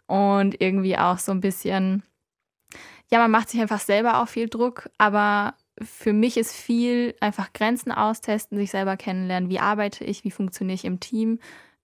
Und 0.06 0.60
irgendwie 0.60 0.98
auch 0.98 1.16
so 1.16 1.32
ein 1.32 1.40
bisschen 1.40 2.02
ja, 3.10 3.18
man 3.18 3.30
macht 3.30 3.50
sich 3.50 3.60
einfach 3.60 3.80
selber 3.80 4.22
auch 4.22 4.28
viel 4.28 4.48
Druck, 4.48 4.90
aber 4.98 5.54
für 5.82 6.12
mich 6.12 6.36
ist 6.36 6.52
viel 6.54 7.14
einfach 7.20 7.52
Grenzen 7.52 7.92
austesten, 7.92 8.56
sich 8.56 8.70
selber 8.70 8.96
kennenlernen. 8.96 9.50
Wie 9.50 9.60
arbeite 9.60 10.04
ich? 10.04 10.24
Wie 10.24 10.30
funktioniere 10.30 10.74
ich 10.74 10.84
im 10.84 11.00
Team? 11.00 11.38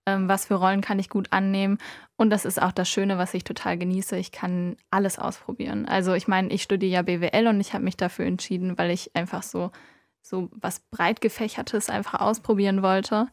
Ähm, 0.06 0.28
was 0.28 0.46
für 0.46 0.54
Rollen 0.54 0.80
kann 0.80 0.98
ich 0.98 1.10
gut 1.10 1.28
annehmen? 1.30 1.78
Und 2.16 2.30
das 2.30 2.44
ist 2.44 2.60
auch 2.60 2.72
das 2.72 2.88
Schöne, 2.88 3.18
was 3.18 3.34
ich 3.34 3.44
total 3.44 3.78
genieße. 3.78 4.16
Ich 4.16 4.32
kann 4.32 4.76
alles 4.90 5.18
ausprobieren. 5.18 5.86
Also 5.86 6.14
ich 6.14 6.26
meine, 6.26 6.48
ich 6.48 6.62
studiere 6.62 6.92
ja 6.92 7.02
BWL 7.02 7.46
und 7.48 7.60
ich 7.60 7.74
habe 7.74 7.84
mich 7.84 7.96
dafür 7.96 8.24
entschieden, 8.24 8.78
weil 8.78 8.90
ich 8.90 9.14
einfach 9.14 9.42
so, 9.42 9.70
so 10.22 10.48
was 10.52 10.80
breit 10.80 11.20
gefächertes 11.20 11.90
einfach 11.90 12.20
ausprobieren 12.20 12.82
wollte. 12.82 13.28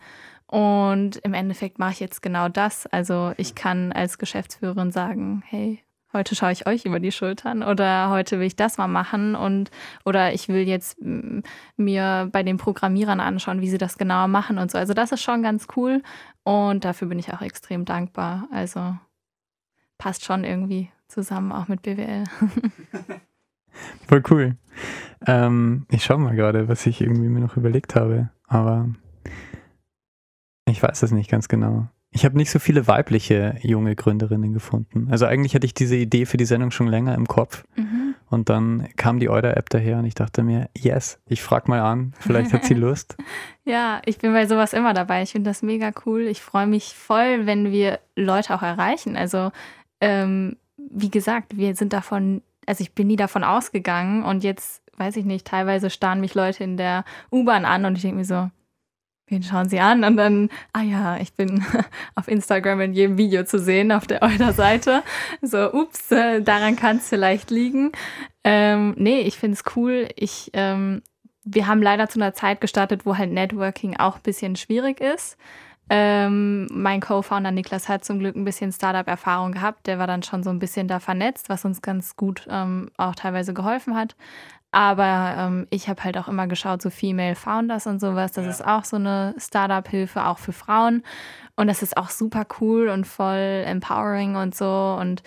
Und 0.46 1.18
im 1.18 1.34
Endeffekt 1.34 1.80
mache 1.80 1.94
ich 1.94 2.00
jetzt 2.00 2.22
genau 2.22 2.50
das. 2.50 2.86
Also 2.88 3.34
ich 3.38 3.56
kann 3.56 3.92
als 3.92 4.18
Geschäftsführerin 4.18 4.92
sagen, 4.92 5.44
hey, 5.48 5.84
heute 6.14 6.36
schaue 6.36 6.52
ich 6.52 6.68
euch 6.68 6.86
über 6.86 7.00
die 7.00 7.12
Schultern 7.12 7.64
oder 7.64 8.10
heute 8.10 8.40
will 8.40 8.48
ich 8.48 8.56
das 8.56 8.78
mal 8.78 8.88
machen 8.88 9.36
und 9.36 9.72
oder 10.06 10.34
ich 10.34 10.48
will 10.48 10.68
jetzt 10.68 10.98
mir 11.02 12.30
bei 12.32 12.44
den 12.44 12.58
Programmierern 12.58 13.20
anschauen, 13.20 13.62
wie 13.62 13.70
sie 13.70 13.78
das 13.78 13.98
genauer 13.98 14.28
machen 14.28 14.58
und 14.58 14.72
so. 14.72 14.78
Also 14.78 14.94
das 14.94 15.12
ist 15.12 15.22
schon 15.22 15.44
ganz 15.44 15.68
cool 15.76 16.02
und 16.44 16.86
dafür 16.86 17.08
bin 17.08 17.20
ich 17.20 17.34
auch 17.34 17.42
extrem 17.42 17.86
dankbar. 17.86 18.48
Also 18.52 18.96
passt 19.98 20.26
schon 20.26 20.44
irgendwie 20.44 20.90
zusammen 21.08 21.52
auch 21.52 21.68
mit 21.68 21.82
BWL. 21.82 22.24
Voll 24.08 24.24
cool. 24.30 24.58
Ähm, 25.28 25.86
ich 25.90 26.04
schaue 26.04 26.18
mal 26.18 26.36
gerade, 26.36 26.68
was 26.68 26.86
ich 26.86 27.02
irgendwie 27.02 27.30
mir 27.30 27.42
noch 27.42 27.58
überlegt 27.58 27.96
habe, 27.96 28.30
aber 28.48 28.90
ich 30.66 30.82
weiß 30.82 31.04
es 31.04 31.12
nicht 31.12 31.30
ganz 31.30 31.48
genau. 31.48 31.88
Ich 32.12 32.26
habe 32.26 32.38
nicht 32.38 32.50
so 32.50 32.58
viele 32.58 32.88
weibliche 32.88 33.58
junge 33.62 33.96
Gründerinnen 33.96 34.52
gefunden. 34.52 35.08
Also 35.12 35.26
eigentlich 35.26 35.54
hatte 35.54 35.66
ich 35.66 35.76
diese 35.76 35.96
Idee 35.96 36.26
für 36.26 36.38
die 36.38 36.46
Sendung 36.46 36.72
schon 36.72 36.88
länger 36.88 37.14
im 37.14 37.28
Kopf. 37.28 37.64
Mhm. 37.76 38.16
Und 38.30 38.50
dann 38.50 38.88
kam 38.96 39.20
die 39.20 39.30
Euler-App 39.30 39.70
daher 39.70 40.00
und 40.00 40.06
ich 40.06 40.16
dachte 40.16 40.44
mir, 40.44 40.70
yes, 40.76 41.20
ich 41.28 41.42
frage 41.42 41.70
mal 41.70 41.82
an, 41.82 42.14
vielleicht 42.20 42.54
hat 42.54 42.64
sie 42.64 42.74
Lust. 42.76 43.16
ja, 43.64 44.02
ich 44.06 44.20
bin 44.20 44.34
bei 44.34 44.48
sowas 44.48 44.74
immer 44.74 44.94
dabei. 44.94 45.22
Ich 45.24 45.32
finde 45.32 45.50
das 45.50 45.62
mega 45.62 45.92
cool. 46.06 46.22
Ich 46.22 46.42
freue 46.42 46.68
mich 46.68 46.94
voll, 46.96 47.46
wenn 47.46 47.72
wir 47.72 48.00
Leute 48.16 48.54
auch 48.56 48.62
erreichen. 48.62 49.16
Also, 49.16 49.52
ähm, 50.02 50.58
wie 50.78 51.12
gesagt, 51.12 51.58
wir 51.58 51.76
sind 51.76 51.94
davon, 51.94 52.42
also 52.66 52.82
ich 52.82 52.94
bin 52.94 53.08
nie 53.08 53.16
davon 53.16 53.44
ausgegangen 53.44 54.24
und 54.24 54.44
jetzt, 54.44 54.82
weiß 54.98 55.16
ich 55.18 55.26
nicht, 55.26 55.46
teilweise 55.46 55.90
starren 55.90 56.22
mich 56.22 56.36
Leute 56.36 56.64
in 56.64 56.78
der 56.78 57.06
U-Bahn 57.32 57.66
an 57.66 57.86
und 57.86 57.96
ich 57.96 58.02
denke 58.02 58.18
mir 58.18 58.26
so, 58.26 58.50
wen 59.30 59.44
schauen 59.44 59.70
Sie 59.70 59.80
an? 59.80 60.04
Und 60.04 60.18
dann, 60.18 60.50
ah 60.74 60.82
ja, 60.82 61.18
ich 61.18 61.34
bin 61.34 61.64
auf 62.16 62.28
Instagram 62.28 62.82
in 62.82 62.94
jedem 62.94 63.18
Video 63.18 63.44
zu 63.44 63.60
sehen 63.60 63.92
auf 63.92 64.08
der 64.08 64.22
eurer 64.24 64.54
Seite. 64.54 65.04
So, 65.42 65.72
ups, 65.74 66.12
äh, 66.12 66.42
daran 66.42 66.76
kann 66.76 66.98
es 66.98 67.10
vielleicht 67.10 67.52
liegen. 67.52 67.92
Ähm, 68.44 68.96
nee, 68.98 69.22
ich 69.22 69.38
finde 69.38 69.56
es 69.56 69.76
cool. 69.76 70.08
Ich 70.16 70.50
ähm, 70.54 71.02
wir 71.44 71.68
haben 71.68 71.82
leider 71.82 72.08
zu 72.10 72.20
einer 72.20 72.34
Zeit 72.34 72.62
gestartet, 72.62 73.06
wo 73.06 73.18
halt 73.18 73.32
Networking 73.32 73.98
auch 73.98 74.18
ein 74.18 74.24
bisschen 74.24 74.56
schwierig 74.56 75.02
ist. 75.02 75.38
Ähm, 75.92 76.68
mein 76.72 77.02
Co-Founder 77.02 77.52
Niklas 77.52 77.90
hat 77.90 78.06
zum 78.06 78.20
Glück 78.20 78.36
ein 78.36 78.46
bisschen 78.46 78.72
Startup-Erfahrung 78.72 79.54
gehabt. 79.54 79.88
Der 79.88 79.98
war 79.98 80.06
dann 80.06 80.22
schon 80.22 80.44
so 80.44 80.52
ein 80.52 80.60
bisschen 80.60 80.88
da 80.88 81.00
vernetzt, 81.00 81.50
was 81.50 81.66
uns 81.66 81.82
ganz 81.82 82.16
gut 82.16 82.46
ähm, 82.50 82.92
auch 82.98 83.16
teilweise 83.16 83.56
geholfen 83.56 83.96
hat. 83.96 84.16
Aber 84.72 85.36
ähm, 85.38 85.68
ich 85.72 85.90
habe 85.90 86.04
halt 86.04 86.18
auch 86.18 86.28
immer 86.28 86.48
geschaut, 86.48 86.82
so 86.82 86.90
Female 86.90 87.36
Founders 87.36 87.88
und 87.88 88.00
sowas. 88.00 88.34
Das 88.34 88.46
ja. 88.46 88.52
ist 88.52 88.66
auch 88.66 88.84
so 88.84 88.98
eine 88.98 89.34
Startup-Hilfe, 89.38 90.26
auch 90.26 90.38
für 90.38 90.54
Frauen. 90.54 91.04
Und 91.56 91.68
das 91.68 91.82
ist 91.82 91.98
auch 91.98 92.10
super 92.10 92.46
cool 92.62 92.90
und 92.90 93.06
voll 93.06 93.64
empowering 93.66 94.36
und 94.36 94.56
so. 94.56 94.98
Und 95.00 95.24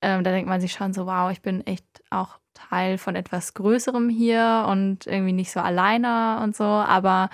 ähm, 0.00 0.24
da 0.24 0.30
denkt 0.30 0.48
man 0.48 0.60
sich 0.60 0.72
schon 0.72 0.94
so, 0.94 1.06
wow, 1.06 1.30
ich 1.30 1.42
bin 1.42 1.66
echt 1.66 1.84
auch 2.10 2.38
Teil 2.54 2.96
von 2.96 3.16
etwas 3.16 3.52
Größerem 3.54 4.08
hier 4.08 4.66
und 4.68 5.06
irgendwie 5.06 5.32
nicht 5.32 5.52
so 5.52 5.60
alleine 5.60 6.40
und 6.42 6.56
so. 6.56 6.64
Aber 6.64 7.28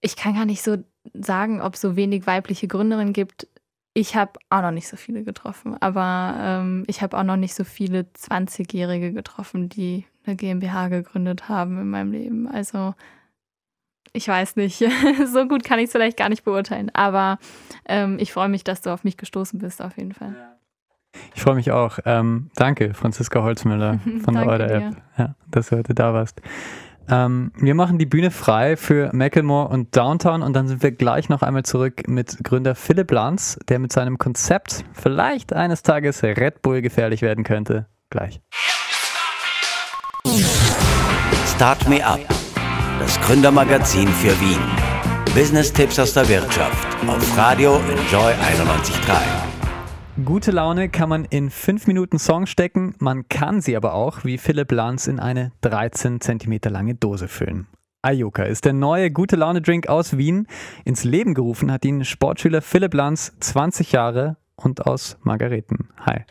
ich 0.00 0.14
kann 0.14 0.34
gar 0.34 0.44
nicht 0.44 0.62
so 0.62 0.76
sagen, 1.14 1.62
ob 1.62 1.74
es 1.74 1.80
so 1.80 1.96
wenig 1.96 2.26
weibliche 2.26 2.68
Gründerinnen 2.68 3.14
gibt. 3.14 3.48
Ich 3.94 4.14
habe 4.14 4.32
auch 4.50 4.62
noch 4.62 4.70
nicht 4.70 4.86
so 4.88 4.96
viele 4.96 5.24
getroffen, 5.24 5.76
aber 5.80 6.34
ähm, 6.38 6.84
ich 6.86 7.02
habe 7.02 7.18
auch 7.18 7.24
noch 7.24 7.36
nicht 7.36 7.54
so 7.54 7.64
viele 7.64 8.02
20-Jährige 8.02 9.12
getroffen, 9.12 9.68
die 9.68 10.04
eine 10.28 10.36
GmbH 10.36 10.88
gegründet 10.88 11.48
haben 11.48 11.80
in 11.80 11.90
meinem 11.90 12.12
Leben. 12.12 12.46
Also 12.48 12.94
ich 14.12 14.28
weiß 14.28 14.56
nicht, 14.56 14.84
so 15.32 15.48
gut 15.48 15.64
kann 15.64 15.78
ich 15.78 15.86
es 15.86 15.92
vielleicht 15.92 16.16
gar 16.16 16.28
nicht 16.28 16.44
beurteilen, 16.44 16.90
aber 16.94 17.38
ähm, 17.86 18.18
ich 18.20 18.32
freue 18.32 18.48
mich, 18.48 18.64
dass 18.64 18.80
du 18.80 18.90
auf 18.90 19.04
mich 19.04 19.16
gestoßen 19.16 19.58
bist, 19.58 19.82
auf 19.82 19.96
jeden 19.96 20.12
Fall. 20.12 20.34
Ich 21.34 21.42
freue 21.42 21.54
mich 21.54 21.72
auch. 21.72 21.98
Ähm, 22.04 22.50
danke, 22.54 22.94
Franziska 22.94 23.42
Holzmüller 23.42 23.98
von 24.24 24.34
der 24.34 24.46
Euler 24.46 24.70
App, 24.70 24.96
ja, 25.16 25.34
dass 25.50 25.70
du 25.70 25.76
heute 25.76 25.94
da 25.94 26.12
warst. 26.12 26.40
Ähm, 27.10 27.52
wir 27.56 27.74
machen 27.74 27.98
die 27.98 28.06
Bühne 28.06 28.30
frei 28.30 28.76
für 28.76 29.10
Macklemore 29.14 29.68
und 29.68 29.96
Downtown 29.96 30.42
und 30.42 30.52
dann 30.52 30.68
sind 30.68 30.82
wir 30.82 30.92
gleich 30.92 31.30
noch 31.30 31.40
einmal 31.40 31.64
zurück 31.64 32.06
mit 32.06 32.44
Gründer 32.44 32.74
Philipp 32.74 33.10
Lanz, 33.10 33.58
der 33.68 33.78
mit 33.78 33.92
seinem 33.92 34.18
Konzept 34.18 34.84
vielleicht 34.92 35.54
eines 35.54 35.82
Tages 35.82 36.22
Red 36.22 36.60
Bull 36.60 36.82
gefährlich 36.82 37.22
werden 37.22 37.44
könnte. 37.44 37.86
Gleich. 38.10 38.40
Start 41.58 41.88
Me 41.88 42.04
Up, 42.04 42.20
das 43.00 43.20
Gründermagazin 43.20 44.08
für 44.08 44.38
Wien. 44.40 44.60
Business-Tipps 45.34 45.98
aus 45.98 46.14
der 46.14 46.28
Wirtschaft 46.28 46.86
auf 47.06 47.36
Radio 47.36 47.76
Enjoy 47.76 48.32
91.3. 48.32 50.24
Gute 50.24 50.50
Laune 50.50 50.88
kann 50.88 51.08
man 51.08 51.24
in 51.24 51.50
5 51.50 51.86
Minuten 51.86 52.18
Song 52.18 52.46
stecken, 52.46 52.94
man 52.98 53.28
kann 53.28 53.60
sie 53.60 53.76
aber 53.76 53.94
auch, 53.94 54.24
wie 54.24 54.38
Philipp 54.38 54.72
Lanz, 54.72 55.06
in 55.06 55.20
eine 55.20 55.52
13 55.62 56.20
cm 56.20 56.58
lange 56.68 56.94
Dose 56.94 57.28
füllen. 57.28 57.66
Ayoka 58.02 58.44
ist 58.44 58.64
der 58.64 58.72
neue 58.72 59.10
Gute 59.10 59.36
Laune 59.36 59.60
Drink 59.60 59.88
aus 59.88 60.16
Wien. 60.16 60.46
Ins 60.84 61.04
Leben 61.04 61.34
gerufen 61.34 61.72
hat 61.72 61.84
ihn 61.84 62.04
Sportschüler 62.04 62.62
Philipp 62.62 62.94
Lanz, 62.94 63.32
20 63.40 63.92
Jahre 63.92 64.36
und 64.56 64.86
aus 64.86 65.18
Margareten. 65.22 65.88
Hi. 66.06 66.24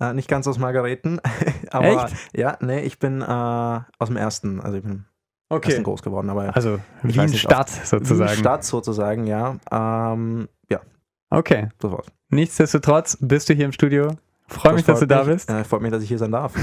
Äh, 0.00 0.14
nicht 0.14 0.28
ganz 0.28 0.46
aus 0.46 0.58
Margareten, 0.58 1.20
aber 1.70 2.04
Echt? 2.04 2.16
ja, 2.36 2.56
nee, 2.60 2.80
ich 2.80 2.98
bin 2.98 3.20
äh, 3.20 3.24
aus 3.24 4.06
dem 4.06 4.16
ersten, 4.16 4.60
also 4.60 4.76
ich 4.76 4.84
bin 4.84 5.06
okay. 5.48 5.70
ersten 5.70 5.82
groß 5.82 6.02
geworden, 6.02 6.30
aber 6.30 6.54
also 6.54 6.78
Wien 7.02 7.28
Stadt 7.34 7.68
sozusagen. 7.68 8.30
Wien 8.30 8.38
Stadt 8.38 8.64
sozusagen, 8.64 9.26
ja. 9.26 9.56
Ähm, 9.72 10.48
ja. 10.70 10.80
Okay. 11.30 11.68
Das 11.80 11.90
war's. 11.90 12.06
Nichtsdestotrotz 12.30 13.18
bist 13.20 13.48
du 13.48 13.54
hier 13.54 13.64
im 13.64 13.72
Studio. 13.72 14.12
Freue 14.46 14.74
mich, 14.74 14.84
dass 14.84 15.00
du 15.00 15.06
da 15.06 15.24
bist. 15.24 15.50
Äh, 15.50 15.64
freut 15.64 15.82
mich, 15.82 15.90
dass 15.90 16.02
ich 16.02 16.08
hier 16.08 16.18
sein 16.18 16.32
darf. 16.32 16.54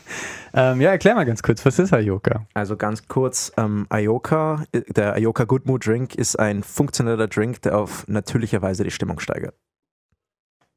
ähm, 0.54 0.80
ja, 0.80 0.90
erklär 0.90 1.14
mal 1.14 1.26
ganz 1.26 1.42
kurz, 1.42 1.66
was 1.66 1.78
ist 1.78 1.92
Ayoka? 1.92 2.46
Also 2.54 2.76
ganz 2.76 3.08
kurz, 3.08 3.52
ähm, 3.58 3.86
Ayoka, 3.90 4.64
der 4.72 5.14
Ayoka 5.14 5.44
Good 5.44 5.66
Mood 5.66 5.86
Drink 5.86 6.14
ist 6.14 6.38
ein 6.38 6.62
funktioneller 6.62 7.26
Drink, 7.26 7.60
der 7.62 7.78
auf 7.78 8.08
natürliche 8.08 8.62
Weise 8.62 8.84
die 8.84 8.90
Stimmung 8.90 9.20
steigert. 9.20 9.54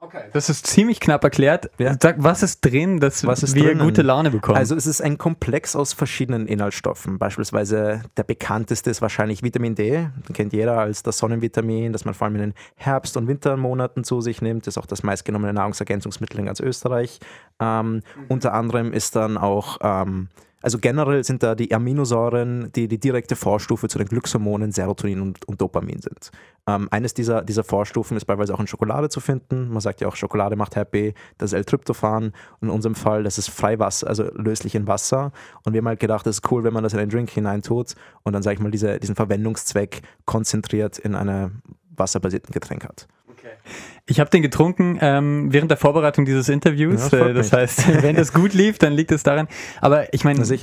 Okay. 0.01 0.29
Das 0.31 0.49
ist 0.49 0.65
ziemlich 0.65 1.01
knapp 1.01 1.25
erklärt. 1.25 1.69
Ja. 1.77 1.93
Sag, 2.01 2.15
was 2.19 2.41
ist 2.41 2.61
drin, 2.61 3.01
dass 3.01 3.21
ist 3.21 3.53
wir 3.53 3.63
drinnen? 3.63 3.85
gute 3.85 4.01
Laune 4.01 4.31
bekommen? 4.31 4.57
Also 4.57 4.73
es 4.75 4.87
ist 4.87 5.01
ein 5.01 5.17
Komplex 5.17 5.75
aus 5.75 5.91
verschiedenen 5.91 6.47
Inhaltsstoffen. 6.47 7.19
Beispielsweise 7.19 8.03
der 8.15 8.23
bekannteste 8.23 8.89
ist 8.89 9.01
wahrscheinlich 9.01 9.43
Vitamin 9.43 9.75
D. 9.75 10.07
Den 10.27 10.33
kennt 10.33 10.53
jeder 10.53 10.77
als 10.77 11.03
das 11.03 11.17
Sonnenvitamin, 11.17 11.91
das 11.91 12.05
man 12.05 12.13
vor 12.13 12.25
allem 12.25 12.35
in 12.35 12.41
den 12.41 12.53
Herbst- 12.75 13.17
und 13.17 13.27
Wintermonaten 13.27 14.05
zu 14.05 14.21
sich 14.21 14.41
nimmt. 14.41 14.67
Das 14.67 14.75
ist 14.75 14.77
auch 14.77 14.85
das 14.85 15.03
meistgenommene 15.03 15.51
Nahrungsergänzungsmittel 15.51 16.39
in 16.39 16.45
ganz 16.45 16.61
Österreich. 16.61 17.19
Ähm, 17.59 17.95
mhm. 17.95 18.01
Unter 18.29 18.53
anderem 18.53 18.93
ist 18.93 19.17
dann 19.17 19.37
auch 19.37 19.79
ähm, 19.81 20.29
also 20.61 20.77
generell 20.77 21.23
sind 21.23 21.43
da 21.43 21.55
die 21.55 21.73
Aminosäuren, 21.73 22.71
die 22.73 22.87
die 22.87 22.99
direkte 22.99 23.35
Vorstufe 23.35 23.87
zu 23.87 23.97
den 23.97 24.07
Glückshormonen 24.07 24.71
Serotonin 24.71 25.21
und, 25.21 25.47
und 25.47 25.61
Dopamin 25.61 26.01
sind. 26.01 26.31
Ähm, 26.67 26.87
eines 26.91 27.13
dieser, 27.13 27.43
dieser 27.43 27.63
Vorstufen 27.63 28.17
ist 28.17 28.25
beispielsweise 28.25 28.55
auch 28.55 28.59
in 28.59 28.67
Schokolade 28.67 29.09
zu 29.09 29.19
finden. 29.21 29.69
Man 29.69 29.79
sagt 29.79 30.01
ja 30.01 30.07
auch, 30.07 30.15
Schokolade 30.15 30.55
macht 30.55 30.75
happy. 30.75 31.13
Das 31.37 31.51
ist 31.51 31.57
L-Tryptophan. 31.57 32.33
Und 32.59 32.67
in 32.67 32.69
unserem 32.69 32.95
Fall, 32.95 33.23
das 33.23 33.37
ist 33.37 33.49
Freiwasser, 33.49 34.07
also 34.07 34.25
löslich 34.33 34.75
in 34.75 34.87
Wasser. 34.87 35.31
Und 35.63 35.73
wir 35.73 35.79
haben 35.79 35.87
halt 35.87 35.99
gedacht, 35.99 36.25
das 36.25 36.37
ist 36.37 36.51
cool, 36.51 36.63
wenn 36.63 36.73
man 36.73 36.83
das 36.83 36.93
in 36.93 36.99
einen 36.99 37.09
Drink 37.09 37.29
hineintut 37.29 37.95
und 38.23 38.33
dann, 38.33 38.43
sage 38.43 38.55
ich 38.55 38.59
mal, 38.59 38.71
diese, 38.71 38.99
diesen 38.99 39.15
Verwendungszweck 39.15 40.01
konzentriert 40.25 40.97
in 40.97 41.15
einem 41.15 41.61
wasserbasierten 41.95 42.51
Getränk 42.51 42.83
hat. 42.83 43.07
Ich 44.05 44.19
habe 44.19 44.29
den 44.31 44.41
getrunken 44.41 44.97
ähm, 45.01 45.53
während 45.53 45.69
der 45.69 45.77
Vorbereitung 45.77 46.25
dieses 46.25 46.49
Interviews. 46.49 47.11
Ja, 47.11 47.19
das, 47.19 47.29
äh, 47.29 47.33
das 47.33 47.53
heißt, 47.53 48.01
wenn 48.01 48.15
das 48.15 48.33
gut 48.33 48.53
lief, 48.53 48.79
dann 48.79 48.93
liegt 48.93 49.11
es 49.11 49.21
daran. 49.21 49.47
Aber 49.81 50.11
ich 50.13 50.23
meine, 50.23 50.39
also 50.39 50.53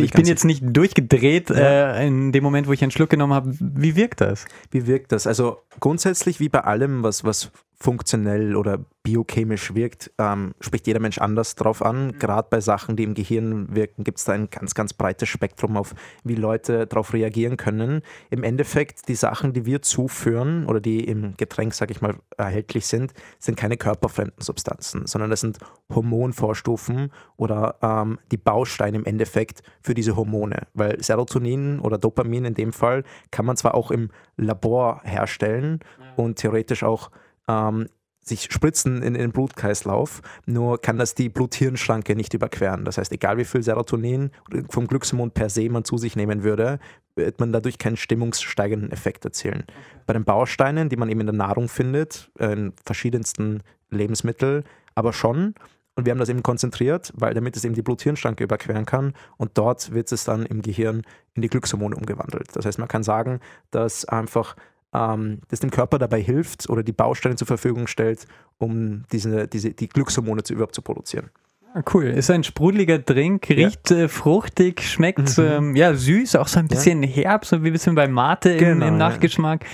ich 0.00 0.12
bin 0.12 0.26
jetzt 0.26 0.44
nicht 0.44 0.62
durchgedreht 0.62 1.48
ja. 1.48 1.94
äh, 1.94 2.06
in 2.06 2.32
dem 2.32 2.44
Moment, 2.44 2.66
wo 2.66 2.72
ich 2.72 2.82
einen 2.82 2.90
Schluck 2.90 3.08
genommen 3.08 3.32
habe. 3.32 3.54
Wie 3.58 3.96
wirkt 3.96 4.20
das? 4.20 4.44
Wie 4.70 4.86
wirkt 4.86 5.12
das? 5.12 5.26
Also 5.26 5.62
grundsätzlich 5.80 6.38
wie 6.38 6.50
bei 6.50 6.60
allem, 6.60 7.02
was, 7.02 7.24
was 7.24 7.50
funktionell 7.82 8.54
oder 8.54 8.78
biochemisch 9.02 9.74
wirkt, 9.74 10.12
ähm, 10.18 10.54
spricht 10.60 10.86
jeder 10.86 11.00
Mensch 11.00 11.18
anders 11.18 11.56
drauf 11.56 11.82
an. 11.82 12.06
Mhm. 12.06 12.18
Gerade 12.20 12.46
bei 12.48 12.60
Sachen, 12.60 12.94
die 12.94 13.02
im 13.02 13.14
Gehirn 13.14 13.74
wirken, 13.74 14.04
gibt 14.04 14.18
es 14.18 14.24
da 14.24 14.32
ein 14.32 14.48
ganz, 14.48 14.74
ganz 14.74 14.92
breites 14.92 15.28
Spektrum 15.28 15.76
auf, 15.76 15.94
wie 16.22 16.36
Leute 16.36 16.86
darauf 16.86 17.12
reagieren 17.12 17.56
können. 17.56 18.02
Im 18.30 18.44
Endeffekt, 18.44 19.08
die 19.08 19.16
Sachen, 19.16 19.52
die 19.52 19.66
wir 19.66 19.82
zuführen 19.82 20.66
oder 20.66 20.80
die 20.80 21.04
im 21.04 21.34
Getränk, 21.36 21.74
sage 21.74 21.92
ich 21.92 22.00
mal, 22.00 22.14
erhältlich 22.36 22.86
sind, 22.86 23.12
sind 23.40 23.56
keine 23.56 23.76
körperfremden 23.76 24.40
Substanzen, 24.40 25.06
sondern 25.06 25.30
das 25.30 25.40
sind 25.40 25.58
Hormonvorstufen 25.92 27.10
oder 27.36 27.78
ähm, 27.82 28.20
die 28.30 28.36
Bausteine 28.36 28.98
im 28.98 29.04
Endeffekt 29.04 29.62
für 29.80 29.94
diese 29.94 30.14
Hormone. 30.14 30.68
Weil 30.74 31.02
Serotonin 31.02 31.80
oder 31.80 31.98
Dopamin 31.98 32.44
in 32.44 32.54
dem 32.54 32.72
Fall 32.72 33.02
kann 33.32 33.46
man 33.46 33.56
zwar 33.56 33.74
auch 33.74 33.90
im 33.90 34.10
Labor 34.36 35.00
herstellen 35.02 35.80
und 36.16 36.36
theoretisch 36.36 36.84
auch 36.84 37.10
ähm, 37.48 37.88
sich 38.24 38.52
spritzen 38.52 38.98
in, 38.98 39.14
in 39.14 39.20
den 39.20 39.32
Blutkreislauf, 39.32 40.22
nur 40.46 40.80
kann 40.80 40.96
das 40.96 41.14
die 41.14 41.28
Blut-Hirn-Schranke 41.28 42.14
nicht 42.14 42.34
überqueren. 42.34 42.84
Das 42.84 42.98
heißt, 42.98 43.12
egal 43.12 43.36
wie 43.36 43.44
viel 43.44 43.62
Serotonin 43.62 44.30
vom 44.70 44.86
Glückshormon 44.86 45.32
per 45.32 45.50
se 45.50 45.68
man 45.68 45.84
zu 45.84 45.98
sich 45.98 46.14
nehmen 46.14 46.44
würde, 46.44 46.78
wird 47.16 47.40
man 47.40 47.52
dadurch 47.52 47.78
keinen 47.78 47.96
stimmungssteigenden 47.96 48.92
Effekt 48.92 49.24
erzielen. 49.24 49.64
Bei 50.06 50.12
den 50.12 50.24
Bausteinen, 50.24 50.88
die 50.88 50.96
man 50.96 51.08
eben 51.08 51.20
in 51.20 51.26
der 51.26 51.34
Nahrung 51.34 51.68
findet, 51.68 52.30
in 52.38 52.72
verschiedensten 52.84 53.62
Lebensmitteln, 53.90 54.64
aber 54.94 55.12
schon. 55.12 55.54
Und 55.94 56.06
wir 56.06 56.12
haben 56.12 56.18
das 56.18 56.30
eben 56.30 56.42
konzentriert, 56.42 57.12
weil 57.14 57.34
damit 57.34 57.56
es 57.56 57.64
eben 57.64 57.74
die 57.74 57.82
Blut-Hirn-Schranke 57.82 58.44
überqueren 58.44 58.86
kann 58.86 59.12
und 59.36 59.58
dort 59.58 59.92
wird 59.92 60.10
es 60.10 60.24
dann 60.24 60.46
im 60.46 60.62
Gehirn 60.62 61.02
in 61.34 61.42
die 61.42 61.48
Glückshormone 61.48 61.96
umgewandelt. 61.96 62.48
Das 62.54 62.64
heißt, 62.64 62.78
man 62.78 62.88
kann 62.88 63.02
sagen, 63.02 63.40
dass 63.70 64.06
einfach 64.06 64.56
ähm, 64.92 65.40
das 65.48 65.60
dem 65.60 65.70
Körper 65.70 65.98
dabei 65.98 66.20
hilft 66.20 66.68
oder 66.68 66.82
die 66.82 66.92
Bausteine 66.92 67.36
zur 67.36 67.46
Verfügung 67.46 67.86
stellt, 67.86 68.26
um 68.58 69.04
diese, 69.12 69.48
diese, 69.48 69.72
die 69.72 69.88
Glückshormone 69.88 70.42
zu, 70.42 70.54
überhaupt 70.54 70.74
zu 70.74 70.82
produzieren. 70.82 71.30
Ah, 71.74 71.82
cool, 71.94 72.04
ist 72.04 72.30
ein 72.30 72.44
sprudeliger 72.44 72.98
Drink, 72.98 73.48
riecht 73.48 73.90
ja. 73.90 74.00
äh, 74.00 74.08
fruchtig, 74.08 74.82
schmeckt 74.82 75.38
mhm. 75.38 75.44
ähm, 75.44 75.76
ja 75.76 75.94
süß, 75.94 76.36
auch 76.36 76.46
so 76.46 76.58
ein 76.58 76.68
bisschen 76.68 77.02
ja. 77.02 77.08
herb, 77.08 77.46
so 77.46 77.62
wie 77.64 77.68
ein 77.68 77.72
bisschen 77.72 77.94
bei 77.94 78.08
Mate 78.08 78.58
genau, 78.58 78.86
im, 78.86 78.92
im, 78.92 78.98
Nachgeschmack. 78.98 79.64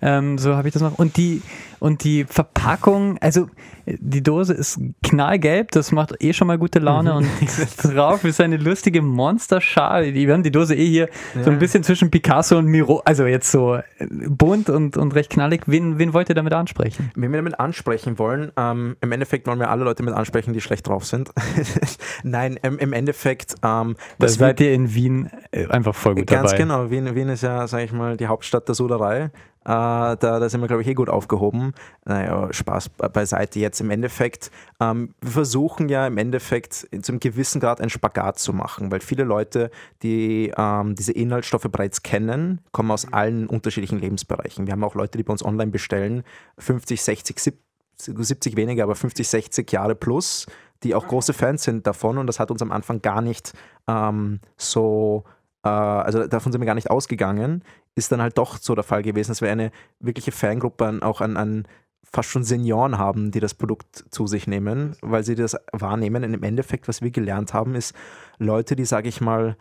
Ja. 0.00 0.18
Ähm, 0.18 0.38
so 0.38 0.54
habe 0.54 0.68
ich 0.68 0.74
das 0.74 0.82
noch. 0.82 0.96
Und 0.96 1.16
die, 1.16 1.42
und 1.80 2.04
die 2.04 2.24
Verpackung, 2.24 3.18
also 3.20 3.48
die 3.86 4.22
Dose 4.22 4.52
ist 4.52 4.78
knallgelb, 5.02 5.72
das 5.72 5.92
macht 5.92 6.14
eh 6.22 6.32
schon 6.32 6.46
mal 6.46 6.58
gute 6.58 6.78
Laune 6.78 7.14
und 7.14 7.26
drauf 7.82 8.22
ist 8.24 8.40
eine 8.40 8.56
lustige 8.56 9.02
Monsterschale. 9.02 10.14
Wir 10.14 10.32
haben 10.32 10.42
die 10.42 10.52
Dose 10.52 10.74
eh 10.76 10.86
hier 10.86 11.08
so 11.42 11.50
ein 11.50 11.58
bisschen 11.58 11.82
zwischen 11.82 12.10
Picasso 12.10 12.58
und 12.58 12.66
Miro, 12.66 13.02
also 13.04 13.26
jetzt 13.26 13.50
so 13.50 13.76
äh, 13.76 13.82
bunt 14.28 14.70
und, 14.70 14.96
und 14.96 15.14
recht 15.14 15.30
knallig. 15.30 15.62
Wen, 15.66 15.98
wen 15.98 16.12
wollt 16.12 16.28
ihr 16.28 16.34
damit 16.34 16.52
ansprechen? 16.52 17.10
Wen 17.14 17.32
wir 17.32 17.38
damit 17.38 17.58
ansprechen 17.58 18.18
wollen, 18.18 18.52
ähm, 18.56 18.96
im 19.00 19.12
Endeffekt 19.12 19.46
wollen 19.46 19.58
wir 19.58 19.70
alle 19.70 19.84
Leute 19.84 20.02
mit 20.02 20.14
ansprechen, 20.14 20.52
die 20.52 20.60
schlecht 20.60 20.86
drauf 20.86 21.04
sind. 21.04 21.30
Nein, 22.22 22.58
im, 22.62 22.78
im 22.78 22.92
Endeffekt. 22.92 23.54
Ähm, 23.62 23.96
da 24.18 24.28
seid 24.28 24.60
ihr 24.60 24.72
in 24.72 24.94
Wien 24.94 25.30
äh, 25.50 25.66
einfach 25.66 25.94
voll 25.94 26.14
gut 26.14 26.26
ganz 26.26 26.50
dabei. 26.50 26.58
Ganz 26.58 26.70
genau, 26.70 26.90
Wien, 26.90 27.14
Wien 27.14 27.28
ist 27.28 27.42
ja, 27.42 27.66
sag 27.66 27.82
ich 27.84 27.92
mal, 27.92 28.16
die 28.16 28.26
Hauptstadt 28.26 28.68
der 28.68 28.74
Soderei. 28.74 29.30
da, 29.64 30.16
da 30.16 30.48
sind 30.48 30.60
wir, 30.60 30.68
glaube 30.68 30.82
ich, 30.82 30.88
eh 30.88 30.94
gut 30.94 31.08
aufgehoben. 31.08 31.74
Naja, 32.04 32.52
Spaß 32.52 32.88
beiseite 32.88 33.58
jetzt 33.60 33.80
im 33.80 33.90
Endeffekt. 33.90 34.50
Ähm, 34.80 35.14
wir 35.20 35.30
versuchen 35.30 35.88
ja 35.88 36.06
im 36.06 36.18
Endeffekt 36.18 36.74
zu 36.74 37.12
einem 37.12 37.20
gewissen 37.20 37.60
Grad 37.60 37.80
einen 37.80 37.90
Spagat 37.90 38.38
zu 38.38 38.52
machen, 38.52 38.90
weil 38.90 39.00
viele 39.00 39.24
Leute, 39.24 39.70
die 40.02 40.52
ähm, 40.56 40.94
diese 40.94 41.12
Inhaltsstoffe 41.12 41.68
bereits 41.70 42.02
kennen, 42.02 42.60
kommen 42.72 42.90
aus 42.90 43.12
allen 43.12 43.46
unterschiedlichen 43.46 43.98
Lebensbereichen. 43.98 44.66
Wir 44.66 44.72
haben 44.72 44.84
auch 44.84 44.94
Leute, 44.94 45.18
die 45.18 45.24
bei 45.24 45.32
uns 45.32 45.44
online 45.44 45.70
bestellen, 45.70 46.24
50, 46.58 47.02
60, 47.02 47.38
70 47.38 47.70
70 48.00 48.56
weniger, 48.56 48.84
aber 48.84 48.94
50, 48.94 49.28
60 49.28 49.70
Jahre 49.72 49.94
plus, 49.94 50.46
die 50.82 50.94
auch 50.94 51.06
große 51.06 51.32
Fans 51.32 51.62
sind 51.62 51.86
davon 51.86 52.18
und 52.18 52.26
das 52.26 52.40
hat 52.40 52.50
uns 52.50 52.62
am 52.62 52.72
Anfang 52.72 53.02
gar 53.02 53.20
nicht 53.20 53.52
ähm, 53.86 54.40
so, 54.56 55.24
äh, 55.64 55.68
also 55.68 56.26
davon 56.26 56.52
sind 56.52 56.60
wir 56.60 56.66
gar 56.66 56.74
nicht 56.74 56.90
ausgegangen, 56.90 57.64
ist 57.94 58.12
dann 58.12 58.22
halt 58.22 58.38
doch 58.38 58.56
so 58.58 58.74
der 58.74 58.84
Fall 58.84 59.02
gewesen, 59.02 59.30
dass 59.30 59.42
wir 59.42 59.50
eine 59.50 59.72
wirkliche 59.98 60.32
Fangruppe 60.32 60.98
auch 61.02 61.20
an, 61.20 61.36
an 61.36 61.66
fast 62.12 62.30
schon 62.30 62.44
Senioren 62.44 62.98
haben, 62.98 63.30
die 63.30 63.40
das 63.40 63.54
Produkt 63.54 64.04
zu 64.10 64.26
sich 64.26 64.46
nehmen, 64.46 64.96
weil 65.00 65.22
sie 65.22 65.36
das 65.36 65.56
wahrnehmen. 65.72 66.24
Und 66.24 66.34
im 66.34 66.42
Endeffekt, 66.42 66.88
was 66.88 67.02
wir 67.02 67.10
gelernt 67.10 67.54
haben, 67.54 67.74
ist 67.74 67.94
Leute, 68.38 68.74
die, 68.74 68.84
sage 68.84 69.08
ich 69.08 69.20
mal, 69.20 69.56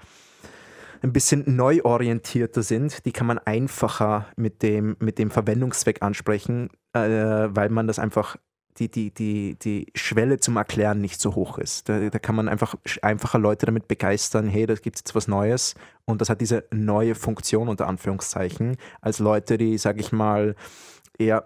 ein 1.02 1.14
bisschen 1.14 1.44
neu 1.56 1.82
orientierter 1.84 2.64
sind, 2.64 3.06
die 3.06 3.12
kann 3.12 3.28
man 3.28 3.38
einfacher 3.40 4.28
mit 4.36 4.64
dem, 4.64 4.98
mit 5.00 5.18
dem 5.18 5.32
Verwendungszweck 5.32 6.02
ansprechen, 6.02 6.70
äh, 6.94 7.00
weil 7.50 7.70
man 7.70 7.88
das 7.88 8.00
einfach 8.00 8.36
die, 8.80 8.90
die, 8.90 9.12
die, 9.12 9.56
die 9.62 9.88
Schwelle 9.96 10.40
zum 10.40 10.58
Erklären 10.58 11.02
nicht 11.02 11.20
so 11.20 11.36
hoch 11.36 11.58
ist. 11.58 11.90
Da, 11.90 12.10
da 12.10 12.20
kann 12.20 12.36
man 12.36 12.48
einfach 12.48 12.76
einfacher 13.02 13.40
Leute 13.40 13.66
damit 13.66 13.88
begeistern, 13.88 14.48
hey, 14.48 14.66
da 14.66 14.76
gibt 14.76 14.96
es 14.96 15.02
jetzt 15.02 15.16
was 15.16 15.28
Neues 15.28 15.76
und 16.06 16.22
das 16.22 16.30
hat 16.30 16.42
diese 16.42 16.64
neue 16.72 17.16
Funktion 17.16 17.68
unter 17.68 17.88
Anführungszeichen, 17.88 18.78
als 19.02 19.20
Leute, 19.20 19.58
die, 19.58 19.78
sag 19.78 20.00
ich 20.00 20.12
mal, 20.12 20.56
eher 21.18 21.46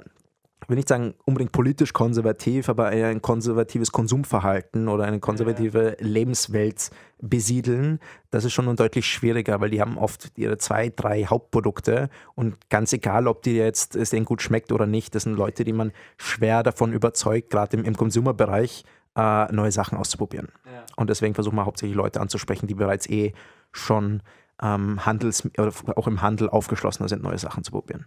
ich 0.63 0.69
will 0.69 0.78
nicht 0.78 0.88
sagen 0.88 1.13
unbedingt 1.26 1.52
politisch 1.52 1.93
konservativ, 1.93 2.69
aber 2.69 2.91
eher 2.91 3.08
ein 3.08 3.21
konservatives 3.21 3.91
Konsumverhalten 3.91 4.88
oder 4.88 5.04
eine 5.04 5.19
konservative 5.19 5.97
Lebenswelt 5.99 6.89
besiedeln, 7.21 7.99
das 8.32 8.45
ist 8.45 8.54
schon 8.54 8.73
deutlich 8.76 9.06
schwieriger, 9.06 9.62
weil 9.62 9.69
die 9.69 9.82
haben 9.82 9.97
oft 9.97 10.32
ihre 10.38 10.58
zwei, 10.58 10.89
drei 10.89 11.26
Hauptprodukte 11.26 12.10
und 12.36 12.69
ganz 12.69 12.93
egal, 12.93 13.28
ob 13.28 13.43
die 13.43 13.56
jetzt 13.56 13.95
es 13.95 14.10
denen 14.10 14.26
gut 14.26 14.41
schmeckt 14.41 14.71
oder 14.71 14.86
nicht, 14.86 15.15
das 15.15 15.23
sind 15.23 15.36
Leute, 15.36 15.63
die 15.63 15.73
man 15.73 15.91
schwer 16.17 16.63
davon 16.63 16.93
überzeugt, 16.93 17.49
gerade 17.49 17.78
im, 17.78 17.84
im 17.84 17.95
Consumer-Bereich 17.95 18.84
äh, 19.15 19.52
neue 19.52 19.71
Sachen 19.71 19.97
auszuprobieren. 19.97 20.49
Ja. 20.65 20.84
Und 20.95 21.10
deswegen 21.10 21.34
versuchen 21.34 21.56
wir 21.56 21.65
hauptsächlich 21.65 21.95
Leute 21.95 22.21
anzusprechen, 22.21 22.67
die 22.67 22.73
bereits 22.73 23.08
eh 23.10 23.34
schon 23.71 24.21
ähm, 24.62 25.06
Handels 25.06 25.45
oder 25.58 25.71
auch 25.95 26.08
im 26.08 26.21
Handel 26.21 26.49
aufgeschlossener 26.49 27.10
sind, 27.10 27.21
neue 27.21 27.38
Sachen 27.38 27.63
zu 27.63 27.71
probieren. 27.71 28.06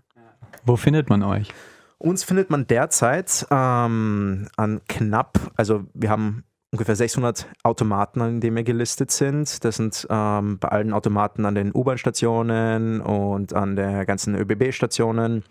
Wo 0.65 0.77
findet 0.77 1.11
man 1.11 1.23
euch? 1.23 1.53
Uns 1.99 2.25
findet 2.25 2.51
man 2.51 2.67
derzeit 2.67 3.47
ähm, 3.51 4.49
an 4.57 4.81
knapp, 4.89 5.53
also 5.57 5.85
wir 5.95 6.11
haben 6.11 6.45
ungefähr 6.71 6.97
600 6.97 7.47
Automaten, 7.63 8.21
an 8.21 8.41
denen 8.41 8.57
wir 8.57 8.65
gelistet 8.65 9.11
sind. 9.11 9.65
Das 9.65 9.77
sind 9.77 10.07
ähm, 10.11 10.59
bei 10.59 10.69
allen 10.69 10.93
Automaten 10.93 11.47
an 11.47 11.55
den 11.55 11.75
U-Bahn-Stationen 11.75 13.01
und 13.01 13.55
an 13.55 13.77
der 13.77 14.05
ganzen 14.05 14.35
ÖBB-Stationen. 14.35 15.43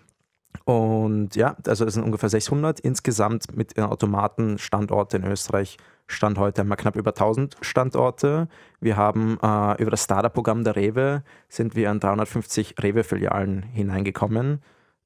Und 0.63 1.35
ja, 1.35 1.55
also 1.67 1.85
es 1.85 1.95
sind 1.95 2.03
ungefähr 2.03 2.29
600 2.29 2.79
insgesamt 2.79 3.55
mit 3.57 3.77
Automaten 3.79 4.57
Standorte 4.57 5.17
in 5.17 5.25
Österreich. 5.25 5.77
Stand 6.07 6.37
heute 6.37 6.61
haben 6.61 6.69
wir 6.69 6.75
knapp 6.75 6.95
über 6.95 7.11
1000 7.11 7.57
Standorte. 7.61 8.47
Wir 8.79 8.95
haben 8.95 9.39
äh, 9.41 9.81
über 9.81 9.91
das 9.91 10.03
Startup-Programm 10.03 10.63
der 10.63 10.75
Rewe 10.75 11.23
sind 11.49 11.75
wir 11.75 11.89
an 11.89 11.99
350 11.99 12.75
Rewe-Filialen 12.81 13.63
hineingekommen. 13.63 14.61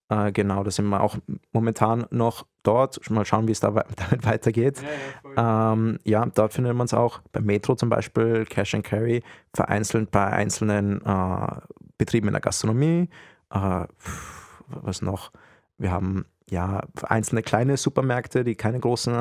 Äh, 0.09 0.31
genau, 0.31 0.63
da 0.63 0.71
sind 0.71 0.87
wir 0.87 1.01
auch 1.01 1.17
momentan 1.51 2.05
noch 2.09 2.45
dort. 2.63 3.09
Mal 3.09 3.25
schauen, 3.25 3.47
wie 3.47 3.51
es 3.51 3.59
da 3.59 3.69
damit 4.09 4.25
weitergeht. 4.25 4.81
Ja, 4.81 4.89
ja, 5.35 5.73
ähm, 5.73 5.99
ja 6.03 6.25
dort 6.25 6.53
findet 6.53 6.75
man 6.75 6.85
es 6.85 6.93
auch 6.93 7.21
bei 7.31 7.41
Metro 7.41 7.75
zum 7.75 7.89
Beispiel, 7.89 8.45
Cash 8.45 8.73
and 8.73 8.83
Carry, 8.83 9.23
vereinzelt 9.53 10.11
bei 10.11 10.25
einzelnen 10.25 11.01
äh, 11.05 11.47
Betrieben 11.97 12.27
in 12.27 12.33
der 12.33 12.41
Gastronomie. 12.41 13.09
Äh, 13.51 13.85
was 14.67 15.01
noch? 15.01 15.31
Wir 15.77 15.91
haben 15.91 16.25
ja 16.49 16.81
einzelne 17.03 17.43
kleine 17.43 17.77
Supermärkte, 17.77 18.43
die 18.43 18.55
keine 18.55 18.79
großen, 18.79 19.13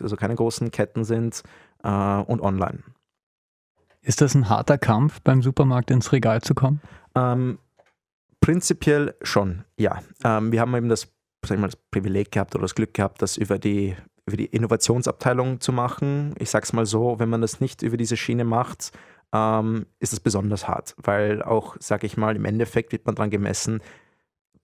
also 0.00 0.16
keine 0.16 0.34
großen 0.34 0.70
Ketten 0.70 1.04
sind 1.04 1.42
äh, 1.84 1.88
und 1.88 2.40
online. 2.40 2.82
Ist 4.02 4.20
das 4.20 4.34
ein 4.34 4.48
harter 4.48 4.78
Kampf, 4.78 5.20
beim 5.22 5.42
Supermarkt 5.42 5.90
ins 5.90 6.12
Regal 6.12 6.40
zu 6.40 6.54
kommen? 6.54 6.80
Ähm, 7.14 7.58
Prinzipiell 8.40 9.14
schon, 9.22 9.64
ja. 9.78 10.02
Ähm, 10.24 10.52
wir 10.52 10.60
haben 10.60 10.74
eben 10.74 10.88
das, 10.88 11.08
sag 11.44 11.56
ich 11.56 11.60
mal, 11.60 11.68
das 11.68 11.76
Privileg 11.90 12.30
gehabt 12.30 12.54
oder 12.54 12.62
das 12.62 12.74
Glück 12.74 12.94
gehabt, 12.94 13.22
das 13.22 13.36
über 13.36 13.58
die, 13.58 13.96
über 14.26 14.36
die 14.36 14.46
Innovationsabteilung 14.46 15.60
zu 15.60 15.72
machen. 15.72 16.34
Ich 16.38 16.50
sag's 16.50 16.72
mal 16.72 16.86
so, 16.86 17.18
wenn 17.18 17.28
man 17.28 17.40
das 17.40 17.60
nicht 17.60 17.82
über 17.82 17.96
diese 17.96 18.16
Schiene 18.16 18.44
macht, 18.44 18.92
ähm, 19.32 19.86
ist 19.98 20.12
es 20.12 20.20
besonders 20.20 20.68
hart, 20.68 20.94
weil 21.02 21.42
auch, 21.42 21.76
sag 21.80 22.04
ich 22.04 22.16
mal, 22.16 22.36
im 22.36 22.44
Endeffekt 22.44 22.92
wird 22.92 23.06
man 23.06 23.14
daran 23.14 23.30
gemessen, 23.30 23.80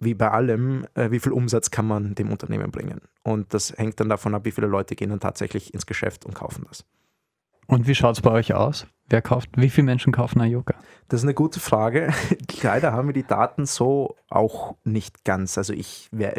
wie 0.00 0.14
bei 0.14 0.30
allem, 0.30 0.86
äh, 0.94 1.10
wie 1.10 1.20
viel 1.20 1.32
Umsatz 1.32 1.70
kann 1.70 1.86
man 1.86 2.14
dem 2.14 2.30
Unternehmen 2.30 2.70
bringen. 2.70 3.00
Und 3.22 3.54
das 3.54 3.72
hängt 3.76 4.00
dann 4.00 4.08
davon 4.08 4.34
ab, 4.34 4.44
wie 4.44 4.50
viele 4.50 4.66
Leute 4.66 4.96
gehen 4.96 5.10
dann 5.10 5.20
tatsächlich 5.20 5.72
ins 5.74 5.86
Geschäft 5.86 6.24
und 6.24 6.34
kaufen 6.34 6.64
das. 6.68 6.84
Und 7.66 7.86
wie 7.86 7.94
schaut 7.94 8.16
es 8.16 8.20
bei 8.20 8.32
euch 8.32 8.52
aus? 8.52 8.86
Wer 9.12 9.20
kauft, 9.20 9.50
wie 9.56 9.68
viele 9.68 9.84
Menschen 9.84 10.10
kaufen 10.10 10.40
Ayoka? 10.40 10.74
Das 11.08 11.20
ist 11.20 11.24
eine 11.24 11.34
gute 11.34 11.60
Frage. 11.60 12.14
Leider 12.62 12.94
haben 12.94 13.08
wir 13.08 13.12
die 13.12 13.26
Daten 13.26 13.66
so 13.66 14.16
auch 14.30 14.74
nicht 14.84 15.26
ganz. 15.26 15.58
Also 15.58 15.74
ich 15.74 16.08
wär, 16.12 16.32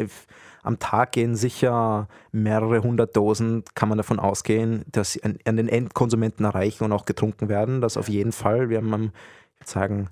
am 0.64 0.80
Tag 0.80 1.12
gehen 1.12 1.36
sicher 1.36 2.08
mehrere 2.32 2.82
hundert 2.82 3.14
Dosen, 3.16 3.62
kann 3.76 3.88
man 3.88 3.96
davon 3.96 4.18
ausgehen, 4.18 4.84
dass 4.90 5.12
sie 5.12 5.22
an, 5.22 5.38
an 5.44 5.56
den 5.56 5.68
Endkonsumenten 5.68 6.44
erreichen 6.44 6.82
und 6.82 6.90
auch 6.90 7.04
getrunken 7.04 7.48
werden. 7.48 7.80
Das 7.80 7.96
auf 7.96 8.08
jeden 8.08 8.32
Fall. 8.32 8.70
Wir 8.70 8.78
haben, 8.78 9.12
ich 9.54 9.60
würde 9.60 9.70
sagen, 9.70 10.08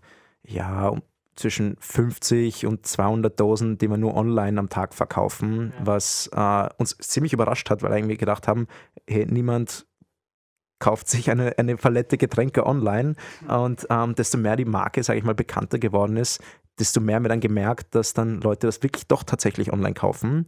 ja, 0.47 0.95
zwischen 1.35 1.77
50 1.81 2.65
und 2.67 2.87
200 2.87 3.41
Dosen, 3.41 3.77
die 3.77 3.89
wir 3.89 3.97
nur 3.97 4.15
online 4.15 4.61
am 4.61 4.69
Tag 4.69 4.95
verkaufen, 4.95 5.73
ja. 5.81 5.87
was 5.87 6.31
äh, 6.33 6.69
uns 6.79 6.97
ziemlich 6.99 7.33
überrascht 7.33 7.71
hat, 7.71 7.83
weil 7.83 8.07
wir 8.07 8.17
gedacht 8.17 8.47
haben, 8.47 8.69
hey, 9.09 9.27
niemand 9.29 9.85
kauft 10.83 11.09
sich 11.09 11.31
eine, 11.31 11.57
eine 11.59 11.77
Palette 11.77 12.19
Getränke 12.19 12.67
online 12.67 13.15
und 13.47 13.87
ähm, 13.89 14.17
desto 14.17 14.37
mehr 14.37 14.57
die 14.57 14.65
Marke, 14.65 15.05
sage 15.05 15.21
ich 15.21 15.25
mal, 15.25 15.35
bekannter 15.35 15.79
geworden 15.79 16.17
ist, 16.17 16.43
desto 16.81 17.01
mehr 17.01 17.17
haben 17.17 17.25
wir 17.25 17.29
dann 17.29 17.41
gemerkt, 17.41 17.95
dass 17.95 18.15
dann 18.15 18.41
Leute 18.41 18.67
das 18.67 18.83
wirklich 18.83 19.07
doch 19.07 19.23
tatsächlich 19.23 19.73
online 19.73 19.95
kaufen. 19.95 20.45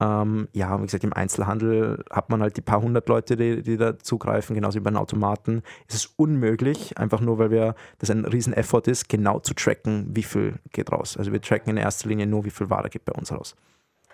Ähm, 0.00 0.48
ja, 0.52 0.80
wie 0.80 0.86
gesagt, 0.86 1.04
im 1.04 1.12
Einzelhandel 1.12 2.02
hat 2.10 2.30
man 2.30 2.40
halt 2.40 2.56
die 2.56 2.62
paar 2.62 2.80
hundert 2.80 3.10
Leute, 3.10 3.36
die, 3.36 3.62
die 3.62 3.76
da 3.76 3.98
zugreifen, 3.98 4.54
genauso 4.54 4.78
wie 4.78 4.82
bei 4.82 4.90
den 4.90 4.96
Automaten. 4.96 5.62
Es 5.86 5.96
ist 5.96 6.14
unmöglich, 6.16 6.96
einfach 6.96 7.20
nur 7.20 7.38
weil 7.38 7.50
wir, 7.50 7.74
das 7.98 8.08
ein 8.08 8.24
riesen 8.24 8.54
Effort 8.54 8.88
ist, 8.88 9.10
genau 9.10 9.38
zu 9.40 9.52
tracken, 9.52 10.06
wie 10.16 10.22
viel 10.22 10.54
geht 10.72 10.92
raus. 10.92 11.18
Also 11.18 11.30
wir 11.30 11.42
tracken 11.42 11.70
in 11.70 11.76
erster 11.76 12.08
Linie 12.08 12.26
nur, 12.26 12.46
wie 12.46 12.50
viel 12.50 12.70
Ware 12.70 12.88
geht 12.88 13.04
bei 13.04 13.12
uns 13.12 13.30
raus. 13.30 13.54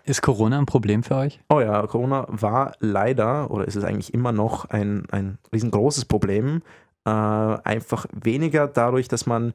Ist 0.05 0.23
Corona 0.23 0.59
ein 0.59 0.67
Problem 0.67 1.03
für 1.03 1.17
euch? 1.17 1.41
Oh 1.49 1.61
ja, 1.61 1.87
Corona 1.87 2.27
war 2.29 2.75
leider 2.81 3.51
oder 3.51 3.67
ist 3.67 3.77
es 3.77 3.85
eigentlich 3.85 4.15
immer 4.15 4.33
noch 4.33 4.67
ein, 4.67 5.07
ein 5.11 5.39
riesengroßes 5.53 6.07
Problem. 6.07 6.63
Äh, 7.05 7.11
einfach 7.11 8.07
weniger 8.13 8.67
dadurch, 8.67 9.09
dass 9.09 9.27
man 9.27 9.53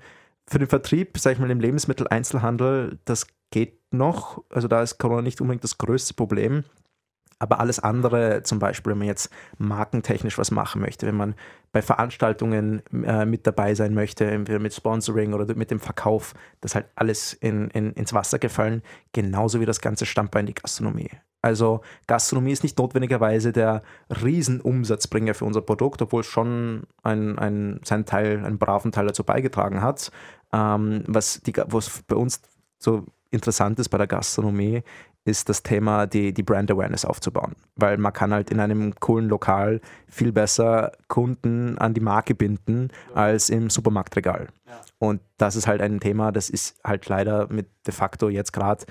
für 0.47 0.59
den 0.59 0.67
Vertrieb, 0.67 1.17
sag 1.17 1.33
ich 1.33 1.39
mal, 1.39 1.49
im 1.49 1.59
Lebensmitteleinzelhandel, 1.59 2.99
das 3.05 3.27
geht 3.51 3.79
noch. 3.91 4.43
Also 4.49 4.67
da 4.67 4.81
ist 4.81 4.97
Corona 4.97 5.21
nicht 5.21 5.41
unbedingt 5.41 5.63
das 5.63 5.77
größte 5.77 6.13
Problem. 6.13 6.63
Aber 7.39 7.59
alles 7.59 7.79
andere, 7.79 8.43
zum 8.43 8.59
Beispiel, 8.59 8.91
wenn 8.91 8.99
man 8.99 9.07
jetzt 9.07 9.29
markentechnisch 9.57 10.37
was 10.37 10.51
machen 10.51 10.81
möchte, 10.81 11.05
wenn 11.05 11.17
man 11.17 11.35
bei 11.73 11.81
Veranstaltungen 11.81 12.81
äh, 13.05 13.25
mit 13.25 13.45
dabei 13.45 13.75
sein 13.75 13.93
möchte, 13.93 14.25
entweder 14.25 14.59
mit 14.59 14.73
Sponsoring 14.73 15.33
oder 15.33 15.53
mit 15.55 15.69
dem 15.69 15.81
Verkauf, 15.81 16.33
das 16.61 16.71
ist 16.71 16.75
halt 16.75 16.85
alles 16.95 17.33
in, 17.33 17.69
in, 17.71 17.91
ins 17.93 18.13
Wasser 18.13 18.39
gefallen, 18.39 18.81
genauso 19.11 19.59
wie 19.59 19.65
das 19.65 19.81
ganze 19.81 20.05
Standbein 20.05 20.45
die 20.45 20.53
Gastronomie. 20.53 21.09
Also 21.41 21.81
Gastronomie 22.07 22.53
ist 22.53 22.63
nicht 22.63 22.79
notwendigerweise 22.79 23.51
der 23.51 23.83
Riesenumsatzbringer 24.09 25.35
für 25.35 25.45
unser 25.45 25.61
Produkt, 25.61 26.01
obwohl 26.01 26.21
es 26.21 26.27
schon 26.27 26.87
ein, 27.03 27.37
ein, 27.37 27.81
seinen 27.83 28.05
Teil, 28.05 28.43
einen 28.43 28.57
braven 28.57 28.91
Teil 28.91 29.05
dazu 29.05 29.23
beigetragen 29.23 29.81
hat. 29.81 30.09
Ähm, 30.53 31.03
was, 31.05 31.41
die, 31.41 31.53
was 31.67 32.01
bei 32.07 32.15
uns 32.15 32.41
so 32.79 33.05
interessant 33.29 33.77
ist 33.77 33.89
bei 33.89 33.99
der 33.99 34.07
Gastronomie, 34.07 34.81
ist 35.25 35.49
das 35.49 35.63
Thema, 35.63 36.05
die, 36.05 36.33
die 36.33 36.43
Brand 36.43 36.71
Awareness 36.71 37.03
aufzubauen. 37.03 37.55
Weil 37.75 37.97
man 37.97 38.13
kann 38.13 38.31
halt 38.31 38.51
in 38.51 38.59
einem 38.59 38.95
coolen 38.95 39.27
Lokal 39.27 39.81
viel 40.07 40.31
besser 40.31 40.91
Kunden 41.07 41.77
an 41.79 41.93
die 41.93 42.01
Marke 42.01 42.35
binden 42.35 42.89
als 43.13 43.49
im 43.49 43.69
Supermarktregal. 43.69 44.47
Ja. 44.67 44.81
Und 44.99 45.21
das 45.37 45.55
ist 45.55 45.67
halt 45.67 45.81
ein 45.81 45.99
Thema, 45.99 46.31
das 46.31 46.49
ist 46.49 46.79
halt 46.83 47.09
leider 47.09 47.47
mit 47.51 47.67
de 47.85 47.93
facto 47.93 48.29
jetzt 48.29 48.53
gerade 48.53 48.85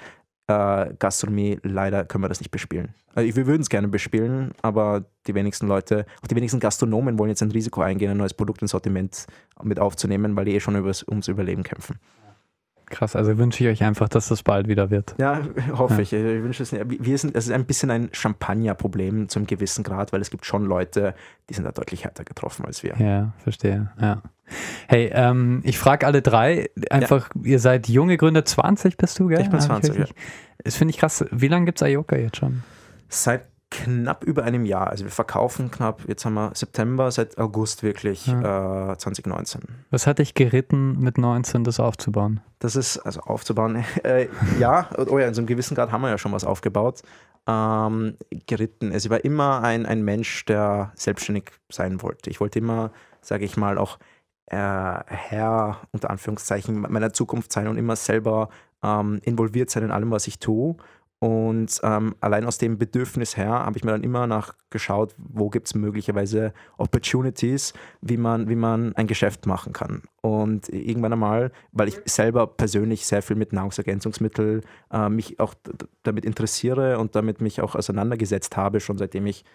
äh, 0.48 0.92
Gastronomie, 0.98 1.58
leider 1.62 2.04
können 2.04 2.24
wir 2.24 2.28
das 2.28 2.40
nicht 2.40 2.50
bespielen. 2.50 2.94
Also 3.14 3.36
wir 3.36 3.46
würden 3.46 3.62
es 3.62 3.68
gerne 3.68 3.88
bespielen, 3.88 4.52
aber 4.60 5.04
die 5.28 5.34
wenigsten 5.34 5.68
Leute, 5.68 6.04
auch 6.20 6.26
die 6.26 6.34
wenigsten 6.34 6.58
Gastronomen 6.58 7.18
wollen 7.18 7.30
jetzt 7.30 7.42
ein 7.42 7.52
Risiko 7.52 7.80
eingehen, 7.80 8.10
ein 8.10 8.16
neues 8.16 8.34
Produkt 8.34 8.60
ins 8.60 8.72
Sortiment 8.72 9.26
mit 9.62 9.78
aufzunehmen, 9.78 10.34
weil 10.36 10.46
die 10.46 10.54
eh 10.54 10.60
schon 10.60 10.76
übers, 10.76 11.04
ums 11.06 11.28
Überleben 11.28 11.62
kämpfen. 11.62 12.00
Krass, 12.94 13.16
also 13.16 13.36
wünsche 13.38 13.64
ich 13.64 13.70
euch 13.70 13.82
einfach, 13.84 14.08
dass 14.08 14.28
das 14.28 14.44
bald 14.44 14.68
wieder 14.68 14.88
wird. 14.88 15.16
Ja, 15.18 15.40
hoffe 15.72 15.94
ja. 15.94 16.00
ich. 16.00 16.12
Ich 16.12 16.22
wünsche 16.22 16.62
es 16.62 16.70
nicht. 16.70 16.84
Wir 16.88 17.18
sind, 17.18 17.34
es 17.34 17.46
ist 17.46 17.52
ein 17.52 17.64
bisschen 17.64 17.90
ein 17.90 18.08
Champagner-Problem 18.12 19.28
zu 19.28 19.40
einem 19.40 19.48
gewissen 19.48 19.82
Grad, 19.82 20.12
weil 20.12 20.20
es 20.20 20.30
gibt 20.30 20.46
schon 20.46 20.64
Leute, 20.64 21.14
die 21.50 21.54
sind 21.54 21.64
da 21.64 21.72
deutlich 21.72 22.04
härter 22.04 22.22
getroffen 22.22 22.64
als 22.64 22.84
wir. 22.84 22.94
Ja, 22.98 23.32
verstehe. 23.38 23.90
Ja. 24.00 24.22
Hey, 24.86 25.10
ähm, 25.12 25.60
ich 25.64 25.76
frage 25.76 26.06
alle 26.06 26.22
drei, 26.22 26.70
einfach, 26.88 27.30
ja. 27.34 27.42
ihr 27.42 27.58
seid 27.58 27.88
junge 27.88 28.16
Gründer, 28.16 28.44
20 28.44 28.96
bist 28.96 29.18
du, 29.18 29.26
gell? 29.26 29.40
Ich 29.40 29.50
bin 29.50 29.58
20, 29.58 29.96
ja. 29.96 30.04
Das 30.62 30.76
finde 30.76 30.92
ich 30.92 30.98
krass. 30.98 31.24
Wie 31.32 31.48
lange 31.48 31.66
gibt 31.66 31.78
es 31.78 31.82
Ayoka 31.82 32.14
jetzt 32.14 32.36
schon? 32.36 32.62
Seit 33.08 33.42
knapp 33.82 34.24
über 34.24 34.44
einem 34.44 34.64
Jahr. 34.64 34.88
Also 34.88 35.04
wir 35.04 35.10
verkaufen 35.10 35.70
knapp, 35.70 36.02
jetzt 36.06 36.24
haben 36.24 36.34
wir 36.34 36.52
September, 36.54 37.10
seit 37.10 37.38
August 37.38 37.82
wirklich 37.82 38.26
ja. 38.26 38.92
äh, 38.92 38.98
2019. 38.98 39.62
Was 39.90 40.06
hat 40.06 40.18
dich 40.18 40.34
geritten, 40.34 41.00
mit 41.00 41.18
19 41.18 41.64
das 41.64 41.80
aufzubauen? 41.80 42.40
Das 42.60 42.76
ist, 42.76 42.98
also 42.98 43.20
aufzubauen, 43.20 43.84
äh, 44.04 44.28
ja, 44.58 44.88
oh 45.08 45.18
ja, 45.18 45.26
in 45.26 45.34
so 45.34 45.40
einem 45.40 45.46
gewissen 45.46 45.74
Grad 45.74 45.92
haben 45.92 46.02
wir 46.02 46.10
ja 46.10 46.18
schon 46.18 46.32
was 46.32 46.44
aufgebaut. 46.44 47.02
Ähm, 47.46 48.16
geritten. 48.46 48.92
Also 48.92 49.06
ich 49.06 49.10
war 49.10 49.24
immer 49.24 49.62
ein, 49.62 49.84
ein 49.84 50.02
Mensch, 50.02 50.44
der 50.46 50.92
selbstständig 50.94 51.50
sein 51.70 52.00
wollte. 52.00 52.30
Ich 52.30 52.40
wollte 52.40 52.58
immer, 52.58 52.90
sage 53.20 53.44
ich 53.44 53.56
mal, 53.56 53.76
auch 53.76 53.98
äh, 54.46 54.56
Herr, 54.56 55.80
unter 55.92 56.10
Anführungszeichen, 56.10 56.80
meiner 56.80 57.12
Zukunft 57.12 57.52
sein 57.52 57.68
und 57.68 57.76
immer 57.76 57.96
selber 57.96 58.48
ähm, 58.82 59.20
involviert 59.24 59.70
sein 59.70 59.82
in 59.82 59.90
allem, 59.90 60.10
was 60.10 60.26
ich 60.26 60.38
tue. 60.38 60.76
Und 61.24 61.80
ähm, 61.82 62.14
allein 62.20 62.44
aus 62.44 62.58
dem 62.58 62.76
Bedürfnis 62.76 63.38
her 63.38 63.48
habe 63.48 63.78
ich 63.78 63.82
mir 63.82 63.92
dann 63.92 64.02
immer 64.02 64.26
nachgeschaut, 64.26 65.14
wo 65.16 65.48
gibt 65.48 65.68
es 65.68 65.74
möglicherweise 65.74 66.52
Opportunities, 66.76 67.72
wie 68.02 68.18
man, 68.18 68.50
wie 68.50 68.56
man 68.56 68.94
ein 68.94 69.06
Geschäft 69.06 69.46
machen 69.46 69.72
kann. 69.72 70.02
Und 70.20 70.68
irgendwann 70.68 71.14
einmal, 71.14 71.50
weil 71.72 71.88
ich 71.88 71.98
selber 72.04 72.46
persönlich 72.46 73.06
sehr 73.06 73.22
viel 73.22 73.36
mit 73.36 73.54
Nahrungsergänzungsmitteln 73.54 74.60
äh, 74.92 75.08
mich 75.08 75.40
auch 75.40 75.54
damit 76.02 76.26
interessiere 76.26 76.98
und 76.98 77.16
damit 77.16 77.40
mich 77.40 77.62
auch 77.62 77.74
auseinandergesetzt 77.74 78.58
habe, 78.58 78.80
schon 78.80 78.98
seitdem 78.98 79.24
ich 79.24 79.46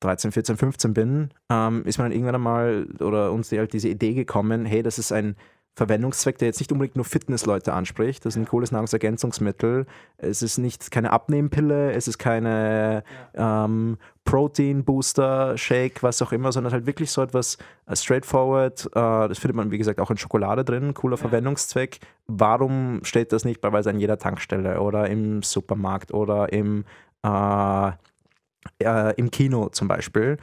13, 0.00 0.32
14, 0.32 0.56
15 0.56 0.92
bin, 0.92 1.30
ähm, 1.48 1.84
ist 1.84 1.98
mir 1.98 2.04
dann 2.04 2.12
irgendwann 2.12 2.34
einmal 2.34 2.88
oder 2.98 3.30
uns 3.30 3.52
halt 3.52 3.72
diese 3.72 3.88
Idee 3.88 4.14
gekommen, 4.14 4.64
hey, 4.64 4.82
das 4.82 4.98
ist 4.98 5.12
ein 5.12 5.36
Verwendungszweck, 5.76 6.38
der 6.38 6.48
jetzt 6.48 6.58
nicht 6.58 6.72
unbedingt 6.72 6.96
nur 6.96 7.04
Fitnessleute 7.04 7.74
anspricht. 7.74 8.24
Das 8.24 8.34
ist 8.34 8.40
ein 8.40 8.48
cooles 8.48 8.72
Nahrungsergänzungsmittel. 8.72 9.84
Es 10.16 10.40
ist 10.40 10.56
nicht 10.56 10.90
keine 10.90 11.12
Abnehmpille, 11.12 11.92
es 11.92 12.08
ist 12.08 12.16
keine 12.16 13.04
ja. 13.36 13.66
ähm, 13.66 13.98
Protein 14.24 14.84
Booster, 14.84 15.58
Shake, 15.58 16.02
was 16.02 16.22
auch 16.22 16.32
immer, 16.32 16.50
sondern 16.50 16.72
halt 16.72 16.86
wirklich 16.86 17.10
so 17.10 17.20
etwas 17.20 17.58
uh, 17.90 17.94
straightforward. 17.94 18.86
Uh, 18.86 19.28
das 19.28 19.38
findet 19.38 19.54
man, 19.54 19.70
wie 19.70 19.76
gesagt, 19.76 20.00
auch 20.00 20.10
in 20.10 20.16
Schokolade 20.16 20.64
drin. 20.64 20.94
Cooler 20.94 21.16
ja. 21.16 21.20
Verwendungszweck. 21.20 22.00
Warum 22.26 23.00
steht 23.04 23.32
das 23.32 23.44
nicht 23.44 23.60
beispielsweise 23.60 23.90
an 23.90 24.00
jeder 24.00 24.18
Tankstelle 24.18 24.80
oder 24.80 25.10
im 25.10 25.42
Supermarkt 25.42 26.12
oder 26.14 26.50
im, 26.54 26.86
äh, 27.22 27.90
äh, 28.78 29.14
im 29.16 29.30
Kino 29.30 29.68
zum 29.68 29.88
Beispiel? 29.88 30.38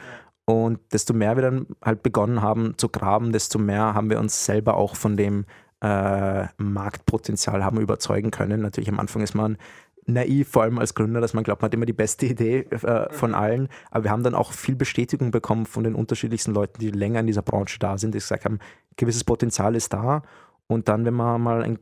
Und 0.45 0.79
desto 0.91 1.13
mehr 1.13 1.35
wir 1.37 1.43
dann 1.43 1.67
halt 1.81 2.03
begonnen 2.03 2.41
haben 2.41 2.77
zu 2.77 2.89
graben, 2.89 3.31
desto 3.31 3.59
mehr 3.59 3.93
haben 3.93 4.09
wir 4.09 4.19
uns 4.19 4.45
selber 4.45 4.75
auch 4.75 4.95
von 4.95 5.15
dem 5.15 5.45
äh, 5.81 6.47
Marktpotenzial 6.57 7.63
haben 7.63 7.79
überzeugen 7.79 8.31
können. 8.31 8.61
Natürlich 8.61 8.89
am 8.89 8.99
Anfang 8.99 9.21
ist 9.21 9.35
man 9.35 9.57
naiv, 10.05 10.49
vor 10.49 10.63
allem 10.63 10.79
als 10.79 10.95
Gründer, 10.95 11.21
dass 11.21 11.33
man 11.33 11.43
glaubt, 11.43 11.61
man 11.61 11.67
hat 11.67 11.73
immer 11.73 11.85
die 11.85 11.93
beste 11.93 12.25
Idee 12.25 12.59
äh, 12.59 13.11
von 13.13 13.31
mhm. 13.31 13.35
allen. 13.35 13.69
Aber 13.91 14.03
wir 14.03 14.11
haben 14.11 14.23
dann 14.23 14.35
auch 14.35 14.51
viel 14.51 14.75
Bestätigung 14.75 15.31
bekommen 15.31 15.65
von 15.65 15.83
den 15.83 15.95
unterschiedlichsten 15.95 16.53
Leuten, 16.53 16.79
die 16.79 16.91
länger 16.91 17.21
in 17.21 17.27
dieser 17.27 17.41
Branche 17.41 17.79
da 17.79 17.97
sind, 17.97 18.13
die 18.13 18.19
gesagt 18.19 18.45
haben, 18.45 18.59
gewisses 18.97 19.23
Potenzial 19.23 19.75
ist 19.75 19.93
da. 19.93 20.23
Und 20.67 20.87
dann, 20.87 21.05
wenn 21.05 21.13
man 21.13 21.41
mal 21.41 21.63
ein, 21.63 21.79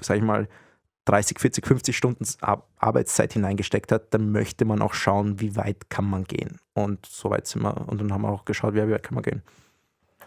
sag 0.00 0.16
ich 0.16 0.22
mal, 0.22 0.48
30, 1.06 1.40
40, 1.40 1.66
50 1.66 1.96
Stunden 1.96 2.24
Arbeitszeit 2.78 3.32
hineingesteckt 3.32 3.90
hat, 3.90 4.14
dann 4.14 4.30
möchte 4.30 4.64
man 4.64 4.80
auch 4.82 4.94
schauen, 4.94 5.40
wie 5.40 5.56
weit 5.56 5.90
kann 5.90 6.04
man 6.04 6.24
gehen. 6.24 6.58
Und 6.74 7.04
so 7.06 7.30
weit 7.30 7.46
sind 7.46 7.62
wir, 7.62 7.88
und 7.88 8.00
dann 8.00 8.12
haben 8.12 8.22
wir 8.22 8.30
auch 8.30 8.44
geschaut, 8.44 8.74
wie 8.74 8.90
weit 8.90 9.02
kann 9.02 9.14
man 9.14 9.22
gehen. 9.22 9.42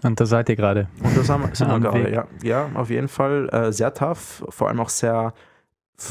Und 0.04 0.20
da 0.20 0.26
seid 0.26 0.50
ihr 0.50 0.56
gerade. 0.56 0.88
Und 1.02 1.18
da 1.18 1.24
sind 1.24 1.42
wir, 1.42 1.56
sind 1.56 1.70
wir 1.70 1.80
gerade, 1.80 2.14
ja. 2.14 2.28
Ja, 2.44 2.70
auf 2.76 2.90
jeden 2.90 3.08
Fall 3.08 3.50
äh, 3.50 3.72
sehr 3.72 3.94
tough, 3.94 4.44
vor 4.50 4.68
allem 4.68 4.80
auch 4.80 4.90
sehr, 4.90 5.34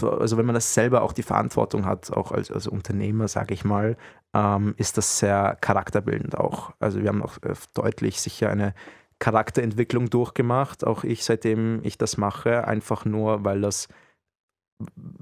also 0.03 0.37
wenn 0.37 0.47
man 0.47 0.55
das 0.55 0.75
selber 0.75 1.03
auch 1.03 1.13
die 1.13 1.23
Verantwortung 1.23 1.85
hat, 1.85 2.11
auch 2.13 2.33
als, 2.33 2.51
als 2.51 2.67
Unternehmer, 2.67 3.29
sage 3.29 3.55
ich 3.55 3.65
mal, 3.65 3.97
ähm, 4.33 4.75
ist 4.79 4.99
das 4.99 5.19
sehr 5.19 5.57
charakterbildend 5.61 6.37
auch. 6.37 6.73
Also 6.81 7.01
wir 7.01 7.09
haben 7.09 7.23
auch 7.23 7.37
äh, 7.43 7.55
deutlich 7.75 8.21
sicher 8.21 8.51
eine 8.51 8.75
Charakterentwicklung 9.19 10.11
durchgemacht, 10.11 10.85
auch 10.85 11.05
ich, 11.05 11.25
seitdem 11.25 11.81
ich 11.83 11.99
das 11.99 12.17
mache, 12.17 12.67
einfach 12.67 13.05
nur, 13.05 13.45
weil 13.45 13.61
das 13.61 13.89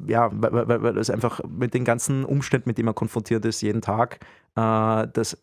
ja, 0.06 0.30
weil, 0.32 0.68
weil, 0.68 0.82
weil 0.82 0.98
es 0.98 1.10
einfach 1.10 1.40
mit 1.48 1.74
den 1.74 1.84
ganzen 1.84 2.24
Umständen, 2.24 2.68
mit 2.68 2.78
denen 2.78 2.86
man 2.86 2.94
konfrontiert 2.94 3.44
ist, 3.44 3.60
jeden 3.60 3.82
Tag, 3.82 4.20
äh, 4.56 5.06
das 5.12 5.42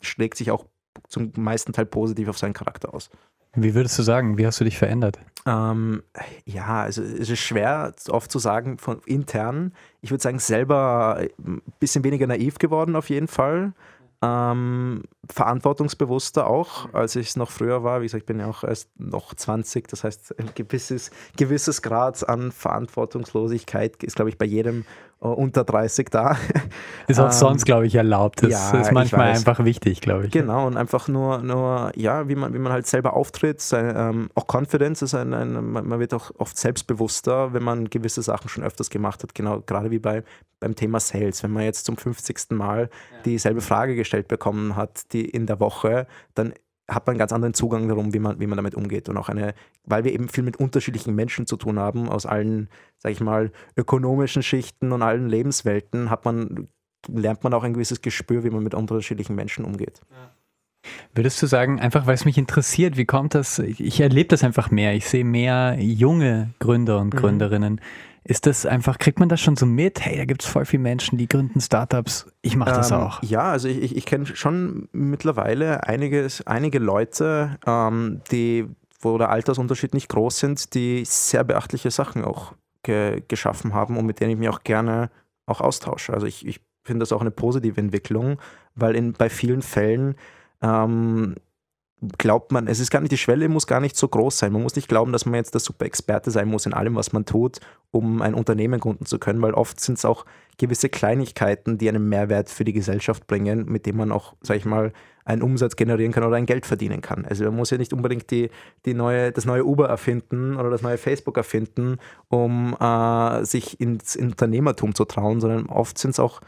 schlägt 0.00 0.36
sich 0.36 0.50
auch 0.50 0.66
zum 1.08 1.32
meisten 1.36 1.72
Teil 1.72 1.86
positiv 1.86 2.28
auf 2.28 2.38
seinen 2.38 2.52
Charakter 2.52 2.92
aus. 2.94 3.10
Wie 3.54 3.74
würdest 3.74 3.98
du 3.98 4.02
sagen, 4.02 4.38
wie 4.38 4.46
hast 4.46 4.60
du 4.60 4.64
dich 4.64 4.78
verändert? 4.78 5.18
Ähm, 5.46 6.02
ja, 6.44 6.82
also 6.82 7.02
es 7.02 7.30
ist 7.30 7.40
schwer 7.40 7.94
oft 8.10 8.30
zu 8.30 8.38
sagen 8.38 8.78
von 8.78 9.00
intern. 9.06 9.72
Ich 10.00 10.10
würde 10.10 10.22
sagen, 10.22 10.38
selber 10.38 11.24
ein 11.38 11.62
bisschen 11.80 12.04
weniger 12.04 12.26
naiv 12.26 12.58
geworden 12.58 12.94
auf 12.94 13.08
jeden 13.08 13.28
Fall. 13.28 13.72
Ähm, 14.20 15.04
verantwortungsbewusster 15.30 16.48
auch, 16.48 16.92
als 16.92 17.14
ich 17.14 17.28
es 17.28 17.36
noch 17.36 17.52
früher 17.52 17.84
war. 17.84 18.00
Wie 18.00 18.06
gesagt, 18.06 18.22
ich 18.22 18.26
bin 18.26 18.40
ja 18.40 18.48
auch 18.48 18.64
erst 18.64 18.90
noch 18.98 19.32
20, 19.32 19.86
das 19.86 20.02
heißt, 20.02 20.38
ein 20.40 20.50
gewisses, 20.56 21.10
gewisses 21.36 21.82
Grad 21.82 22.28
an 22.28 22.50
Verantwortungslosigkeit 22.50 24.02
ist, 24.02 24.16
glaube 24.16 24.30
ich, 24.30 24.38
bei 24.38 24.46
jedem 24.46 24.84
unter 25.20 25.64
30 25.64 26.10
da. 26.10 26.36
Ist 27.08 27.18
auch 27.18 27.26
ähm, 27.26 27.32
sonst, 27.32 27.64
glaube 27.64 27.86
ich, 27.86 27.94
erlaubt. 27.96 28.42
Das 28.42 28.50
ja, 28.50 28.80
ist 28.80 28.92
manchmal 28.92 29.30
einfach 29.30 29.64
wichtig, 29.64 30.00
glaube 30.00 30.26
ich. 30.26 30.32
Genau, 30.32 30.66
und 30.66 30.76
einfach 30.76 31.08
nur, 31.08 31.38
nur 31.38 31.90
ja, 31.96 32.28
wie 32.28 32.36
man, 32.36 32.54
wie 32.54 32.58
man 32.58 32.72
halt 32.72 32.86
selber 32.86 33.14
auftritt. 33.14 33.60
Sein, 33.60 33.92
ähm, 33.96 34.30
auch 34.36 34.46
Confidence 34.46 35.02
ist 35.02 35.14
ein, 35.14 35.34
ein, 35.34 35.70
man 35.72 35.98
wird 35.98 36.14
auch 36.14 36.30
oft 36.38 36.56
selbstbewusster, 36.56 37.52
wenn 37.52 37.64
man 37.64 37.90
gewisse 37.90 38.22
Sachen 38.22 38.48
schon 38.48 38.62
öfters 38.62 38.90
gemacht 38.90 39.22
hat. 39.22 39.34
Genau, 39.34 39.60
gerade 39.60 39.90
wie 39.90 39.98
bei, 39.98 40.22
beim 40.60 40.76
Thema 40.76 41.00
Sales. 41.00 41.42
Wenn 41.42 41.50
man 41.50 41.64
jetzt 41.64 41.84
zum 41.86 41.96
50. 41.96 42.50
Mal 42.50 42.82
ja. 42.82 43.22
dieselbe 43.24 43.60
Frage 43.60 43.96
gestellt 43.96 44.28
bekommen 44.28 44.76
hat, 44.76 45.12
die 45.12 45.24
in 45.24 45.46
der 45.46 45.58
Woche, 45.58 46.06
dann 46.34 46.52
hat 46.88 47.06
man 47.06 47.12
einen 47.12 47.18
ganz 47.18 47.32
anderen 47.32 47.54
Zugang 47.54 47.86
darum, 47.88 48.14
wie 48.14 48.18
man, 48.18 48.40
wie 48.40 48.46
man 48.46 48.56
damit 48.56 48.74
umgeht. 48.74 49.08
Und 49.08 49.16
auch 49.18 49.28
eine, 49.28 49.54
weil 49.84 50.04
wir 50.04 50.12
eben 50.12 50.28
viel 50.28 50.42
mit 50.42 50.56
unterschiedlichen 50.56 51.14
Menschen 51.14 51.46
zu 51.46 51.56
tun 51.56 51.78
haben, 51.78 52.08
aus 52.08 52.24
allen, 52.24 52.68
sag 52.96 53.12
ich 53.12 53.20
mal, 53.20 53.52
ökonomischen 53.76 54.42
Schichten 54.42 54.92
und 54.92 55.02
allen 55.02 55.28
Lebenswelten, 55.28 56.10
hat 56.10 56.24
man, 56.24 56.68
lernt 57.06 57.44
man 57.44 57.52
auch 57.52 57.62
ein 57.62 57.74
gewisses 57.74 58.00
Gespür, 58.00 58.42
wie 58.42 58.50
man 58.50 58.62
mit 58.62 58.74
unterschiedlichen 58.74 59.36
Menschen 59.36 59.64
umgeht. 59.64 60.00
Würdest 61.14 61.42
du 61.42 61.46
sagen, 61.46 61.80
einfach 61.80 62.06
weil 62.06 62.14
es 62.14 62.24
mich 62.24 62.38
interessiert, 62.38 62.96
wie 62.96 63.04
kommt 63.04 63.34
das? 63.34 63.58
Ich, 63.58 63.80
ich 63.80 64.00
erlebe 64.00 64.28
das 64.28 64.42
einfach 64.42 64.70
mehr. 64.70 64.94
Ich 64.94 65.06
sehe 65.06 65.24
mehr 65.24 65.76
junge 65.78 66.54
Gründer 66.60 67.00
und 67.00 67.12
mhm. 67.12 67.18
Gründerinnen. 67.18 67.72
Mhm 67.74 68.07
ist 68.28 68.44
das 68.44 68.66
einfach, 68.66 68.98
kriegt 68.98 69.20
man 69.20 69.30
das 69.30 69.40
schon 69.40 69.56
so 69.56 69.64
mit? 69.64 70.04
Hey, 70.04 70.18
da 70.18 70.26
gibt 70.26 70.42
es 70.42 70.48
voll 70.48 70.66
viele 70.66 70.82
Menschen, 70.82 71.16
die 71.16 71.26
gründen 71.26 71.62
Startups. 71.62 72.26
Ich 72.42 72.56
mache 72.56 72.72
das 72.72 72.90
ähm, 72.90 72.98
auch. 72.98 73.22
Ja, 73.22 73.50
also 73.50 73.68
ich, 73.68 73.96
ich 73.96 74.04
kenne 74.04 74.26
schon 74.26 74.88
mittlerweile 74.92 75.84
einiges, 75.84 76.46
einige 76.46 76.78
Leute, 76.78 77.58
ähm, 77.66 78.20
die, 78.30 78.66
wo 79.00 79.16
der 79.16 79.30
Altersunterschied 79.30 79.94
nicht 79.94 80.10
groß 80.10 80.38
sind, 80.40 80.74
die 80.74 81.04
sehr 81.06 81.42
beachtliche 81.42 81.90
Sachen 81.90 82.22
auch 82.22 82.52
ge 82.82 83.22
geschaffen 83.26 83.72
haben 83.72 83.96
und 83.96 84.04
mit 84.04 84.20
denen 84.20 84.32
ich 84.32 84.38
mich 84.38 84.50
auch 84.50 84.62
gerne 84.62 85.10
auch 85.46 85.62
austausche. 85.62 86.12
Also 86.12 86.26
ich, 86.26 86.46
ich 86.46 86.60
finde 86.84 87.00
das 87.00 87.12
auch 87.12 87.22
eine 87.22 87.30
positive 87.30 87.80
Entwicklung, 87.80 88.38
weil 88.74 88.94
in, 88.94 89.14
bei 89.14 89.30
vielen 89.30 89.62
Fällen 89.62 90.16
ähm, 90.60 91.34
glaubt 92.18 92.52
man, 92.52 92.68
es 92.68 92.78
ist 92.78 92.90
gar 92.90 93.00
nicht, 93.00 93.12
die 93.12 93.18
Schwelle 93.18 93.48
muss 93.48 93.66
gar 93.66 93.80
nicht 93.80 93.96
so 93.96 94.06
groß 94.08 94.38
sein. 94.38 94.52
Man 94.52 94.62
muss 94.62 94.76
nicht 94.76 94.88
glauben, 94.88 95.12
dass 95.12 95.26
man 95.26 95.34
jetzt 95.34 95.54
der 95.54 95.60
super 95.60 95.84
Experte 95.84 96.30
sein 96.30 96.48
muss 96.48 96.66
in 96.66 96.72
allem, 96.72 96.94
was 96.94 97.12
man 97.12 97.24
tut, 97.24 97.58
um 97.90 98.22
ein 98.22 98.34
Unternehmen 98.34 98.78
gründen 98.78 99.06
zu 99.06 99.18
können, 99.18 99.42
weil 99.42 99.54
oft 99.54 99.80
sind 99.80 99.98
es 99.98 100.04
auch 100.04 100.24
gewisse 100.58 100.88
Kleinigkeiten, 100.88 101.78
die 101.78 101.88
einen 101.88 102.08
Mehrwert 102.08 102.50
für 102.50 102.64
die 102.64 102.72
Gesellschaft 102.72 103.26
bringen, 103.26 103.66
mit 103.66 103.86
dem 103.86 103.96
man 103.96 104.12
auch, 104.12 104.34
sag 104.42 104.56
ich 104.56 104.64
mal, 104.64 104.92
einen 105.24 105.42
Umsatz 105.42 105.76
generieren 105.76 106.12
kann 106.12 106.24
oder 106.24 106.36
ein 106.36 106.46
Geld 106.46 106.66
verdienen 106.66 107.02
kann. 107.02 107.24
Also 107.26 107.44
man 107.44 107.56
muss 107.56 107.70
ja 107.70 107.78
nicht 107.78 107.92
unbedingt 107.92 108.30
die, 108.30 108.50
die 108.86 108.94
neue, 108.94 109.30
das 109.32 109.44
neue 109.44 109.64
Uber 109.64 109.88
erfinden 109.88 110.56
oder 110.56 110.70
das 110.70 110.82
neue 110.82 110.98
Facebook 110.98 111.36
erfinden, 111.36 111.98
um 112.28 112.74
äh, 112.80 113.44
sich 113.44 113.80
ins 113.80 114.16
Unternehmertum 114.16 114.94
zu 114.94 115.04
trauen, 115.04 115.40
sondern 115.40 115.66
oft 115.66 115.98
sind 115.98 116.12
es 116.12 116.20
auch 116.20 116.40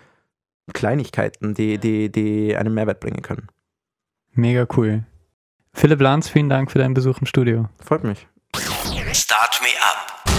Kleinigkeiten, 0.73 1.55
die, 1.55 1.79
die, 1.79 2.11
die 2.11 2.57
einen 2.57 2.73
Mehrwert 2.73 3.01
bringen 3.01 3.23
können. 3.23 3.49
Mega 4.33 4.67
cool. 4.77 5.05
Philipp 5.81 6.03
Lanz, 6.03 6.29
vielen 6.29 6.51
Dank 6.51 6.71
für 6.71 6.79
deinen 6.79 6.93
Besuch 6.93 7.23
im 7.23 7.27
Studio. 7.27 7.71
Freut 7.83 8.05
mich. 8.05 8.29
Start 9.15 9.63
Me 9.63 9.69
Up. 9.81 10.31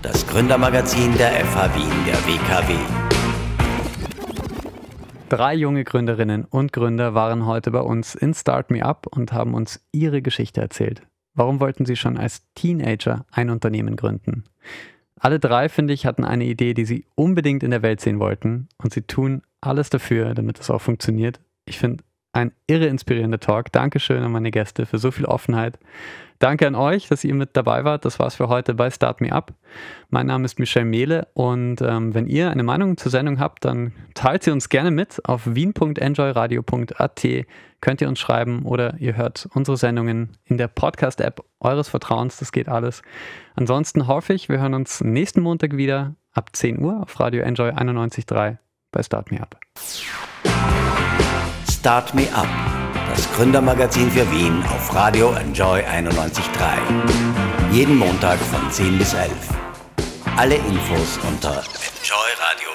Das 0.00 0.26
Gründermagazin 0.26 1.14
der 1.18 1.32
FH 1.44 1.74
Wien 1.74 1.92
der 2.06 2.16
WKW. 2.24 2.76
Drei 5.28 5.54
junge 5.54 5.84
Gründerinnen 5.84 6.46
und 6.46 6.72
Gründer 6.72 7.12
waren 7.12 7.44
heute 7.44 7.70
bei 7.70 7.80
uns 7.80 8.14
in 8.14 8.32
Start 8.32 8.70
Me 8.70 8.82
Up 8.82 9.06
und 9.06 9.34
haben 9.34 9.52
uns 9.52 9.84
ihre 9.92 10.22
Geschichte 10.22 10.62
erzählt. 10.62 11.02
Warum 11.34 11.60
wollten 11.60 11.84
sie 11.84 11.96
schon 11.96 12.16
als 12.16 12.40
Teenager 12.54 13.26
ein 13.30 13.50
Unternehmen 13.50 13.96
gründen? 13.96 14.44
Alle 15.20 15.38
drei, 15.38 15.68
finde 15.68 15.92
ich, 15.92 16.06
hatten 16.06 16.24
eine 16.24 16.46
Idee, 16.46 16.72
die 16.72 16.86
sie 16.86 17.04
unbedingt 17.16 17.62
in 17.62 17.70
der 17.70 17.82
Welt 17.82 18.00
sehen 18.00 18.18
wollten 18.18 18.70
und 18.78 18.94
sie 18.94 19.02
tun 19.02 19.42
alles 19.60 19.90
dafür, 19.90 20.32
damit 20.32 20.58
es 20.58 20.70
auch 20.70 20.80
funktioniert. 20.80 21.38
Ich 21.66 21.78
finde 21.78 22.02
ein 22.36 22.52
irre 22.66 22.86
inspirierender 22.86 23.40
Talk. 23.40 23.72
Dankeschön 23.72 24.22
an 24.22 24.30
meine 24.30 24.50
Gäste 24.50 24.86
für 24.86 24.98
so 24.98 25.10
viel 25.10 25.24
Offenheit. 25.24 25.78
Danke 26.38 26.66
an 26.66 26.74
euch, 26.74 27.08
dass 27.08 27.24
ihr 27.24 27.34
mit 27.34 27.56
dabei 27.56 27.84
wart. 27.84 28.04
Das 28.04 28.18
war's 28.18 28.34
für 28.34 28.48
heute 28.48 28.74
bei 28.74 28.90
Start 28.90 29.22
Me 29.22 29.32
Up. 29.32 29.54
Mein 30.10 30.26
Name 30.26 30.44
ist 30.44 30.58
Michel 30.58 30.84
Mehle 30.84 31.28
und 31.32 31.80
ähm, 31.80 32.14
wenn 32.14 32.26
ihr 32.26 32.50
eine 32.50 32.62
Meinung 32.62 32.98
zur 32.98 33.10
Sendung 33.10 33.40
habt, 33.40 33.64
dann 33.64 33.92
teilt 34.12 34.42
sie 34.42 34.50
uns 34.50 34.68
gerne 34.68 34.90
mit. 34.90 35.26
Auf 35.26 35.42
wien.enjoyradio.at 35.46 37.26
könnt 37.80 38.00
ihr 38.02 38.08
uns 38.08 38.18
schreiben 38.18 38.64
oder 38.64 38.96
ihr 38.98 39.16
hört 39.16 39.48
unsere 39.54 39.78
Sendungen 39.78 40.36
in 40.44 40.58
der 40.58 40.68
Podcast-App 40.68 41.42
eures 41.60 41.88
Vertrauens. 41.88 42.36
Das 42.36 42.52
geht 42.52 42.68
alles. 42.68 43.00
Ansonsten 43.54 44.06
hoffe 44.06 44.34
ich, 44.34 44.50
wir 44.50 44.60
hören 44.60 44.74
uns 44.74 45.00
nächsten 45.00 45.40
Montag 45.40 45.78
wieder 45.78 46.16
ab 46.32 46.50
10 46.54 46.80
Uhr 46.80 47.00
auf 47.00 47.18
Radio 47.18 47.42
Enjoy 47.42 47.70
91.3 47.70 48.58
bei 48.92 49.02
Start 49.02 49.30
Me 49.30 49.40
Up. 49.40 49.58
Start 51.86 52.14
Me 52.14 52.26
Up, 52.34 52.48
das 53.14 53.32
Gründermagazin 53.34 54.10
für 54.10 54.28
Wien 54.32 54.60
auf 54.74 54.92
Radio 54.92 55.32
Enjoy 55.34 55.78
91.3. 55.82 56.42
Jeden 57.70 57.96
Montag 57.96 58.40
von 58.40 58.68
10 58.72 58.98
bis 58.98 59.14
11. 59.14 59.30
Alle 60.36 60.56
Infos 60.56 61.20
unter 61.28 61.62
enjoyradio 61.62 62.65